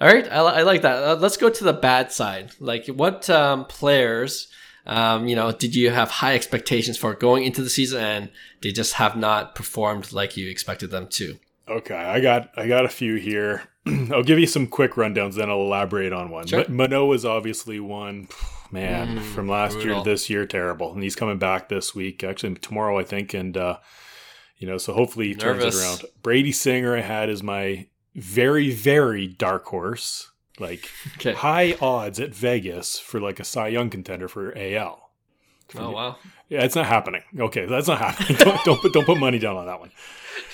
All 0.00 0.08
right, 0.08 0.26
I, 0.30 0.38
I 0.38 0.62
like 0.62 0.82
that. 0.82 1.02
Uh, 1.02 1.14
let's 1.16 1.36
go 1.36 1.50
to 1.50 1.64
the 1.64 1.72
bad 1.72 2.10
side. 2.10 2.52
Like, 2.58 2.86
what 2.86 3.28
um, 3.28 3.66
players, 3.66 4.48
um, 4.86 5.28
you 5.28 5.36
know, 5.36 5.52
did 5.52 5.74
you 5.74 5.90
have 5.90 6.10
high 6.10 6.34
expectations 6.34 6.96
for 6.96 7.14
going 7.14 7.44
into 7.44 7.62
the 7.62 7.68
season, 7.68 8.02
and 8.02 8.30
they 8.62 8.72
just 8.72 8.94
have 8.94 9.16
not 9.16 9.54
performed 9.54 10.12
like 10.12 10.36
you 10.36 10.48
expected 10.48 10.90
them 10.90 11.06
to? 11.08 11.38
Okay, 11.68 11.94
I 11.94 12.20
got 12.20 12.50
I 12.56 12.66
got 12.66 12.84
a 12.84 12.88
few 12.88 13.16
here. 13.16 13.62
I'll 14.10 14.24
give 14.24 14.38
you 14.38 14.46
some 14.46 14.66
quick 14.66 14.92
rundowns, 14.92 15.34
then 15.34 15.50
I'll 15.50 15.60
elaborate 15.60 16.12
on 16.12 16.30
one. 16.30 16.46
Sure. 16.46 16.64
Manoah 16.68 17.14
is 17.14 17.24
obviously 17.24 17.78
one. 17.80 18.28
Man, 18.72 19.18
mm, 19.18 19.22
from 19.34 19.48
last 19.48 19.72
brutal. 19.72 19.96
year, 19.96 20.04
to 20.04 20.10
this 20.10 20.30
year, 20.30 20.46
terrible, 20.46 20.92
and 20.92 21.02
he's 21.02 21.16
coming 21.16 21.38
back 21.38 21.68
this 21.68 21.92
week. 21.92 22.22
Actually, 22.22 22.54
tomorrow, 22.54 23.00
I 23.00 23.02
think, 23.02 23.34
and 23.34 23.56
uh, 23.56 23.78
you 24.60 24.66
know, 24.66 24.76
so 24.76 24.92
hopefully 24.92 25.28
he 25.28 25.34
turns 25.34 25.64
it 25.64 25.74
around. 25.74 26.04
Brady 26.22 26.52
Singer, 26.52 26.96
I 26.96 27.00
had 27.00 27.30
is 27.30 27.42
my 27.42 27.86
very, 28.14 28.70
very 28.70 29.26
dark 29.26 29.64
horse, 29.64 30.30
like 30.60 30.88
okay. 31.16 31.32
high 31.32 31.76
odds 31.80 32.20
at 32.20 32.34
Vegas 32.34 32.98
for 32.98 33.18
like 33.18 33.40
a 33.40 33.44
Cy 33.44 33.68
Young 33.68 33.88
contender 33.88 34.28
for 34.28 34.56
AL. 34.56 35.10
For 35.68 35.80
oh 35.80 35.90
wow! 35.90 36.16
Yeah, 36.48 36.62
it's 36.62 36.74
not 36.74 36.86
happening. 36.86 37.22
Okay, 37.38 37.64
that's 37.64 37.88
not 37.88 37.98
happening. 37.98 38.36
don't, 38.38 38.62
don't 38.64 38.80
put 38.82 38.92
don't 38.92 39.06
put 39.06 39.18
money 39.18 39.38
down 39.38 39.56
on 39.56 39.66
that 39.66 39.80
one. 39.80 39.90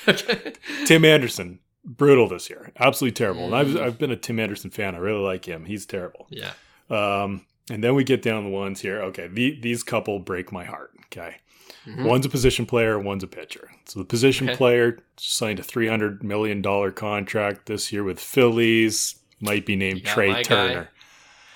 Okay. 0.09 0.53
Tim 0.85 1.05
Anderson, 1.05 1.59
brutal 1.85 2.29
this 2.29 2.49
year, 2.49 2.71
absolutely 2.79 3.17
terrible. 3.17 3.43
Mm. 3.43 3.47
And 3.47 3.55
I've 3.57 3.67
mm. 3.67 3.81
I've 3.81 3.99
been 3.99 4.13
a 4.13 4.17
Tim 4.17 4.39
Anderson 4.39 4.71
fan. 4.71 4.95
I 4.95 4.99
really 4.99 5.19
like 5.19 5.45
him. 5.45 5.65
He's 5.65 5.85
terrible. 5.85 6.29
Yeah. 6.31 6.53
Um, 6.91 7.45
and 7.69 7.83
then 7.83 7.97
we 7.97 8.05
get 8.05 8.23
down 8.23 8.45
the 8.45 8.51
ones 8.51 8.81
here. 8.81 9.03
Okay, 9.03 9.27
the, 9.27 9.59
these 9.61 9.83
couple 9.83 10.21
break 10.21 10.53
my 10.53 10.65
heart. 10.65 10.93
Okay. 11.07 11.39
Mm-hmm. 11.87 12.05
One's 12.05 12.27
a 12.27 12.29
position 12.29 12.67
player, 12.67 12.99
one's 12.99 13.23
a 13.23 13.29
pitcher. 13.29 13.71
So 13.85 14.01
the 14.01 14.05
position 14.05 14.49
okay. 14.49 14.57
player 14.57 14.99
signed 15.17 15.61
a 15.61 15.63
$300 15.63 16.23
million 16.23 16.63
contract 16.93 17.67
this 17.67 17.93
year 17.93 18.03
with 18.03 18.19
Phillies, 18.19 19.17
might 19.41 19.65
be 19.65 19.77
named 19.77 20.05
Trea 20.05 20.43
Turner. 20.43 20.85
Guy. 20.85 20.89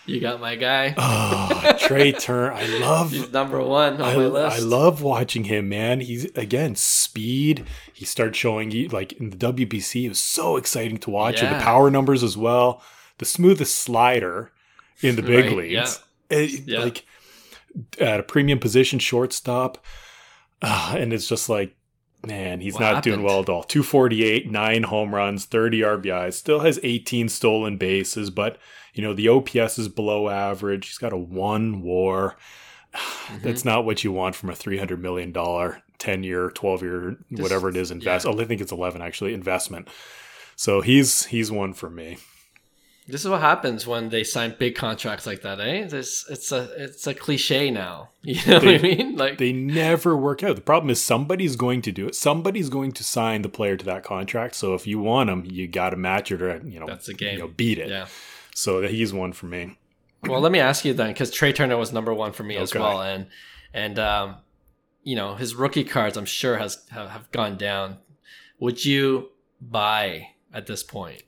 You 0.06 0.20
got 0.20 0.40
my 0.40 0.56
guy. 0.56 0.94
oh, 0.96 1.76
Trea 1.78 2.12
Turner. 2.18 2.52
I 2.52 2.66
love 2.78 3.12
He's 3.12 3.30
number 3.32 3.62
one 3.62 3.94
on 3.94 4.02
I, 4.02 4.16
my 4.16 4.26
list. 4.26 4.56
I 4.56 4.60
love 4.60 5.02
watching 5.02 5.44
him, 5.44 5.68
man. 5.68 6.00
He's 6.00 6.24
again 6.36 6.74
speed. 6.74 7.66
He 7.92 8.04
started 8.04 8.34
showing 8.34 8.88
like 8.88 9.12
in 9.14 9.30
the 9.30 9.36
WBC. 9.36 10.04
It 10.04 10.08
was 10.08 10.18
so 10.18 10.56
exciting 10.56 10.98
to 10.98 11.10
watch. 11.10 11.40
Yeah. 11.40 11.48
And 11.48 11.60
the 11.60 11.64
power 11.64 11.90
numbers 11.90 12.22
as 12.22 12.36
well. 12.36 12.82
The 13.18 13.24
smoothest 13.24 13.76
slider 13.76 14.50
in 15.00 15.16
the 15.16 15.22
big 15.22 15.46
right, 15.46 15.56
leagues. 15.56 16.00
Yeah. 16.30 16.38
It, 16.38 16.60
yeah. 16.66 16.80
Like 16.80 17.04
at 18.00 18.20
a 18.20 18.24
premium 18.24 18.58
position, 18.58 18.98
shortstop. 18.98 19.78
Uh, 20.62 20.94
and 20.98 21.12
it's 21.12 21.28
just 21.28 21.48
like, 21.48 21.74
man, 22.26 22.60
he's 22.60 22.74
what 22.74 22.80
not 22.80 22.94
happened? 22.96 23.14
doing 23.14 23.22
well 23.22 23.40
at 23.40 23.48
all. 23.48 23.62
248, 23.62 24.50
nine 24.50 24.82
home 24.84 25.14
runs, 25.14 25.44
30 25.46 25.80
RBIs, 25.80 26.34
still 26.34 26.60
has 26.60 26.78
18 26.82 27.28
stolen 27.28 27.76
bases, 27.76 28.30
but, 28.30 28.58
you 28.92 29.02
know, 29.02 29.14
the 29.14 29.28
OPS 29.28 29.78
is 29.78 29.88
below 29.88 30.28
average. 30.28 30.88
He's 30.88 30.98
got 30.98 31.12
a 31.12 31.18
one 31.18 31.82
war. 31.82 32.36
Mm-hmm. 32.92 33.44
That's 33.44 33.64
not 33.64 33.84
what 33.84 34.02
you 34.02 34.10
want 34.10 34.34
from 34.34 34.50
a 34.50 34.54
$300 34.54 34.98
million 34.98 35.32
10 35.32 36.22
year, 36.24 36.50
12 36.50 36.82
year, 36.82 37.16
whatever 37.30 37.68
it 37.68 37.76
is, 37.76 37.92
invest. 37.92 38.24
Yeah. 38.24 38.32
Oh, 38.32 38.40
I 38.40 38.44
think 38.44 38.60
it's 38.60 38.72
11 38.72 39.00
actually, 39.00 39.32
investment. 39.32 39.86
So 40.56 40.80
he's 40.80 41.26
he's 41.26 41.52
one 41.52 41.72
for 41.72 41.88
me. 41.88 42.18
This 43.10 43.22
is 43.22 43.28
what 43.28 43.40
happens 43.40 43.86
when 43.86 44.08
they 44.08 44.24
sign 44.24 44.54
big 44.58 44.74
contracts 44.74 45.26
like 45.26 45.42
that, 45.42 45.60
eh? 45.60 45.86
This 45.86 46.24
it's 46.28 46.52
a 46.52 46.70
it's 46.76 47.06
a 47.06 47.14
cliche 47.14 47.70
now. 47.70 48.10
You 48.22 48.34
know 48.46 48.58
they, 48.58 48.72
what 48.72 48.80
I 48.80 48.82
mean? 48.82 49.16
Like 49.16 49.38
they 49.38 49.52
never 49.52 50.14
work 50.14 50.42
out. 50.42 50.54
The 50.54 50.62
problem 50.62 50.90
is 50.90 51.00
somebody's 51.00 51.56
going 51.56 51.80
to 51.82 51.92
do 51.92 52.06
it. 52.06 52.14
Somebody's 52.14 52.68
going 52.68 52.92
to 52.92 53.02
sign 53.02 53.40
the 53.40 53.48
player 53.48 53.78
to 53.78 53.84
that 53.86 54.04
contract. 54.04 54.54
So 54.54 54.74
if 54.74 54.86
you 54.86 54.98
want 54.98 55.30
him, 55.30 55.44
you 55.46 55.66
got 55.66 55.90
to 55.90 55.96
match 55.96 56.30
it 56.30 56.42
or 56.42 56.60
you 56.64 56.78
know 56.78 56.86
that's 56.86 57.08
a 57.08 57.14
game. 57.14 57.34
You 57.34 57.38
know, 57.40 57.48
beat 57.48 57.78
it. 57.78 57.88
Yeah. 57.88 58.08
So 58.54 58.82
he's 58.82 59.14
one 59.14 59.32
for 59.32 59.46
me. 59.46 59.78
Well, 60.26 60.40
let 60.40 60.52
me 60.52 60.60
ask 60.60 60.84
you 60.84 60.92
then, 60.92 61.08
because 61.08 61.30
Trea 61.30 61.52
Turner 61.52 61.78
was 61.78 61.92
number 61.92 62.12
one 62.12 62.32
for 62.32 62.42
me 62.42 62.56
okay. 62.56 62.62
as 62.62 62.74
well, 62.74 63.00
and 63.00 63.26
and 63.72 63.98
um, 63.98 64.36
you 65.02 65.16
know 65.16 65.34
his 65.34 65.54
rookie 65.54 65.84
cards, 65.84 66.16
I'm 66.16 66.26
sure 66.26 66.58
has 66.58 66.84
have, 66.90 67.10
have 67.10 67.30
gone 67.30 67.56
down. 67.56 67.98
Would 68.58 68.84
you 68.84 69.30
buy 69.60 70.28
at 70.52 70.66
this 70.66 70.82
point? 70.82 71.22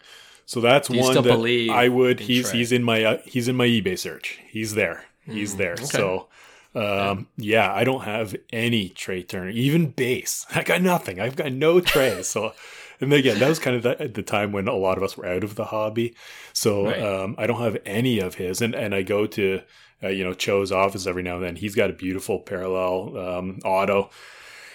So 0.52 0.60
that's 0.60 0.90
one 0.90 1.14
that 1.14 1.70
I 1.72 1.88
would. 1.88 2.20
He's 2.20 2.50
Trea? 2.50 2.58
he's 2.58 2.72
in 2.72 2.84
my 2.84 3.02
uh, 3.02 3.18
he's 3.24 3.48
in 3.48 3.56
my 3.56 3.66
eBay 3.66 3.98
search. 3.98 4.38
He's 4.50 4.74
there. 4.74 5.06
He's 5.24 5.54
mm, 5.54 5.58
there. 5.58 5.72
Okay. 5.72 5.84
So. 5.84 6.28
Um, 6.74 7.28
yeah. 7.36 7.66
yeah, 7.66 7.74
I 7.74 7.84
don't 7.84 8.04
have 8.04 8.34
any 8.50 8.88
Trea 8.88 9.22
Turner, 9.22 9.50
even 9.50 9.90
base. 9.90 10.46
I 10.54 10.62
got 10.62 10.80
nothing. 10.80 11.20
I've 11.20 11.36
got 11.36 11.52
no 11.52 11.80
Trea. 11.80 12.22
so, 12.32 12.52
and 13.00 13.12
again, 13.12 13.38
that 13.38 13.48
was 13.48 13.58
kind 13.58 13.76
of 13.76 13.82
the, 13.82 14.08
the 14.08 14.22
time 14.22 14.52
when 14.52 14.68
a 14.68 14.74
lot 14.74 14.96
of 14.96 15.02
us 15.02 15.16
were 15.16 15.26
out 15.26 15.44
of 15.44 15.54
the 15.54 15.66
hobby. 15.66 16.14
So, 16.54 16.86
right. 16.86 17.02
um, 17.02 17.34
I 17.36 17.46
don't 17.46 17.60
have 17.60 17.76
any 17.84 18.20
of 18.20 18.36
his. 18.36 18.62
And, 18.62 18.74
and 18.74 18.94
I 18.94 19.02
go 19.02 19.26
to, 19.26 19.60
uh, 20.02 20.08
you 20.08 20.24
know, 20.24 20.32
Cho's 20.32 20.72
office 20.72 21.06
every 21.06 21.22
now 21.22 21.36
and 21.36 21.44
then. 21.44 21.56
He's 21.56 21.74
got 21.74 21.90
a 21.90 21.94
beautiful 21.94 22.38
parallel, 22.38 23.18
um, 23.18 23.58
auto 23.66 24.08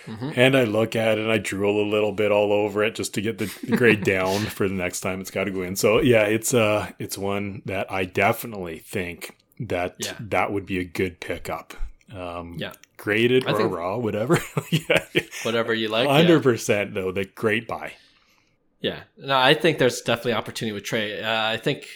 Mm-hmm. 0.08 0.32
And 0.36 0.58
I 0.58 0.64
look 0.64 0.96
at 0.96 1.18
it 1.18 1.22
and 1.22 1.32
I 1.32 1.38
drool 1.38 1.82
a 1.82 1.88
little 1.90 2.12
bit 2.12 2.32
all 2.32 2.52
over 2.52 2.84
it 2.84 2.96
just 2.96 3.14
to 3.16 3.22
get 3.22 3.38
the 3.38 3.48
grade 3.76 4.04
down 4.06 4.40
for 4.40 4.68
the 4.68 4.74
next 4.74 5.02
time 5.02 5.22
it's 5.22 5.32
got 5.32 5.44
to 5.44 5.52
go 5.52 5.62
in. 5.62 5.76
So 5.76 6.02
yeah, 6.02 6.24
it's 6.24 6.54
uh 6.54 6.92
it's 6.98 7.18
one 7.18 7.62
that 7.66 7.92
I 7.92 8.06
definitely 8.06 8.80
think 8.80 9.36
that 9.60 9.96
yeah. 10.00 10.16
that 10.20 10.52
would 10.52 10.66
be 10.66 10.80
a 10.80 10.84
good 10.84 11.20
pickup. 11.20 11.74
Um, 12.16 12.56
yeah, 12.58 12.72
graded 12.96 13.46
I 13.48 13.52
or 13.52 13.68
raw, 13.68 13.98
whatever. 13.98 14.40
yeah, 14.72 15.06
whatever 15.44 15.74
you 15.74 15.90
like. 15.90 16.08
Hundred 16.08 16.38
yeah. 16.38 16.42
percent 16.42 16.94
though, 16.94 17.12
the 17.12 17.26
great 17.26 17.68
buy. 17.68 17.94
Yeah, 18.80 19.02
no, 19.18 19.38
I 19.38 19.54
think 19.54 19.80
there's 19.80 20.02
definitely 20.02 20.34
opportunity 20.34 20.74
with 20.74 20.84
Trea. 20.84 21.24
Uh, 21.24 21.50
I 21.50 21.58
think 21.58 21.88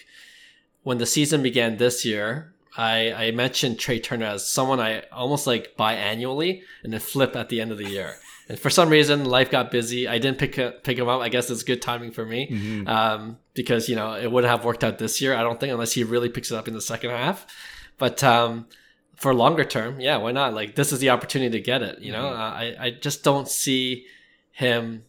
when 0.83 0.97
the 0.97 1.05
season 1.05 1.43
began 1.43 1.77
this 1.77 2.03
year, 2.03 2.53
I, 2.77 3.11
I 3.13 3.31
mentioned 3.31 3.79
Trea 3.79 3.99
Turner 3.99 4.27
as 4.27 4.47
someone 4.47 4.79
I 4.79 5.03
almost 5.11 5.45
like 5.45 5.75
buy 5.75 5.93
annually 5.93 6.63
and 6.83 6.93
then 6.93 6.99
flip 6.99 7.35
at 7.35 7.49
the 7.49 7.61
end 7.61 7.71
of 7.71 7.77
the 7.77 7.89
year. 7.89 8.15
And 8.49 8.59
for 8.59 8.69
some 8.69 8.89
reason, 8.89 9.23
life 9.23 9.49
got 9.49 9.71
busy. 9.71 10.09
I 10.09 10.17
didn't 10.17 10.37
pick 10.37 10.83
pick 10.83 10.97
him 10.97 11.07
up. 11.07 11.21
I 11.21 11.29
guess 11.29 11.49
it's 11.49 11.63
good 11.63 11.81
timing 11.81 12.11
for 12.11 12.25
me 12.25 12.49
mm-hmm. 12.51 12.85
um, 12.85 13.37
because 13.53 13.87
you 13.87 13.95
know 13.95 14.13
it 14.15 14.29
would 14.29 14.43
have 14.43 14.65
worked 14.65 14.83
out 14.83 14.97
this 14.97 15.21
year. 15.21 15.33
I 15.33 15.41
don't 15.41 15.57
think 15.57 15.71
unless 15.71 15.93
he 15.93 16.03
really 16.03 16.27
picks 16.27 16.51
it 16.51 16.57
up 16.57 16.67
in 16.67 16.73
the 16.73 16.81
second 16.81 17.11
half. 17.11 17.45
But 17.97 18.21
um, 18.25 18.67
for 19.15 19.33
longer 19.33 19.63
term, 19.63 20.01
yeah, 20.01 20.17
why 20.17 20.33
not? 20.33 20.53
Like 20.53 20.75
this 20.75 20.91
is 20.91 20.99
the 20.99 21.11
opportunity 21.11 21.51
to 21.51 21.63
get 21.63 21.81
it. 21.81 21.99
You 21.99 22.11
know, 22.11 22.23
mm-hmm. 22.23 22.41
uh, 22.41 22.53
I 22.53 22.75
I 22.87 22.89
just 22.89 23.23
don't 23.23 23.47
see 23.47 24.05
him 24.51 25.05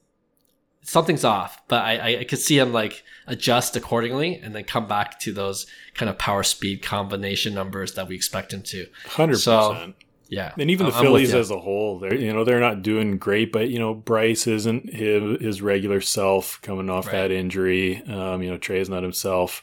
something's 0.82 1.24
off, 1.24 1.62
but 1.68 1.82
I, 1.84 2.20
I 2.20 2.24
could 2.24 2.38
see 2.38 2.58
him 2.58 2.72
like 2.72 3.04
adjust 3.26 3.76
accordingly 3.76 4.36
and 4.36 4.54
then 4.54 4.64
come 4.64 4.86
back 4.86 5.18
to 5.20 5.32
those 5.32 5.66
kind 5.94 6.10
of 6.10 6.18
power 6.18 6.42
speed 6.42 6.82
combination 6.82 7.54
numbers 7.54 7.94
that 7.94 8.08
we 8.08 8.14
expect 8.14 8.52
him 8.52 8.62
to. 8.62 8.86
Hundred 9.06 9.38
so, 9.38 9.72
percent. 9.72 9.96
Yeah, 10.28 10.52
and 10.58 10.70
even 10.70 10.86
the 10.86 10.94
I'm 10.94 11.02
Phillies 11.02 11.34
as 11.34 11.50
a 11.50 11.58
whole, 11.58 11.98
they're 11.98 12.14
you 12.14 12.32
know 12.32 12.42
they're 12.42 12.60
not 12.60 12.82
doing 12.82 13.18
great, 13.18 13.52
but 13.52 13.68
you 13.68 13.78
know 13.78 13.94
Bryce 13.94 14.46
isn't 14.46 14.92
his, 14.92 15.40
his 15.40 15.62
regular 15.62 16.00
self 16.00 16.58
coming 16.62 16.88
off 16.88 17.06
right. 17.06 17.12
that 17.12 17.30
injury. 17.30 18.02
Um, 18.06 18.42
you 18.42 18.50
know 18.50 18.56
Trea's 18.58 18.88
not 18.88 19.02
himself. 19.02 19.62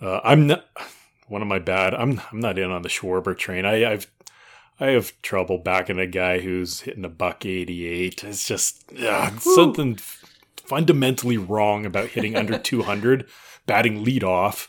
Uh, 0.00 0.20
I'm 0.22 0.46
not 0.46 0.66
one 1.28 1.40
of 1.40 1.48
my 1.48 1.58
bad. 1.58 1.94
I'm 1.94 2.20
I'm 2.30 2.40
not 2.40 2.58
in 2.58 2.70
on 2.70 2.82
the 2.82 2.90
Schwarber 2.90 3.36
train. 3.36 3.64
I, 3.64 3.92
I've 3.92 4.06
I 4.78 4.88
have 4.88 5.14
trouble 5.22 5.58
backing 5.58 5.98
a 5.98 6.06
guy 6.06 6.40
who's 6.40 6.80
hitting 6.80 7.04
a 7.04 7.08
buck 7.08 7.46
eighty 7.46 7.86
eight. 7.86 8.22
It's 8.24 8.46
just 8.46 8.92
something 9.40 9.98
fundamentally 10.64 11.36
wrong 11.36 11.86
about 11.86 12.08
hitting 12.08 12.36
under 12.36 12.58
200, 12.70 13.26
batting 13.66 14.04
lead 14.04 14.24
off, 14.24 14.68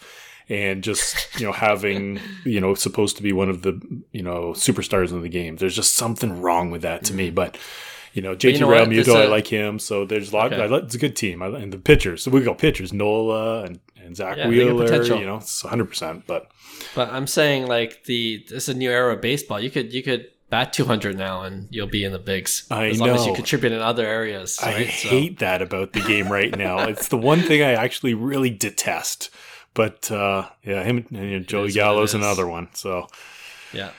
and 0.49 0.83
just 0.83 1.39
you 1.39 1.45
know 1.45 1.51
having 1.51 2.19
you 2.43 2.61
know 2.61 2.75
supposed 2.75 3.17
to 3.17 3.23
be 3.23 3.33
one 3.33 3.49
of 3.49 3.61
the 3.61 3.79
you 4.11 4.21
know 4.21 4.51
superstars 4.51 5.11
in 5.11 5.21
the 5.21 5.29
game. 5.29 5.57
There's 5.57 5.75
just 5.75 5.95
something 5.95 6.41
wrong 6.41 6.71
with 6.71 6.81
that 6.83 7.03
to 7.05 7.11
mm-hmm. 7.11 7.17
me, 7.17 7.29
but. 7.31 7.57
You 8.13 8.21
know, 8.21 8.33
JT 8.33 8.53
you 8.53 8.59
know 8.61 8.69
Realmuto, 8.69 9.13
I 9.13 9.25
like 9.25 9.45
him. 9.45 9.77
So 9.77 10.05
there's 10.05 10.31
a 10.31 10.35
lot. 10.37 10.53
Okay. 10.53 10.65
Like, 10.69 10.83
it's 10.83 10.95
a 10.95 10.97
good 10.97 11.17
team. 11.17 11.41
I, 11.41 11.47
and 11.47 11.73
the 11.73 11.77
pitchers. 11.77 12.23
So 12.23 12.31
we 12.31 12.39
go 12.39 12.53
pitchers, 12.53 12.93
Nola 12.93 13.63
and, 13.63 13.81
and 14.01 14.15
Zack 14.15 14.37
yeah, 14.37 14.47
Wheeler. 14.47 15.03
You 15.03 15.25
know, 15.25 15.35
it's 15.35 15.61
100. 15.61 15.85
percent 15.85 16.25
But 16.25 16.49
but 16.95 17.11
I'm 17.11 17.27
saying 17.27 17.67
like 17.67 18.05
the 18.05 18.45
this 18.47 18.69
is 18.69 18.69
a 18.69 18.73
new 18.73 18.89
era 18.89 19.15
of 19.15 19.21
baseball. 19.21 19.59
You 19.59 19.69
could 19.69 19.93
you 19.93 20.01
could 20.01 20.29
bat 20.49 20.73
200 20.73 21.17
now 21.17 21.41
and 21.41 21.67
you'll 21.71 21.87
be 21.87 22.03
in 22.03 22.11
the 22.11 22.19
bigs. 22.19 22.67
I 22.69 22.87
as 22.87 22.99
long 22.99 23.09
as 23.09 23.25
you 23.25 23.33
contribute 23.33 23.73
in 23.73 23.81
other 23.81 24.05
areas 24.05 24.59
right? 24.61 24.75
i 24.75 24.83
hate 24.83 25.39
so. 25.39 25.45
that 25.45 25.61
about 25.61 25.93
the 25.93 26.01
game 26.01 26.31
right 26.31 26.55
now. 26.55 26.79
It's 26.87 27.07
the 27.07 27.17
one 27.17 27.41
thing 27.41 27.61
i 27.61 27.73
actually 27.73 28.13
really 28.13 28.49
detest. 28.49 29.29
But 29.73 30.11
uh, 30.11 30.49
yeah 30.63 30.83
him 30.83 31.05
and 31.09 31.11
you 31.11 31.39
know, 31.39 31.45
joey 31.45 31.71
gallo's 31.71 32.13
another 32.13 32.47
one 32.47 32.69
so. 32.73 33.07
Yeah. 33.73 33.91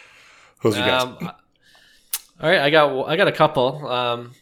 Those 0.62 0.76
are 0.78 0.90
um, 0.90 1.18
guys 1.20 1.32
all 2.38 2.50
right 2.50 2.60
i 2.60 2.70
got 2.70 3.08
i 3.08 3.16
got 3.16 3.28
a 3.28 3.32
couple. 3.32 3.86
Um, 3.88 4.32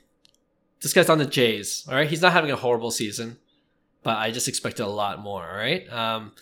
this 0.82 0.92
guy's 0.92 1.08
on 1.08 1.18
the 1.18 1.26
jays 1.26 1.86
all 1.88 1.94
right? 1.94 2.08
He's 2.08 2.22
not 2.22 2.32
having 2.32 2.50
a 2.50 2.56
horrible 2.56 2.90
season 2.90 3.38
but 4.02 4.18
i 4.18 4.30
just 4.30 4.48
expected 4.48 4.84
a 4.84 4.88
lot 4.88 5.20
more 5.20 5.48
all 5.48 5.56
right? 5.56 5.90
Um, 5.92 6.32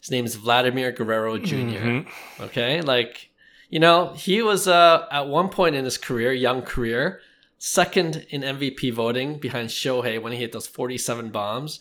his 0.00 0.10
name 0.10 0.24
is 0.24 0.34
vladimir 0.34 0.92
guerrero 0.92 1.36
junior 1.36 1.80
mm-hmm. 1.80 2.42
okay? 2.44 2.80
Like 2.80 3.29
you 3.70 3.78
know, 3.78 4.12
he 4.14 4.42
was 4.42 4.68
uh, 4.68 5.06
at 5.10 5.28
one 5.28 5.48
point 5.48 5.76
in 5.76 5.84
his 5.84 5.96
career, 5.96 6.32
young 6.32 6.62
career, 6.62 7.20
second 7.58 8.26
in 8.28 8.42
MVP 8.42 8.92
voting 8.92 9.38
behind 9.38 9.68
Shohei 9.68 10.20
when 10.20 10.32
he 10.32 10.38
hit 10.38 10.52
those 10.52 10.66
47 10.66 11.30
bombs. 11.30 11.78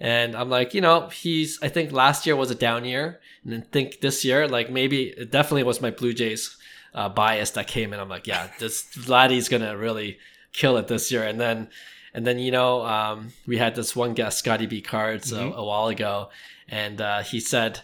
And 0.00 0.36
I'm 0.36 0.50
like, 0.50 0.74
you 0.74 0.80
know, 0.80 1.08
he's, 1.08 1.58
I 1.62 1.68
think 1.68 1.92
last 1.92 2.26
year 2.26 2.36
was 2.36 2.50
a 2.50 2.56
down 2.56 2.84
year. 2.84 3.20
And 3.42 3.52
then 3.52 3.62
think 3.62 4.00
this 4.00 4.24
year, 4.24 4.46
like 4.48 4.70
maybe 4.70 5.04
it 5.04 5.30
definitely 5.30 5.62
was 5.62 5.80
my 5.80 5.90
Blue 5.90 6.12
Jays 6.12 6.56
uh, 6.94 7.08
bias 7.08 7.52
that 7.52 7.68
came 7.68 7.92
in. 7.92 8.00
I'm 8.00 8.08
like, 8.08 8.26
yeah, 8.26 8.48
this 8.58 8.84
Vladdy's 8.94 9.48
going 9.48 9.62
to 9.62 9.72
really 9.76 10.18
kill 10.52 10.76
it 10.76 10.88
this 10.88 11.10
year. 11.12 11.24
And 11.24 11.40
then, 11.40 11.68
and 12.14 12.26
then, 12.26 12.38
you 12.38 12.50
know, 12.50 12.84
um, 12.84 13.32
we 13.46 13.58
had 13.58 13.74
this 13.74 13.94
one 13.94 14.14
guest, 14.14 14.38
Scotty 14.38 14.66
B 14.66 14.80
Cards, 14.80 15.32
mm-hmm. 15.32 15.52
a, 15.52 15.56
a, 15.56 15.64
while 15.64 15.88
ago. 15.88 16.30
And 16.68 17.00
uh, 17.00 17.22
he 17.22 17.38
said 17.38 17.80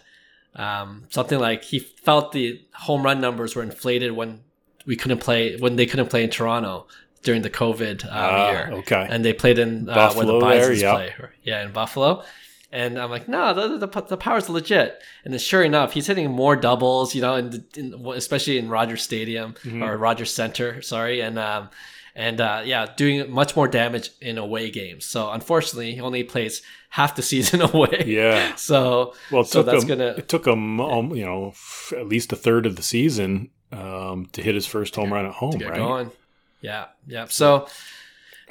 um, 0.55 1.03
something 1.09 1.39
like 1.39 1.63
he 1.63 1.79
felt 1.79 2.31
the 2.31 2.61
home 2.73 3.03
run 3.03 3.19
numbers 3.21 3.55
were 3.55 3.63
inflated 3.63 4.11
when 4.13 4.41
we 4.85 4.95
couldn't 4.95 5.19
play, 5.19 5.57
when 5.57 5.75
they 5.75 5.85
couldn't 5.85 6.09
play 6.09 6.23
in 6.23 6.29
Toronto 6.29 6.87
during 7.23 7.41
the 7.41 7.49
COVID 7.49 8.05
uh, 8.05 8.09
uh, 8.09 8.51
year. 8.51 8.69
Okay. 8.79 9.07
And 9.09 9.25
they 9.25 9.33
played 9.33 9.59
in 9.59 9.89
uh, 9.89 10.13
where 10.13 10.25
the 10.25 10.39
Bisons 10.39 10.81
there, 10.81 10.93
play. 10.93 11.13
Yeah, 11.43 11.65
in 11.65 11.71
Buffalo. 11.71 12.23
And 12.71 12.99
I'm 12.99 13.09
like, 13.09 13.27
no, 13.27 13.53
the, 13.53 13.87
the, 13.87 14.01
the 14.01 14.17
power's 14.17 14.49
legit. 14.49 15.01
And 15.23 15.33
then 15.33 15.39
sure 15.39 15.63
enough, 15.63 15.93
he's 15.93 16.07
hitting 16.07 16.29
more 16.29 16.55
doubles, 16.55 17.15
you 17.15 17.21
know, 17.21 17.35
in, 17.35 17.65
in 17.75 17.93
especially 18.13 18.57
in 18.57 18.69
Rogers 18.69 19.01
Stadium 19.01 19.53
mm-hmm. 19.63 19.81
or 19.81 19.97
Rogers 19.97 20.33
Center, 20.33 20.81
sorry. 20.81 21.21
And, 21.21 21.39
um, 21.39 21.69
and 22.15 22.39
uh, 22.39 22.61
yeah, 22.63 22.87
doing 22.95 23.29
much 23.29 23.55
more 23.55 23.67
damage 23.67 24.11
in 24.21 24.37
away 24.37 24.71
games. 24.71 25.05
So 25.05 25.29
unfortunately, 25.31 25.93
he 25.93 26.01
only 26.01 26.23
plays 26.23 26.61
half 26.89 27.15
the 27.15 27.21
season 27.31 27.61
away. 27.61 28.03
Yeah. 28.05 28.55
So 28.57 29.13
well, 29.31 29.43
so 29.43 29.63
took 29.63 29.81
him, 29.81 29.87
gonna 29.87 30.15
it 30.17 30.29
took 30.29 30.47
him 30.47 30.79
um, 30.79 31.13
you 31.15 31.25
know 31.25 31.53
at 31.91 32.07
least 32.07 32.31
a 32.31 32.35
third 32.35 32.65
of 32.65 32.77
the 32.77 32.83
season 32.83 33.49
um, 33.71 34.27
to 34.31 34.41
hit 34.41 34.55
his 34.55 34.65
first 34.65 34.95
home 34.95 35.11
run 35.11 35.25
at 35.25 35.33
home, 35.33 35.59
right? 35.59 35.75
Going. 35.75 36.11
Yeah, 36.61 36.85
yeah. 37.05 37.25
So, 37.25 37.67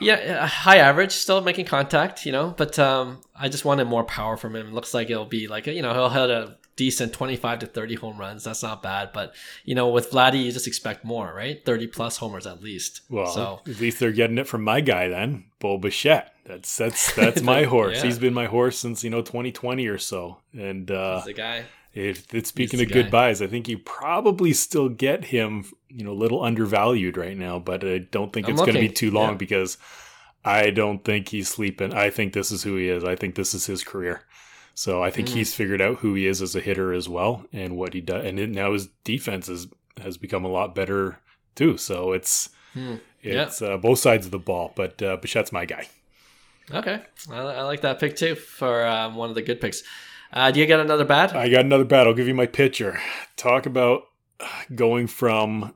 yeah, 0.01 0.47
high 0.47 0.77
average, 0.77 1.13
still 1.13 1.41
making 1.41 1.65
contact, 1.67 2.25
you 2.25 2.33
know, 2.33 2.55
but 2.57 2.79
um, 2.79 3.21
I 3.35 3.49
just 3.49 3.65
wanted 3.65 3.87
more 3.87 4.05
power 4.05 4.37
from 4.37 4.55
him. 4.55 4.73
Looks 4.73 4.95
like 4.95 5.11
it'll 5.11 5.25
be 5.25 5.49
like, 5.49 5.67
you 5.67 5.83
know, 5.83 5.93
he'll 5.93 6.11
hit 6.11 6.31
a 6.31 6.57
decent 6.77 7.13
25 7.13 7.61
to 7.61 7.67
30 7.67 7.95
home 7.97 8.19
runs. 8.19 8.45
That's 8.45 8.63
not 8.63 8.83
bad. 8.83 9.11
But, 9.13 9.35
you 9.65 9.75
know, 9.75 9.89
with 9.89 10.11
Vladdy, 10.11 10.45
you 10.45 10.53
just 10.53 10.67
expect 10.67 11.05
more, 11.05 11.33
right? 11.35 11.65
30 11.65 11.87
plus 11.89 12.19
homers 12.19 12.47
at 12.47 12.63
least. 12.63 13.03
Well, 13.09 13.27
so, 13.27 13.61
at 13.67 13.81
least 13.81 14.01
they're 14.01 14.13
getting 14.13 14.39
it 14.39 14.49
from 14.49 14.63
my 14.63 14.81
guy 14.81 15.09
then, 15.09 15.45
Bo 15.59 15.79
Bichette. 15.79 16.35
That's 16.45 16.77
that's 16.77 17.15
that's 17.17 17.43
my 17.43 17.65
horse. 17.65 17.99
yeah. 17.99 18.05
He's 18.05 18.19
been 18.19 18.35
my 18.35 18.47
horse 18.47 18.79
since 18.79 19.03
you 19.03 19.11
know 19.11 19.23
2020 19.23 19.87
or 19.87 19.99
so, 19.99 20.39
and 20.53 20.91
uh, 20.91 21.17
He's 21.17 21.25
the 21.25 21.33
guy. 21.33 21.65
If 21.95 22.35
it's 22.35 22.49
speaking 22.49 22.81
of 22.83 22.91
good 22.91 23.11
buys, 23.11 23.41
I 23.41 23.47
think 23.47 23.69
you 23.69 23.79
probably 23.79 24.53
still 24.53 24.89
get 24.89 25.27
him, 25.27 25.65
you 25.89 26.05
know, 26.05 26.11
a 26.11 26.13
little 26.13 26.43
undervalued 26.43 27.17
right 27.17 27.37
now, 27.37 27.61
but 27.61 27.85
I 27.85 27.99
don't 27.99 28.33
think 28.33 28.49
it's 28.49 28.61
going 28.61 28.75
to 28.75 28.81
be 28.81 28.89
too 28.89 29.13
long 29.13 29.31
yeah. 29.31 29.37
because 29.37 29.79
I 30.45 30.71
don't 30.71 31.05
think 31.05 31.29
he's 31.29 31.49
sleeping. 31.49 31.95
I 31.95 32.11
think 32.11 32.33
this 32.33 32.51
is 32.51 32.65
who 32.65 32.75
he 32.75 32.89
is. 32.89 33.05
I 33.05 33.15
think 33.15 33.37
this 33.37 33.55
is 33.55 33.67
his 33.67 33.85
career. 33.85 34.25
So 34.75 35.03
I 35.03 35.11
think 35.11 35.29
mm. 35.29 35.35
he's 35.35 35.55
figured 35.55 35.81
out 35.81 35.99
who 35.99 36.15
he 36.15 36.27
is 36.27 36.43
as 36.43 36.57
a 36.57 36.61
hitter 36.61 36.93
as 36.93 37.09
well 37.09 37.47
and 37.53 37.77
what 37.77 37.95
he 37.95 38.01
does. 38.01 38.25
And 38.25 38.39
it, 38.39 38.51
now 38.51 38.73
his 38.73 38.89
defense 39.05 39.49
is, 39.49 39.69
has 40.03 40.17
become 40.17 40.45
a 40.45 40.49
lot 40.49 40.75
better 40.75 41.19
too. 41.55 41.77
So 41.77 42.13
it's 42.13 42.51
mm. 42.75 43.01
it's 43.23 43.61
yeah. 43.61 43.69
uh, 43.69 43.77
both 43.77 44.01
sides 44.01 44.27
of 44.27 44.33
the 44.33 44.39
ball. 44.39 44.73
But 44.75 45.01
uh, 45.03 45.17
Bichette's 45.19 45.53
my 45.53 45.65
guy. 45.65 45.87
Okay, 46.73 47.03
I, 47.31 47.37
I 47.37 47.63
like 47.63 47.83
that 47.83 48.01
pick 48.01 48.17
too 48.17 48.35
for 48.35 48.87
um, 48.87 49.17
one 49.17 49.29
of 49.29 49.35
the 49.35 49.43
good 49.43 49.61
picks. 49.61 49.83
Uh, 50.33 50.51
do 50.51 50.59
you 50.59 50.67
get 50.67 50.81
another 50.81 51.05
bat? 51.05 51.37
I 51.37 51.49
got 51.49 51.65
another 51.65 51.85
bat. 51.85 52.07
I'll 52.07 52.15
give 52.15 52.27
you 52.27 52.35
my 52.35 52.47
pitcher. 52.47 52.99
Talk 53.37 53.67
about 53.67 54.09
going 54.75 55.07
from 55.07 55.75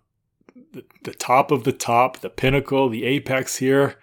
the, 0.73 0.85
the 1.05 1.15
top 1.15 1.51
of 1.51 1.65
the 1.65 1.73
top, 1.73 2.19
the 2.19 2.31
pinnacle, 2.31 2.89
the 2.89 3.05
apex 3.05 3.57
here, 3.57 3.97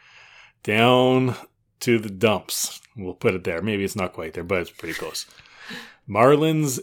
down 0.63 1.35
to 1.81 1.99
the 1.99 2.09
dumps. 2.09 2.81
We'll 2.95 3.13
put 3.13 3.33
it 3.33 3.43
there. 3.43 3.61
Maybe 3.61 3.83
it's 3.83 3.95
not 3.95 4.13
quite 4.13 4.33
there, 4.33 4.43
but 4.43 4.61
it's 4.61 4.69
pretty 4.69 4.93
close. 4.93 5.25
Marlins, 6.07 6.79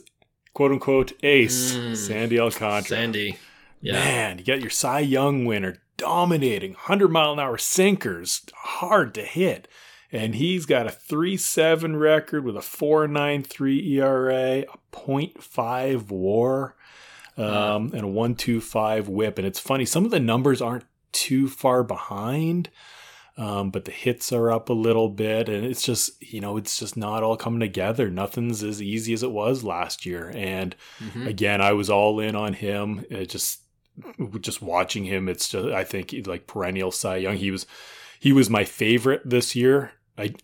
quote 0.52 0.72
unquote, 0.72 1.12
ace, 1.22 1.74
mm, 1.74 1.96
Sandy 1.96 2.38
Alcantara. 2.38 2.82
Sandy. 2.82 3.38
Yeah. 3.80 3.94
Man, 3.94 4.38
you 4.38 4.44
got 4.44 4.60
your 4.60 4.70
Cy 4.70 5.00
Young 5.00 5.44
winner 5.44 5.78
dominating 5.96 6.72
100 6.72 7.08
mile 7.08 7.32
an 7.32 7.38
hour 7.38 7.58
sinkers, 7.58 8.42
hard 8.54 9.14
to 9.14 9.22
hit 9.22 9.68
and 10.12 10.34
he's 10.34 10.66
got 10.66 10.86
a 10.86 10.90
3-7 10.90 11.98
record 11.98 12.44
with 12.44 12.56
a 12.56 12.60
4.93 12.60 13.92
ERA, 13.92 14.58
a 14.60 14.66
0.5 14.92 16.10
WAR, 16.10 16.76
um, 17.38 17.92
and 17.94 18.04
a 18.04 18.10
1.25 18.12 19.08
WHIP. 19.08 19.38
And 19.38 19.46
it's 19.46 19.58
funny, 19.58 19.86
some 19.86 20.04
of 20.04 20.10
the 20.10 20.20
numbers 20.20 20.60
aren't 20.60 20.84
too 21.12 21.48
far 21.48 21.82
behind. 21.82 22.68
Um, 23.38 23.70
but 23.70 23.86
the 23.86 23.92
hits 23.92 24.30
are 24.32 24.50
up 24.50 24.68
a 24.68 24.74
little 24.74 25.08
bit, 25.08 25.48
and 25.48 25.64
it's 25.64 25.82
just 25.82 26.22
you 26.22 26.40
know 26.40 26.56
it's 26.56 26.78
just 26.78 26.96
not 26.96 27.22
all 27.22 27.36
coming 27.36 27.60
together. 27.60 28.10
Nothing's 28.10 28.62
as 28.62 28.82
easy 28.82 29.14
as 29.14 29.22
it 29.22 29.32
was 29.32 29.64
last 29.64 30.04
year. 30.04 30.30
And 30.34 30.76
mm-hmm. 30.98 31.26
again, 31.26 31.60
I 31.62 31.72
was 31.72 31.88
all 31.88 32.20
in 32.20 32.36
on 32.36 32.52
him. 32.52 33.04
It 33.08 33.30
just 33.30 33.60
just 34.40 34.62
watching 34.62 35.04
him, 35.04 35.28
it's 35.28 35.48
just 35.48 35.68
I 35.68 35.84
think 35.84 36.14
like 36.26 36.46
perennial 36.46 36.90
Cy 36.90 37.16
Young. 37.16 37.36
He 37.36 37.50
was 37.50 37.66
he 38.20 38.32
was 38.32 38.50
my 38.50 38.64
favorite 38.64 39.22
this 39.24 39.56
year. 39.56 39.92
I 40.16 40.34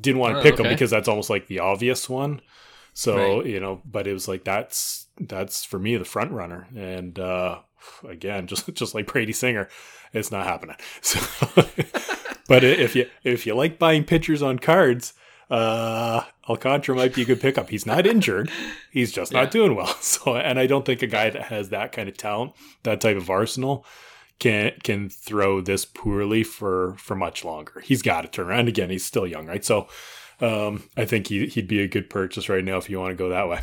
didn't 0.00 0.20
want 0.20 0.34
to 0.34 0.40
oh, 0.40 0.42
pick 0.42 0.54
okay. 0.54 0.64
him 0.64 0.68
because 0.74 0.90
that's 0.90 1.08
almost 1.08 1.30
like 1.30 1.46
the 1.46 1.60
obvious 1.60 2.08
one. 2.08 2.40
So 2.94 3.38
right. 3.38 3.46
you 3.46 3.60
know, 3.60 3.80
but 3.84 4.06
it 4.06 4.12
was 4.12 4.28
like 4.28 4.44
that's 4.44 5.06
that's 5.20 5.64
for 5.64 5.78
me 5.78 5.96
the 5.96 6.04
front 6.04 6.32
runner, 6.32 6.68
and 6.76 7.18
uh, 7.18 7.60
again, 8.08 8.46
just 8.48 8.72
just 8.74 8.94
like 8.94 9.06
Brady 9.06 9.32
Singer, 9.32 9.68
it's 10.12 10.30
not 10.30 10.46
happening. 10.46 10.76
So, 11.02 11.20
but 12.48 12.64
if 12.64 12.94
you 12.94 13.08
if 13.22 13.46
you 13.46 13.54
like 13.54 13.78
buying 13.78 14.04
pitchers 14.04 14.42
on 14.42 14.58
cards, 14.58 15.14
uh, 15.50 16.22
Alcantara 16.48 16.96
might 16.96 17.14
be 17.14 17.22
a 17.22 17.24
good 17.24 17.40
pickup. 17.40 17.70
He's 17.70 17.86
not 17.86 18.06
injured, 18.06 18.50
he's 18.90 19.12
just 19.12 19.32
yeah. 19.32 19.42
not 19.42 19.50
doing 19.50 19.74
well. 19.74 19.94
So, 20.00 20.36
and 20.36 20.58
I 20.58 20.66
don't 20.66 20.84
think 20.84 21.02
a 21.02 21.06
guy 21.06 21.30
that 21.30 21.42
has 21.44 21.70
that 21.70 21.92
kind 21.92 22.08
of 22.08 22.16
talent, 22.16 22.52
that 22.82 23.00
type 23.00 23.16
of 23.16 23.30
arsenal, 23.30 23.86
can 24.38 24.72
can 24.82 25.08
throw 25.08 25.60
this 25.60 25.84
poorly 25.84 26.42
for 26.42 26.94
for 26.98 27.14
much 27.14 27.44
longer. 27.44 27.80
He's 27.80 28.02
got 28.02 28.22
to 28.22 28.28
turn 28.28 28.48
around 28.48 28.68
again. 28.68 28.90
He's 28.90 29.04
still 29.04 29.26
young, 29.26 29.46
right? 29.46 29.64
So 29.64 29.88
um, 30.40 30.84
I 30.96 31.04
think 31.04 31.28
he 31.28 31.46
he'd 31.46 31.68
be 31.68 31.80
a 31.80 31.88
good 31.88 32.10
purchase 32.10 32.48
right 32.48 32.64
now 32.64 32.76
if 32.76 32.90
you 32.90 32.98
want 32.98 33.12
to 33.12 33.16
go 33.16 33.30
that 33.30 33.48
way. 33.48 33.60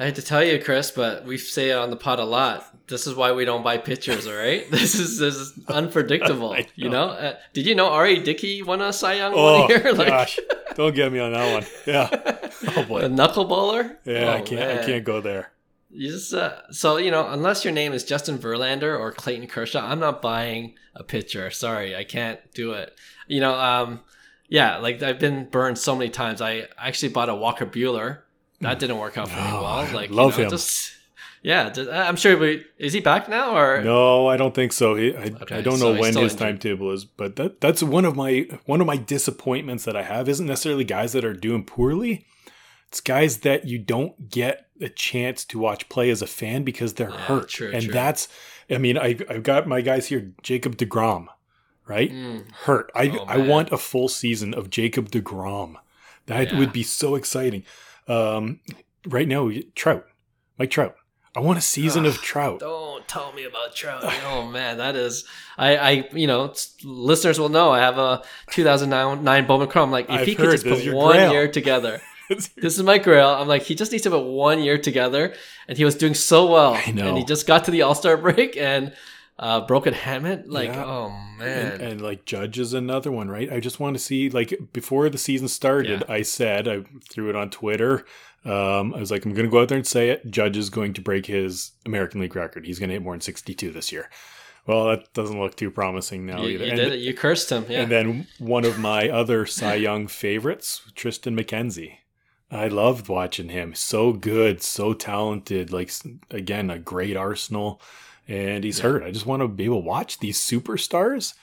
I 0.00 0.06
hate 0.06 0.14
to 0.14 0.22
tell 0.22 0.42
you, 0.42 0.58
Chris, 0.58 0.90
but 0.90 1.26
we 1.26 1.36
say 1.36 1.68
it 1.68 1.74
on 1.74 1.90
the 1.90 1.96
pod 1.96 2.20
a 2.20 2.24
lot. 2.24 2.64
This 2.88 3.06
is 3.06 3.14
why 3.14 3.32
we 3.32 3.44
don't 3.44 3.62
buy 3.62 3.76
pitchers, 3.76 4.26
all 4.26 4.32
right? 4.34 4.64
This 4.70 4.94
is 4.94 5.18
this 5.18 5.34
is 5.34 5.52
unpredictable. 5.68 6.54
know. 6.54 6.64
You 6.74 6.88
know? 6.88 7.08
Uh, 7.08 7.36
did 7.52 7.66
you 7.66 7.74
know 7.74 7.90
R.A. 7.90 8.18
Dickey 8.18 8.62
won 8.62 8.80
a 8.80 8.94
Cy 8.94 9.14
Young 9.14 9.34
oh, 9.36 9.60
one 9.60 9.68
year? 9.68 9.92
Like, 9.94 10.08
gosh, 10.08 10.40
don't 10.74 10.94
get 10.94 11.12
me 11.12 11.18
on 11.18 11.32
that 11.32 11.52
one. 11.52 11.66
Yeah. 11.86 12.08
Oh 12.76 12.84
boy. 12.84 13.00
A 13.00 13.08
knuckleballer. 13.10 13.98
Yeah, 14.06 14.24
oh, 14.24 14.30
I 14.30 14.40
can't. 14.40 14.60
Man. 14.60 14.78
I 14.78 14.86
can't 14.86 15.04
go 15.04 15.20
there. 15.20 15.52
You 15.90 16.12
just 16.12 16.32
uh, 16.32 16.70
so 16.70 16.96
you 16.96 17.10
know, 17.10 17.28
unless 17.28 17.62
your 17.62 17.74
name 17.74 17.92
is 17.92 18.02
Justin 18.02 18.38
Verlander 18.38 18.98
or 18.98 19.12
Clayton 19.12 19.48
Kershaw, 19.48 19.86
I'm 19.86 20.00
not 20.00 20.22
buying 20.22 20.76
a 20.94 21.04
pitcher. 21.04 21.50
Sorry, 21.50 21.94
I 21.94 22.04
can't 22.04 22.40
do 22.54 22.72
it. 22.72 22.96
You 23.26 23.40
know, 23.40 23.54
um, 23.54 24.00
yeah, 24.48 24.78
like 24.78 25.02
I've 25.02 25.18
been 25.18 25.44
burned 25.50 25.76
so 25.76 25.94
many 25.94 26.08
times. 26.08 26.40
I 26.40 26.68
actually 26.78 27.10
bought 27.10 27.28
a 27.28 27.34
Walker 27.34 27.66
Buehler. 27.66 28.20
That 28.60 28.78
didn't 28.78 28.98
work 28.98 29.16
out 29.16 29.28
for 29.28 29.36
me 29.36 29.42
oh, 29.46 29.62
well. 29.62 29.94
Like, 29.94 30.10
love 30.10 30.32
you 30.32 30.38
know, 30.38 30.44
him. 30.44 30.50
Just, 30.50 30.92
yeah, 31.42 31.72
I'm 31.90 32.16
sure. 32.16 32.36
We, 32.36 32.66
is 32.78 32.92
he 32.92 33.00
back 33.00 33.28
now 33.28 33.56
or 33.56 33.82
no? 33.82 34.26
I 34.26 34.36
don't 34.36 34.54
think 34.54 34.72
so. 34.72 34.94
He, 34.96 35.16
I, 35.16 35.32
okay, 35.42 35.56
I 35.56 35.60
don't 35.62 35.80
know 35.80 35.92
when 35.92 36.14
his 36.14 36.16
injured. 36.16 36.38
timetable 36.38 36.90
is, 36.90 37.04
but 37.04 37.36
that 37.36 37.60
that's 37.60 37.82
one 37.82 38.04
of 38.04 38.16
my 38.16 38.46
one 38.66 38.80
of 38.80 38.86
my 38.86 38.96
disappointments 38.96 39.84
that 39.84 39.96
I 39.96 40.02
have. 40.02 40.28
Isn't 40.28 40.46
necessarily 40.46 40.84
guys 40.84 41.12
that 41.12 41.24
are 41.24 41.32
doing 41.32 41.64
poorly. 41.64 42.26
It's 42.88 43.00
guys 43.00 43.38
that 43.38 43.66
you 43.66 43.78
don't 43.78 44.28
get 44.28 44.66
a 44.80 44.88
chance 44.88 45.44
to 45.44 45.60
watch 45.60 45.88
play 45.88 46.10
as 46.10 46.22
a 46.22 46.26
fan 46.26 46.64
because 46.64 46.94
they're 46.94 47.10
yeah, 47.10 47.18
hurt. 47.18 47.48
True, 47.48 47.70
and 47.72 47.84
true. 47.84 47.92
that's, 47.92 48.26
I 48.68 48.78
mean, 48.78 48.98
I, 48.98 49.16
I've 49.28 49.44
got 49.44 49.68
my 49.68 49.80
guys 49.80 50.08
here, 50.08 50.32
Jacob 50.42 50.76
DeGrom, 50.76 51.28
right? 51.86 52.10
Mm. 52.10 52.50
Hurt. 52.50 52.90
I, 52.96 53.10
oh, 53.10 53.24
I 53.28 53.36
want 53.36 53.70
a 53.70 53.78
full 53.78 54.08
season 54.08 54.54
of 54.54 54.70
Jacob 54.70 55.08
DeGrom. 55.08 55.76
That 56.26 56.50
yeah. 56.50 56.58
would 56.58 56.72
be 56.72 56.82
so 56.82 57.14
exciting. 57.14 57.62
Um, 58.10 58.60
right 59.06 59.28
now, 59.28 59.50
Trout, 59.74 60.06
Mike 60.58 60.70
Trout. 60.70 60.96
I 61.36 61.40
want 61.40 61.58
a 61.58 61.62
season 61.62 62.06
of 62.06 62.16
Trout. 62.22 62.58
Don't 62.58 63.06
tell 63.06 63.32
me 63.32 63.44
about 63.44 63.74
Trout. 63.74 64.02
oh 64.26 64.46
man, 64.46 64.78
that 64.78 64.96
is. 64.96 65.24
I, 65.56 65.76
I, 65.76 65.90
you 66.12 66.26
know, 66.26 66.52
listeners 66.82 67.38
will 67.38 67.48
know 67.48 67.70
I 67.70 67.78
have 67.78 67.98
a 67.98 68.22
2009 68.50 69.46
Bowman 69.46 69.68
Chrome. 69.68 69.90
Like, 69.90 70.06
if 70.06 70.10
I've 70.10 70.26
he 70.26 70.34
could 70.34 70.50
just 70.50 70.64
put 70.64 70.92
one 70.92 71.16
grail. 71.16 71.32
year 71.32 71.48
together, 71.48 72.00
this 72.28 72.50
is 72.56 72.82
my 72.82 72.98
grail. 72.98 73.28
I'm 73.28 73.46
like, 73.46 73.62
he 73.62 73.76
just 73.76 73.92
needs 73.92 74.04
to 74.04 74.10
put 74.10 74.24
one 74.24 74.60
year 74.60 74.76
together, 74.76 75.34
and 75.68 75.78
he 75.78 75.84
was 75.84 75.94
doing 75.94 76.14
so 76.14 76.50
well. 76.50 76.74
I 76.74 76.90
know. 76.90 77.08
And 77.08 77.18
he 77.18 77.24
just 77.24 77.46
got 77.46 77.64
to 77.66 77.70
the 77.70 77.82
All 77.82 77.94
Star 77.94 78.16
break 78.16 78.56
and 78.56 78.92
uh, 79.40 79.62
broken 79.62 79.94
hamate. 79.94 80.44
Like, 80.46 80.68
yeah. 80.68 80.84
oh 80.84 81.10
man. 81.38 81.72
And, 81.72 81.82
and, 81.82 82.00
like 82.00 82.26
Judge 82.26 82.58
is 82.58 82.74
another 82.74 83.10
one, 83.10 83.28
right? 83.28 83.50
I 83.50 83.58
just 83.58 83.80
want 83.80 83.96
to 83.96 83.98
see 83.98 84.28
like 84.28 84.54
before 84.72 85.08
the 85.08 85.18
season 85.18 85.48
started. 85.48 86.04
Yeah. 86.06 86.14
I 86.14 86.22
said 86.22 86.68
I 86.68 86.84
threw 87.10 87.30
it 87.30 87.36
on 87.36 87.50
Twitter. 87.50 88.04
Um, 88.44 88.94
I 88.94 89.00
was 89.00 89.10
like, 89.10 89.24
I'm 89.24 89.32
going 89.32 89.46
to 89.46 89.50
go 89.50 89.60
out 89.60 89.68
there 89.68 89.78
and 89.78 89.86
say 89.86 90.10
it. 90.10 90.30
Judge 90.30 90.56
is 90.56 90.70
going 90.70 90.92
to 90.94 91.00
break 91.00 91.26
his 91.26 91.72
American 91.84 92.20
League 92.20 92.36
record. 92.36 92.66
He's 92.66 92.78
going 92.78 92.88
to 92.88 92.94
hit 92.94 93.02
more 93.02 93.14
than 93.14 93.20
62 93.20 93.70
this 93.70 93.92
year. 93.92 94.08
Well, 94.66 94.86
that 94.86 95.12
doesn't 95.14 95.38
look 95.38 95.56
too 95.56 95.70
promising 95.70 96.26
now 96.26 96.42
you, 96.42 96.50
either. 96.50 96.64
You, 96.66 96.76
did 96.76 96.92
it. 96.92 97.00
you 97.00 97.14
cursed 97.14 97.50
him, 97.50 97.66
yeah. 97.68 97.82
And 97.82 97.90
then 97.90 98.26
one 98.38 98.64
of 98.64 98.78
my 98.78 99.08
other 99.08 99.46
Cy 99.46 99.74
Young 99.76 100.06
favorites, 100.06 100.82
Triston 100.94 101.38
McKenzie. 101.38 101.96
I 102.50 102.68
loved 102.68 103.08
watching 103.08 103.48
him. 103.50 103.74
So 103.74 104.12
good, 104.12 104.62
so 104.62 104.92
talented. 104.92 105.72
Like 105.72 105.92
again, 106.30 106.68
a 106.68 106.78
great 106.78 107.16
arsenal, 107.16 107.80
and 108.30 108.62
he's 108.64 108.78
yeah. 108.78 108.84
hurt. 108.84 109.02
I 109.02 109.10
just 109.10 109.26
want 109.26 109.42
to 109.42 109.48
be 109.48 109.64
able 109.64 109.82
to 109.82 109.86
watch 109.86 110.20
these 110.20 110.38
superstars 110.38 111.34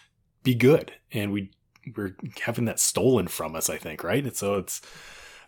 be 0.44 0.56
good, 0.56 0.94
and 1.12 1.32
we 1.32 1.52
we're 1.96 2.16
having 2.42 2.66
that 2.66 2.80
stolen 2.80 3.28
from 3.28 3.56
us. 3.56 3.70
I 3.70 3.78
think, 3.78 4.04
right? 4.04 4.24
And 4.24 4.36
so 4.36 4.56
it's 4.56 4.82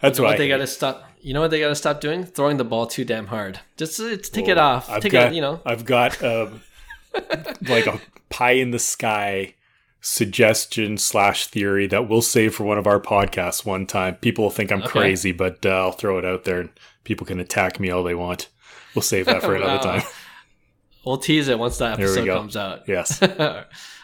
that's 0.01 0.19
you 0.19 0.23
know 0.23 0.29
what, 0.29 0.37
they 0.37 0.47
got 0.49 0.57
to 0.57 0.67
stop. 0.67 1.09
You 1.21 1.33
know 1.33 1.41
what 1.41 1.51
they 1.51 1.61
got 1.61 1.69
to 1.69 1.75
stop 1.75 2.01
doing? 2.01 2.25
Throwing 2.25 2.57
the 2.57 2.65
ball 2.65 2.87
too 2.87 3.05
damn 3.05 3.27
hard. 3.27 3.59
Just, 3.77 3.97
just 3.97 4.33
take 4.33 4.47
it 4.47 4.57
off. 4.57 4.89
I've 4.89 5.01
take 5.01 5.13
got, 5.13 5.31
it. 5.31 5.35
You 5.35 5.41
know, 5.41 5.61
I've 5.65 5.85
got 5.85 6.21
um, 6.23 6.61
like 7.67 7.87
a 7.87 7.99
pie 8.29 8.51
in 8.51 8.71
the 8.71 8.79
sky 8.79 9.55
suggestion 10.01 10.97
slash 10.97 11.47
theory 11.47 11.87
that 11.87 12.07
we'll 12.07 12.21
save 12.21 12.55
for 12.55 12.63
one 12.63 12.77
of 12.77 12.87
our 12.87 12.99
podcasts 12.99 13.65
one 13.65 13.85
time. 13.85 14.15
People 14.15 14.49
think 14.49 14.71
I'm 14.71 14.81
okay. 14.83 14.89
crazy, 14.89 15.31
but 15.31 15.65
uh, 15.65 15.69
I'll 15.69 15.91
throw 15.91 16.17
it 16.17 16.25
out 16.25 16.45
there 16.45 16.61
and 16.61 16.69
people 17.03 17.25
can 17.25 17.39
attack 17.39 17.79
me 17.79 17.89
all 17.89 18.03
they 18.03 18.15
want. 18.15 18.49
We'll 18.95 19.01
save 19.01 19.25
that 19.25 19.41
for 19.41 19.55
another 19.57 19.83
time. 19.83 20.01
We'll 21.05 21.17
tease 21.17 21.47
it 21.47 21.57
once 21.57 21.77
that 21.77 21.99
episode 21.99 22.27
comes 22.27 22.57
out. 22.57 22.87
Yes. 22.87 23.21
all 23.23 23.27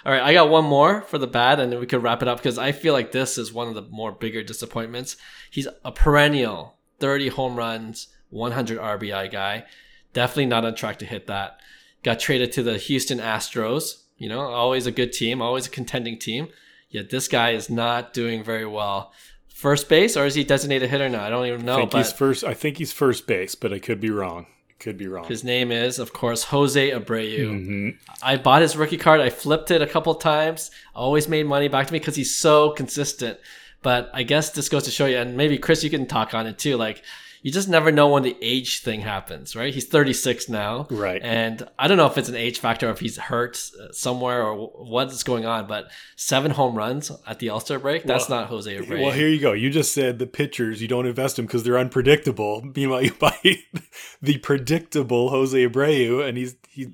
right, 0.06 0.22
I 0.22 0.34
got 0.34 0.50
one 0.50 0.66
more 0.66 1.02
for 1.02 1.18
the 1.18 1.28
bad, 1.28 1.60
and 1.60 1.72
then 1.72 1.80
we 1.80 1.86
could 1.86 2.02
wrap 2.02 2.22
it 2.22 2.28
up 2.28 2.38
because 2.38 2.58
I 2.58 2.72
feel 2.72 2.94
like 2.94 3.12
this 3.12 3.38
is 3.38 3.52
one 3.52 3.68
of 3.68 3.76
the 3.76 3.82
more 3.84 4.12
bigger 4.12 4.44
disappointments. 4.44 5.18
He's 5.52 5.68
a 5.84 5.92
perennial 5.92 6.78
30 7.00 7.30
home 7.30 7.56
runs, 7.56 8.08
100 8.30 8.80
RBI 8.80 9.32
guy. 9.32 9.66
Definitely 10.14 10.48
not 10.48 10.66
on 10.66 10.76
track 10.76 11.00
to 11.00 11.06
hit 11.06 11.28
that. 11.28 11.60
Got 12.04 12.20
traded 12.20 12.52
to 12.54 12.64
the 12.64 12.78
Houston 12.78 13.20
Astros. 13.20 14.04
You 14.18 14.30
know, 14.30 14.40
always 14.42 14.88
a 14.88 14.92
good 14.92 15.12
team, 15.12 15.42
always 15.42 15.68
a 15.68 15.70
contending 15.70 16.18
team. 16.18 16.48
Yet 16.90 17.10
this 17.10 17.28
guy 17.28 17.52
is 17.52 17.70
not 17.70 18.14
doing 18.14 18.44
very 18.44 18.66
well. 18.66 19.12
First 19.50 19.90
base, 19.90 20.16
or 20.16 20.26
is 20.26 20.36
he 20.36 20.44
designated 20.44 20.90
hitter 20.90 21.10
now? 21.10 21.26
I 21.26 21.30
don't 21.30 21.46
even 21.48 21.66
know. 21.66 21.76
I 21.76 21.80
think 21.80 21.94
he's 21.94 22.12
first. 22.12 22.44
I 22.44 22.54
think 22.54 22.78
he's 22.78 22.94
first 22.94 23.28
base, 23.28 23.56
but 23.56 23.74
I 23.74 23.80
could 23.80 24.00
be 24.00 24.10
wrong. 24.10 24.46
Could 24.80 24.98
be 24.98 25.08
wrong. 25.08 25.26
His 25.26 25.44
name 25.44 25.72
is, 25.72 26.00
of 26.00 26.14
course, 26.14 26.44
Jose 26.46 26.92
Abreu. 26.92 27.50
Mm-hmm. 27.50 27.90
I 28.22 28.38
bought 28.38 28.62
his 28.62 28.76
rookie 28.76 28.98
card. 28.98 29.22
I 29.22 29.30
flipped 29.30 29.72
it 29.72 29.82
a 29.82 29.88
couple 29.88 30.14
times. 30.16 30.70
Always 30.94 31.28
made 31.30 31.46
money 31.46 31.68
back 31.68 31.88
to 31.88 31.94
me 31.94 32.00
because 32.00 32.16
he's 32.16 32.36
so 32.36 32.72
consistent. 32.72 33.40
But 33.82 34.10
I 34.14 34.24
guess 34.24 34.50
this 34.50 34.68
goes 34.68 34.84
to 34.84 34.92
show 34.92 35.06
you, 35.06 35.18
and 35.18 35.38
maybe 35.38 35.58
Chris, 35.58 35.84
you 35.84 35.90
can 35.90 36.08
talk 36.08 36.34
on 36.34 36.46
it 36.46 36.58
too. 36.58 36.76
Like 36.76 37.04
you 37.46 37.52
just 37.52 37.70
never 37.70 37.92
know 37.92 38.08
when 38.08 38.24
the 38.24 38.36
age 38.42 38.82
thing 38.82 39.02
happens, 39.02 39.56
right? 39.56 39.72
He's 39.72 39.86
36 39.86 40.50
now. 40.50 40.88
Right. 40.90 41.22
And 41.24 41.70
I 41.78 41.88
don't 41.88 41.98
know 41.98 42.08
if 42.08 42.18
it's 42.18 42.28
an 42.28 42.34
age 42.34 42.58
factor, 42.58 42.90
if 42.90 43.00
he's 43.00 43.18
hurt 43.18 43.56
somewhere 43.92 44.42
or 44.42 44.70
what's 44.70 45.22
going 45.22 45.46
on, 45.46 45.68
but 45.68 45.92
seven 46.16 46.50
home 46.50 46.76
runs 46.76 47.12
at 47.28 47.38
the 47.38 47.50
All 47.50 47.60
Star 47.60 47.78
break, 47.78 48.02
that's 48.04 48.30
well, 48.30 48.40
not 48.40 48.50
Jose 48.50 48.76
Abreu. 48.76 49.00
Well, 49.00 49.12
here 49.12 49.28
you 49.28 49.40
go. 49.40 49.54
You 49.54 49.70
just 49.70 49.94
said 49.94 50.18
the 50.18 50.26
pitchers, 50.26 50.82
you 50.82 50.88
don't 50.88 51.06
invest 51.06 51.36
them 51.36 51.46
because 51.46 51.64
they're 51.64 51.78
unpredictable. 51.78 52.64
Meanwhile, 52.76 53.04
you 53.04 53.14
buy 53.14 53.38
the 54.24 54.40
predictable 54.40 55.30
Jose 55.30 55.56
Abreu, 55.56 56.28
and 56.28 56.40
he's, 56.40 56.56
he's 56.68 56.88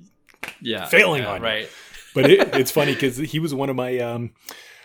yeah, 0.60 0.84
failing 0.84 1.22
yeah, 1.22 1.32
on 1.32 1.40
right. 1.40 1.62
You. 1.62 1.68
But 2.14 2.30
it, 2.30 2.54
it's 2.56 2.70
funny 2.78 2.92
because 2.92 3.16
he 3.16 3.38
was 3.38 3.54
one 3.54 3.70
of 3.70 3.76
my. 3.76 4.00
Um, 4.00 4.34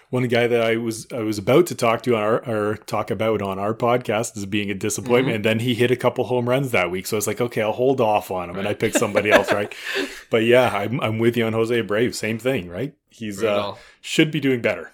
one 0.09 0.27
guy 0.27 0.47
that 0.47 0.61
I 0.61 0.77
was 0.77 1.07
I 1.11 1.19
was 1.19 1.37
about 1.37 1.67
to 1.67 1.75
talk 1.75 2.01
to 2.03 2.15
on 2.15 2.23
our 2.23 2.49
or 2.49 2.77
talk 2.77 3.11
about 3.11 3.41
on 3.41 3.59
our 3.59 3.73
podcast 3.73 4.37
as 4.37 4.45
being 4.45 4.71
a 4.71 4.73
disappointment, 4.73 5.27
mm-hmm. 5.27 5.35
and 5.35 5.45
then 5.45 5.59
he 5.59 5.75
hit 5.75 5.91
a 5.91 5.95
couple 5.95 6.23
home 6.25 6.47
runs 6.47 6.71
that 6.71 6.89
week. 6.91 7.07
So 7.07 7.17
I 7.17 7.19
was 7.19 7.27
like, 7.27 7.41
okay, 7.41 7.61
I'll 7.61 7.73
hold 7.73 7.99
off 7.99 8.31
on 8.31 8.49
him, 8.49 8.55
right. 8.55 8.59
and 8.59 8.67
I 8.67 8.73
picked 8.73 8.97
somebody 8.97 9.31
else, 9.31 9.51
right? 9.51 9.73
But 10.29 10.43
yeah, 10.43 10.75
I'm 10.75 10.99
I'm 10.99 11.19
with 11.19 11.37
you 11.37 11.45
on 11.45 11.53
Jose 11.53 11.81
Abreu. 11.81 12.13
Same 12.13 12.37
thing, 12.37 12.67
right? 12.67 12.93
He's 13.09 13.41
uh, 13.41 13.75
should 14.01 14.29
be 14.29 14.41
doing 14.41 14.61
better. 14.61 14.91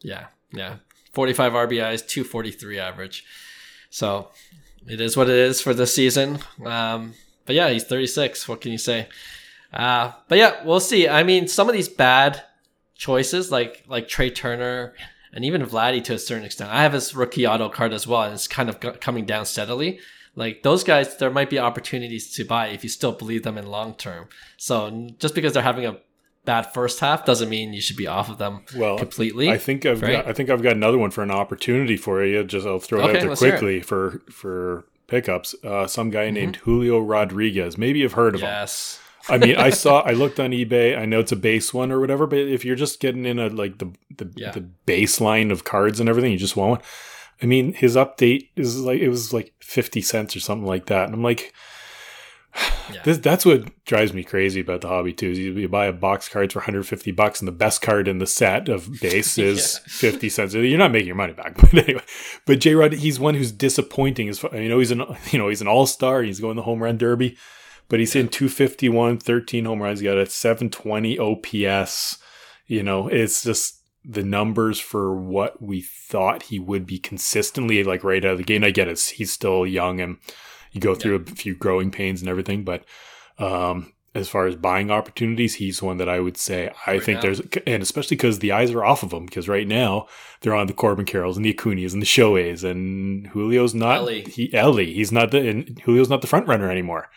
Yeah, 0.00 0.28
yeah. 0.50 0.76
45 1.12 1.52
RBIs, 1.52 2.06
243 2.06 2.78
average. 2.78 3.24
So 3.90 4.30
it 4.86 4.98
is 5.00 5.14
what 5.14 5.28
it 5.28 5.36
is 5.36 5.60
for 5.60 5.74
this 5.74 5.94
season. 5.94 6.38
Um, 6.64 7.12
but 7.44 7.54
yeah, 7.54 7.68
he's 7.70 7.84
36. 7.84 8.48
What 8.48 8.62
can 8.62 8.72
you 8.72 8.78
say? 8.78 9.08
Uh, 9.72 10.12
but 10.28 10.38
yeah, 10.38 10.64
we'll 10.64 10.80
see. 10.80 11.08
I 11.08 11.22
mean, 11.22 11.48
some 11.48 11.68
of 11.68 11.74
these 11.74 11.88
bad 11.88 12.42
choices 12.96 13.50
like 13.50 13.84
like 13.86 14.08
Trea 14.08 14.30
Turner 14.30 14.94
and 15.32 15.44
even 15.44 15.62
Vladdy 15.64 16.02
to 16.04 16.14
a 16.14 16.18
certain 16.18 16.44
extent. 16.44 16.70
I 16.70 16.82
have 16.82 16.92
his 16.92 17.14
rookie 17.14 17.46
auto 17.46 17.68
card 17.68 17.92
as 17.92 18.06
well, 18.06 18.22
and 18.22 18.34
it's 18.34 18.48
kind 18.48 18.68
of 18.68 18.80
coming 19.00 19.26
down 19.26 19.46
steadily. 19.46 20.00
Like 20.34 20.62
those 20.62 20.84
guys, 20.84 21.16
there 21.16 21.30
might 21.30 21.50
be 21.50 21.58
opportunities 21.58 22.30
to 22.34 22.44
buy 22.44 22.68
if 22.68 22.82
you 22.82 22.90
still 22.90 23.12
believe 23.12 23.42
them 23.42 23.56
in 23.56 23.66
long 23.66 23.94
term. 23.94 24.28
So 24.56 25.10
just 25.18 25.34
because 25.34 25.52
they're 25.54 25.62
having 25.62 25.86
a 25.86 25.98
bad 26.44 26.72
first 26.72 27.00
half 27.00 27.24
doesn't 27.24 27.48
mean 27.48 27.72
you 27.72 27.80
should 27.80 27.96
be 27.96 28.06
off 28.06 28.30
of 28.30 28.38
them 28.38 28.64
well, 28.76 28.98
completely. 28.98 29.50
I 29.50 29.58
think 29.58 29.84
I've 29.84 30.02
right? 30.02 30.12
got 30.12 30.26
I 30.26 30.32
think 30.32 30.50
I've 30.50 30.62
got 30.62 30.72
another 30.72 30.98
one 30.98 31.10
for 31.10 31.22
an 31.22 31.30
opportunity 31.30 31.96
for 31.96 32.24
you. 32.24 32.44
Just 32.44 32.66
I'll 32.66 32.78
throw 32.78 33.00
it 33.00 33.10
okay, 33.10 33.18
out 33.18 33.26
there 33.26 33.36
quickly 33.36 33.80
for 33.80 34.22
for 34.30 34.86
pickups. 35.06 35.54
Uh, 35.64 35.86
some 35.86 36.10
guy 36.10 36.26
mm-hmm. 36.26 36.34
named 36.34 36.56
Julio 36.56 36.98
Rodriguez. 37.00 37.76
Maybe 37.76 38.00
you've 38.00 38.14
heard 38.14 38.34
of 38.34 38.40
yes. 38.40 38.48
him. 38.48 38.52
Yes. 38.52 39.00
I 39.28 39.38
mean, 39.38 39.56
I 39.56 39.70
saw, 39.70 40.00
I 40.00 40.12
looked 40.12 40.38
on 40.38 40.50
eBay. 40.50 40.96
I 40.96 41.04
know 41.04 41.20
it's 41.20 41.32
a 41.32 41.36
base 41.36 41.74
one 41.74 41.90
or 41.90 42.00
whatever, 42.00 42.26
but 42.26 42.38
if 42.38 42.64
you're 42.64 42.76
just 42.76 43.00
getting 43.00 43.24
in 43.24 43.38
a 43.38 43.48
like 43.48 43.78
the 43.78 43.92
the, 44.16 44.32
yeah. 44.36 44.52
the 44.52 44.68
baseline 44.86 45.50
of 45.50 45.64
cards 45.64 46.00
and 46.00 46.08
everything, 46.08 46.32
you 46.32 46.38
just 46.38 46.56
want 46.56 46.70
one. 46.70 46.80
I 47.42 47.46
mean, 47.46 47.74
his 47.74 47.96
update 47.96 48.50
is 48.56 48.80
like 48.80 49.00
it 49.00 49.08
was 49.08 49.32
like 49.32 49.52
fifty 49.60 50.00
cents 50.00 50.36
or 50.36 50.40
something 50.40 50.66
like 50.66 50.86
that, 50.86 51.06
and 51.06 51.14
I'm 51.14 51.22
like, 51.22 51.52
yeah. 52.92 53.02
this, 53.04 53.18
that's 53.18 53.44
what 53.44 53.84
drives 53.84 54.12
me 54.12 54.22
crazy 54.22 54.60
about 54.60 54.80
the 54.80 54.88
hobby 54.88 55.12
too. 55.12 55.30
Is 55.30 55.38
you, 55.38 55.52
you, 55.52 55.68
buy 55.68 55.86
a 55.86 55.92
box 55.92 56.28
cards 56.28 56.52
for 56.52 56.60
150 56.60 57.10
bucks, 57.12 57.40
and 57.40 57.48
the 57.48 57.52
best 57.52 57.82
card 57.82 58.08
in 58.08 58.18
the 58.18 58.26
set 58.26 58.68
of 58.68 58.88
base 59.00 59.38
is 59.38 59.80
yeah. 59.84 60.12
50 60.12 60.28
cents. 60.28 60.54
You're 60.54 60.78
not 60.78 60.92
making 60.92 61.08
your 61.08 61.16
money 61.16 61.32
back, 61.32 61.56
but 61.60 61.74
anyway. 61.74 62.02
But 62.46 62.60
J 62.60 62.74
Rod, 62.74 62.92
he's 62.92 63.20
one 63.20 63.34
who's 63.34 63.52
disappointing. 63.52 64.28
As 64.28 64.42
you 64.42 64.68
know, 64.68 64.78
he's 64.78 64.92
an 64.92 65.02
you 65.30 65.38
know 65.38 65.48
he's 65.48 65.60
an 65.60 65.68
all 65.68 65.86
star. 65.86 66.22
He's 66.22 66.40
going 66.40 66.56
the 66.56 66.62
home 66.62 66.82
run 66.82 66.96
derby 66.96 67.36
but 67.88 68.00
he's 68.00 68.14
in 68.16 68.28
251, 68.28 69.18
13 69.18 69.64
home 69.64 69.82
runs. 69.82 70.00
He 70.00 70.04
got 70.06 70.18
a 70.18 70.26
720 70.26 71.18
OPS. 71.18 72.18
You 72.66 72.82
know, 72.82 73.08
it's 73.08 73.42
just 73.42 73.82
the 74.04 74.22
numbers 74.22 74.78
for 74.80 75.14
what 75.14 75.60
we 75.62 75.82
thought 75.82 76.44
he 76.44 76.58
would 76.58 76.86
be 76.86 76.98
consistently 76.98 77.82
like 77.82 78.04
right 78.04 78.24
out 78.24 78.32
of 78.32 78.38
the 78.38 78.44
gate. 78.44 78.64
I 78.64 78.70
get 78.70 78.88
it. 78.88 79.00
He's 79.00 79.32
still 79.32 79.66
young 79.66 80.00
and 80.00 80.18
you 80.72 80.80
go 80.80 80.94
through 80.94 81.24
yeah. 81.26 81.32
a 81.32 81.34
few 81.34 81.54
growing 81.54 81.90
pains 81.90 82.20
and 82.20 82.28
everything, 82.28 82.64
but, 82.64 82.84
um, 83.38 83.92
as 84.16 84.30
far 84.30 84.46
as 84.46 84.56
buying 84.56 84.90
opportunities, 84.90 85.56
he's 85.56 85.82
one 85.82 85.98
that 85.98 86.08
I 86.08 86.20
would 86.20 86.38
say 86.38 86.72
I 86.86 86.92
right 86.92 87.02
think 87.02 87.16
now. 87.16 87.20
there's, 87.22 87.40
and 87.66 87.82
especially 87.82 88.16
because 88.16 88.38
the 88.38 88.50
eyes 88.50 88.70
are 88.70 88.84
off 88.84 89.02
of 89.02 89.12
him. 89.12 89.26
Because 89.26 89.46
right 89.46 89.68
now 89.68 90.06
they're 90.40 90.54
on 90.54 90.68
the 90.68 90.72
Corbin 90.72 91.04
Carrolls 91.04 91.36
and 91.36 91.44
the 91.44 91.52
Acuñas 91.52 91.92
and 91.92 92.00
the 92.00 92.06
Shoheis, 92.06 92.64
and 92.64 93.30
Julio's 93.32 93.74
not 93.74 93.98
Elly. 93.98 94.22
he 94.22 94.52
Elly. 94.54 94.94
He's 94.94 95.12
not 95.12 95.32
the 95.32 95.46
and 95.46 95.80
Julio's 95.84 96.08
not 96.08 96.22
the 96.22 96.26
front 96.26 96.48
runner 96.48 96.70
anymore. 96.70 97.10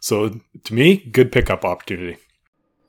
So 0.00 0.40
to 0.64 0.74
me, 0.74 0.96
good 0.96 1.32
pickup 1.32 1.64
opportunity. 1.64 2.18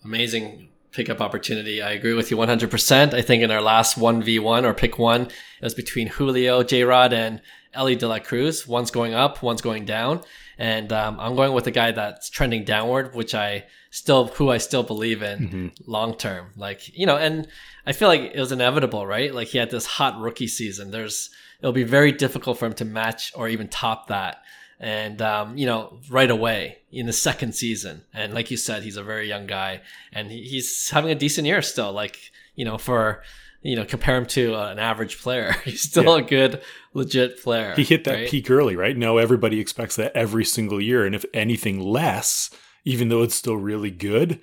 Amazing 0.04 0.70
pickup 0.92 1.22
opportunity. 1.22 1.82
I 1.82 1.92
agree 1.92 2.14
with 2.14 2.32
you 2.32 2.38
100%. 2.38 3.14
I 3.14 3.22
think 3.22 3.44
in 3.44 3.52
our 3.52 3.62
last 3.62 4.00
1v1 4.00 4.64
or 4.64 4.74
pick 4.74 4.98
one, 4.98 5.22
it 5.22 5.32
was 5.62 5.76
between 5.76 6.08
Julio, 6.08 6.64
J 6.64 6.84
Rod, 6.84 7.14
and 7.14 7.42
Elly 7.74 7.96
De 7.96 8.08
La 8.08 8.20
Cruz. 8.20 8.68
One's 8.68 8.90
going 8.90 9.14
up, 9.14 9.44
one's 9.44 9.62
going 9.62 9.86
down. 9.86 10.24
And 10.58 10.92
um, 10.92 11.20
I'm 11.20 11.36
going 11.36 11.54
with 11.54 11.66
the 11.66 11.72
guy 11.72 11.92
that's 11.92 12.32
trending 12.32 12.64
downward, 12.64 13.14
which 13.14 13.36
I 13.36 13.66
still, 13.92 14.28
who 14.28 14.50
I 14.50 14.58
still 14.58 14.82
believe 14.82 15.22
in 15.22 15.40
mm-hmm. 15.40 15.68
long 15.86 16.18
term. 16.18 16.52
Like, 16.56 16.98
you 16.98 17.06
know, 17.06 17.18
and 17.18 17.48
I 17.86 17.94
feel 17.94 18.08
like 18.08 18.22
it 18.22 18.40
was 18.40 18.52
inevitable, 18.52 19.06
right? 19.06 19.34
Like 19.34 19.50
he 19.50 19.60
had 19.60 19.70
this 19.70 19.86
hot 19.86 20.20
rookie 20.20 20.48
season. 20.48 20.90
There's, 20.90 21.30
it'll 21.60 21.74
be 21.74 21.84
very 21.84 22.12
difficult 22.12 22.58
for 22.58 22.66
him 22.66 22.74
to 22.74 22.86
match 22.86 23.32
or 23.36 23.48
even 23.48 23.68
top 23.68 24.08
that 24.08 24.42
and 24.80 25.22
um, 25.22 25.58
you 25.58 25.66
know 25.66 26.00
right 26.10 26.30
away 26.30 26.80
in 26.92 27.06
the 27.06 27.14
second 27.14 27.54
season 27.54 28.04
and 28.14 28.34
like 28.34 28.52
you 28.52 28.58
said 28.58 28.84
he's 28.84 28.98
a 28.98 29.04
very 29.04 29.28
young 29.28 29.48
guy 29.48 29.82
and 30.14 30.32
he's 30.32 30.90
having 30.90 31.12
a 31.12 31.16
decent 31.16 31.48
year 31.48 31.62
still 31.62 31.92
like 31.92 32.32
you 32.56 32.64
know 32.64 32.78
for 32.78 33.24
you 33.62 33.76
know 33.76 33.86
compare 33.86 34.18
him 34.18 34.26
to 34.26 34.54
an 34.56 34.80
average 34.80 35.20
player 35.22 35.54
he's 35.66 35.82
still 35.82 36.18
yeah. 36.18 36.24
a 36.24 36.28
good 36.28 36.62
legit 36.94 37.42
player 37.42 37.74
he 37.76 37.84
hit 37.84 38.04
that 38.04 38.14
right? 38.14 38.30
peak 38.30 38.50
early 38.50 38.76
right 38.76 38.98
now 38.98 39.18
everybody 39.18 39.60
expects 39.60 39.96
that 39.96 40.16
every 40.16 40.46
single 40.46 40.82
year 40.82 41.06
and 41.06 41.16
if 41.16 41.26
anything 41.34 41.80
less 41.80 42.50
even 42.86 43.10
though 43.10 43.24
it's 43.24 43.36
still 43.36 43.58
really 43.58 43.92
good 43.92 44.40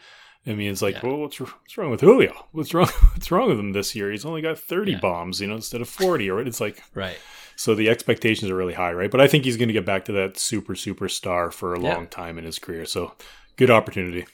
I 0.47 0.53
mean, 0.53 0.71
it's 0.71 0.83
like, 0.83 0.97
yeah. 0.97 1.07
well, 1.07 1.17
what's 1.17 1.41
what's 1.41 1.79
wrong 1.79 1.91
with 1.91 2.03
Julio? 2.03 2.35
What's 2.53 2.75
wrong? 2.75 2.89
What's 3.13 3.31
wrong 3.31 3.49
with 3.49 3.59
him 3.59 3.73
this 3.73 3.95
year? 3.95 4.11
He's 4.11 4.27
only 4.27 4.43
got 4.43 4.59
thirty 4.59 4.93
yeah. 4.93 5.01
bombs, 5.01 5.41
you 5.41 5.47
know, 5.47 5.55
instead 5.55 5.81
of 5.81 5.89
forty. 5.89 6.31
Or 6.31 6.41
it's 6.41 6.61
like, 6.61 6.83
right. 6.95 7.17
So 7.57 7.75
the 7.75 7.89
expectations 7.89 8.51
are 8.51 8.57
really 8.57 8.75
high, 8.75 8.93
right? 8.93 9.11
But 9.11 9.21
I 9.21 9.29
think 9.29 9.45
he's 9.45 9.57
going 9.57 9.69
to 9.69 9.75
get 9.75 9.87
back 9.87 10.05
to 10.07 10.13
that 10.13 10.39
super 10.39 10.75
superstar 10.75 11.53
for 11.53 11.75
a 11.75 11.81
yeah. 11.81 11.95
long 11.95 12.07
time 12.09 12.39
in 12.39 12.45
his 12.45 12.59
career. 12.59 12.85
So 12.85 13.13
good 13.57 13.71
opportunity. 13.71 14.27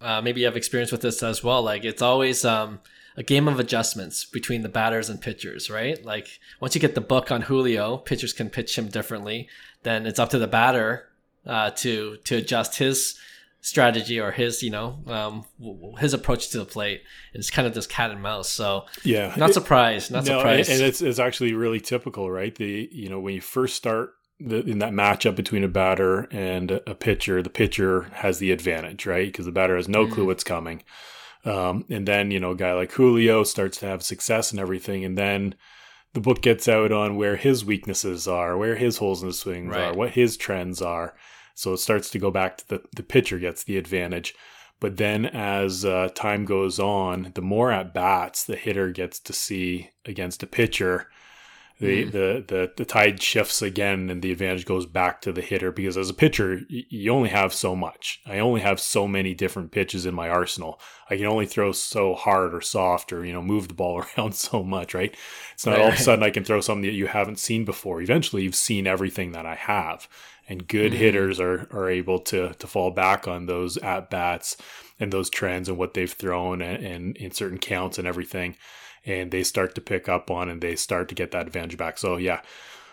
Uh, 0.00 0.20
maybe 0.20 0.40
you 0.40 0.46
have 0.46 0.56
experience 0.56 0.92
with 0.92 1.02
this 1.02 1.22
as 1.22 1.42
well. 1.42 1.62
Like 1.62 1.84
it's 1.84 2.02
always 2.02 2.44
um, 2.44 2.80
a 3.16 3.22
game 3.22 3.48
of 3.48 3.58
adjustments 3.58 4.24
between 4.24 4.62
the 4.62 4.68
batters 4.68 5.08
and 5.08 5.20
pitchers, 5.20 5.70
right? 5.70 6.04
Like 6.04 6.28
once 6.60 6.74
you 6.74 6.80
get 6.80 6.94
the 6.94 7.00
book 7.00 7.30
on 7.30 7.42
Julio, 7.42 7.96
pitchers 7.98 8.32
can 8.32 8.50
pitch 8.50 8.76
him 8.76 8.88
differently. 8.88 9.48
Then 9.82 10.06
it's 10.06 10.18
up 10.18 10.30
to 10.30 10.38
the 10.38 10.46
batter 10.46 11.08
uh, 11.46 11.70
to 11.70 12.16
to 12.24 12.36
adjust 12.36 12.78
his 12.78 13.18
strategy 13.66 14.20
or 14.20 14.30
his, 14.30 14.62
you 14.62 14.70
know, 14.70 14.96
um, 15.08 15.44
his 15.98 16.14
approach 16.14 16.50
to 16.50 16.58
the 16.58 16.64
plate. 16.64 17.02
It's 17.34 17.50
kind 17.50 17.66
of 17.66 17.74
this 17.74 17.86
cat 17.86 18.12
and 18.12 18.22
mouse. 18.22 18.48
So 18.48 18.86
yeah, 19.02 19.34
not 19.36 19.54
surprised. 19.54 20.12
Not 20.12 20.24
no, 20.24 20.38
surprised. 20.38 20.70
And 20.70 20.80
it's 20.80 21.02
it's 21.02 21.18
actually 21.18 21.52
really 21.52 21.80
typical, 21.80 22.30
right? 22.30 22.54
The 22.54 22.88
you 22.92 23.08
know 23.08 23.18
when 23.18 23.34
you 23.34 23.40
first 23.40 23.74
start 23.74 24.12
the, 24.38 24.60
in 24.60 24.78
that 24.78 24.92
matchup 24.92 25.34
between 25.34 25.64
a 25.64 25.68
batter 25.68 26.28
and 26.30 26.70
a 26.86 26.94
pitcher, 26.94 27.42
the 27.42 27.50
pitcher 27.50 28.02
has 28.12 28.38
the 28.38 28.52
advantage, 28.52 29.04
right? 29.04 29.26
Because 29.26 29.46
the 29.46 29.52
batter 29.52 29.74
has 29.74 29.88
no 29.88 30.06
mm. 30.06 30.12
clue 30.12 30.26
what's 30.26 30.44
coming. 30.44 30.84
Um, 31.44 31.84
and 31.90 32.06
then 32.06 32.30
you 32.30 32.38
know 32.38 32.52
a 32.52 32.56
guy 32.56 32.72
like 32.72 32.92
Julio 32.92 33.42
starts 33.42 33.78
to 33.78 33.86
have 33.86 34.02
success 34.04 34.52
and 34.52 34.60
everything, 34.60 35.04
and 35.04 35.18
then 35.18 35.56
the 36.12 36.20
book 36.20 36.40
gets 36.40 36.68
out 36.68 36.92
on 36.92 37.16
where 37.16 37.34
his 37.34 37.64
weaknesses 37.64 38.28
are, 38.28 38.56
where 38.56 38.76
his 38.76 38.98
holes 38.98 39.22
in 39.22 39.28
the 39.28 39.34
swings 39.34 39.74
right. 39.74 39.86
are, 39.86 39.94
what 39.94 40.12
his 40.12 40.36
trends 40.36 40.80
are 40.80 41.16
so 41.56 41.72
it 41.72 41.78
starts 41.78 42.10
to 42.10 42.18
go 42.18 42.30
back 42.30 42.58
to 42.58 42.68
the, 42.68 42.82
the 42.94 43.02
pitcher 43.02 43.38
gets 43.38 43.64
the 43.64 43.78
advantage. 43.78 44.34
But 44.78 44.98
then 44.98 45.24
as 45.24 45.86
uh, 45.86 46.10
time 46.14 46.44
goes 46.44 46.78
on, 46.78 47.32
the 47.34 47.40
more 47.40 47.72
at 47.72 47.94
bats 47.94 48.44
the 48.44 48.56
hitter 48.56 48.90
gets 48.90 49.18
to 49.20 49.32
see 49.32 49.90
against 50.04 50.42
a 50.42 50.46
pitcher, 50.46 51.08
the, 51.78 52.04
mm. 52.04 52.12
the, 52.12 52.44
the, 52.46 52.72
the 52.76 52.84
tide 52.84 53.22
shifts 53.22 53.62
again 53.62 54.10
and 54.10 54.20
the 54.20 54.32
advantage 54.32 54.66
goes 54.66 54.84
back 54.84 55.22
to 55.22 55.32
the 55.32 55.40
hitter 55.40 55.72
because 55.72 55.96
as 55.96 56.10
a 56.10 56.14
pitcher, 56.14 56.60
you 56.68 57.10
only 57.10 57.30
have 57.30 57.54
so 57.54 57.74
much. 57.74 58.20
I 58.26 58.38
only 58.38 58.60
have 58.60 58.78
so 58.78 59.08
many 59.08 59.32
different 59.34 59.72
pitches 59.72 60.04
in 60.04 60.14
my 60.14 60.28
arsenal. 60.28 60.78
I 61.08 61.16
can 61.16 61.26
only 61.26 61.46
throw 61.46 61.72
so 61.72 62.14
hard 62.14 62.54
or 62.54 62.60
soft 62.60 63.14
or, 63.14 63.24
you 63.24 63.32
know, 63.32 63.42
move 63.42 63.68
the 63.68 63.74
ball 63.74 64.04
around 64.18 64.34
so 64.34 64.62
much, 64.62 64.92
right? 64.92 65.14
It's 65.54 65.64
not 65.64 65.72
right. 65.72 65.80
all 65.82 65.88
of 65.88 65.94
a 65.94 65.98
sudden 65.98 66.22
I 66.22 66.30
can 66.30 66.44
throw 66.44 66.60
something 66.60 66.84
that 66.84 66.92
you 66.92 67.06
haven't 67.06 67.38
seen 67.38 67.64
before. 67.64 68.02
Eventually 68.02 68.42
you've 68.42 68.54
seen 68.54 68.86
everything 68.86 69.32
that 69.32 69.46
I 69.46 69.54
have 69.54 70.06
and 70.48 70.66
good 70.68 70.92
mm-hmm. 70.92 71.00
hitters 71.00 71.40
are 71.40 71.68
are 71.72 71.90
able 71.90 72.18
to 72.18 72.52
to 72.54 72.66
fall 72.66 72.90
back 72.90 73.26
on 73.28 73.46
those 73.46 73.76
at 73.78 74.10
bats 74.10 74.56
and 74.98 75.12
those 75.12 75.30
trends 75.30 75.68
and 75.68 75.76
what 75.76 75.94
they've 75.94 76.12
thrown 76.12 76.62
and, 76.62 76.84
and, 76.84 77.16
in 77.18 77.30
certain 77.30 77.58
counts 77.58 77.98
and 77.98 78.08
everything, 78.08 78.56
and 79.04 79.30
they 79.30 79.42
start 79.42 79.74
to 79.74 79.80
pick 79.80 80.08
up 80.08 80.30
on 80.30 80.48
and 80.48 80.62
they 80.62 80.74
start 80.74 81.08
to 81.08 81.14
get 81.14 81.30
that 81.32 81.46
advantage 81.46 81.76
back. 81.76 81.98
So 81.98 82.16
yeah. 82.16 82.40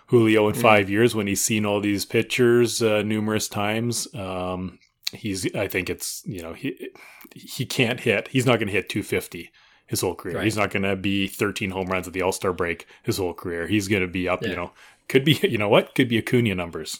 Julio 0.07 0.47
in 0.47 0.53
mm-hmm. 0.53 0.61
five 0.61 0.89
years, 0.89 1.15
when 1.15 1.27
he's 1.27 1.41
seen 1.41 1.65
all 1.65 1.79
these 1.79 2.03
pitchers 2.03 2.83
uh, 2.83 3.01
numerous 3.03 3.47
times, 3.47 4.13
um, 4.13 4.77
he's 5.13 5.53
I 5.55 5.67
think 5.67 5.89
it's 5.89 6.21
you 6.25 6.41
know 6.41 6.53
he 6.53 6.89
he 7.33 7.65
can't 7.65 8.01
hit. 8.01 8.27
He's 8.27 8.45
not 8.45 8.57
going 8.57 8.67
to 8.67 8.73
hit 8.73 8.89
250 8.89 9.49
his 9.87 10.01
whole 10.01 10.15
career. 10.15 10.37
Right. 10.37 10.43
He's 10.43 10.57
not 10.57 10.71
going 10.71 10.83
to 10.83 10.95
be 10.95 11.27
13 11.27 11.71
home 11.71 11.87
runs 11.87 12.07
at 12.07 12.13
the 12.13 12.21
All 12.21 12.31
Star 12.31 12.53
break 12.53 12.87
his 13.03 13.17
whole 13.17 13.33
career. 13.33 13.67
He's 13.67 13.87
going 13.87 14.01
to 14.01 14.07
be 14.07 14.27
up. 14.27 14.41
Yeah. 14.41 14.49
You 14.49 14.55
know, 14.55 14.71
could 15.07 15.23
be 15.23 15.39
you 15.43 15.57
know 15.57 15.69
what 15.69 15.95
could 15.95 16.09
be 16.09 16.17
Acuna 16.17 16.55
numbers. 16.55 16.99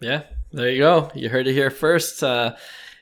Yeah, 0.00 0.22
there 0.52 0.70
you 0.70 0.78
go. 0.78 1.10
You 1.14 1.28
heard 1.28 1.46
it 1.46 1.52
here 1.52 1.70
first. 1.70 2.22
Uh, 2.22 2.56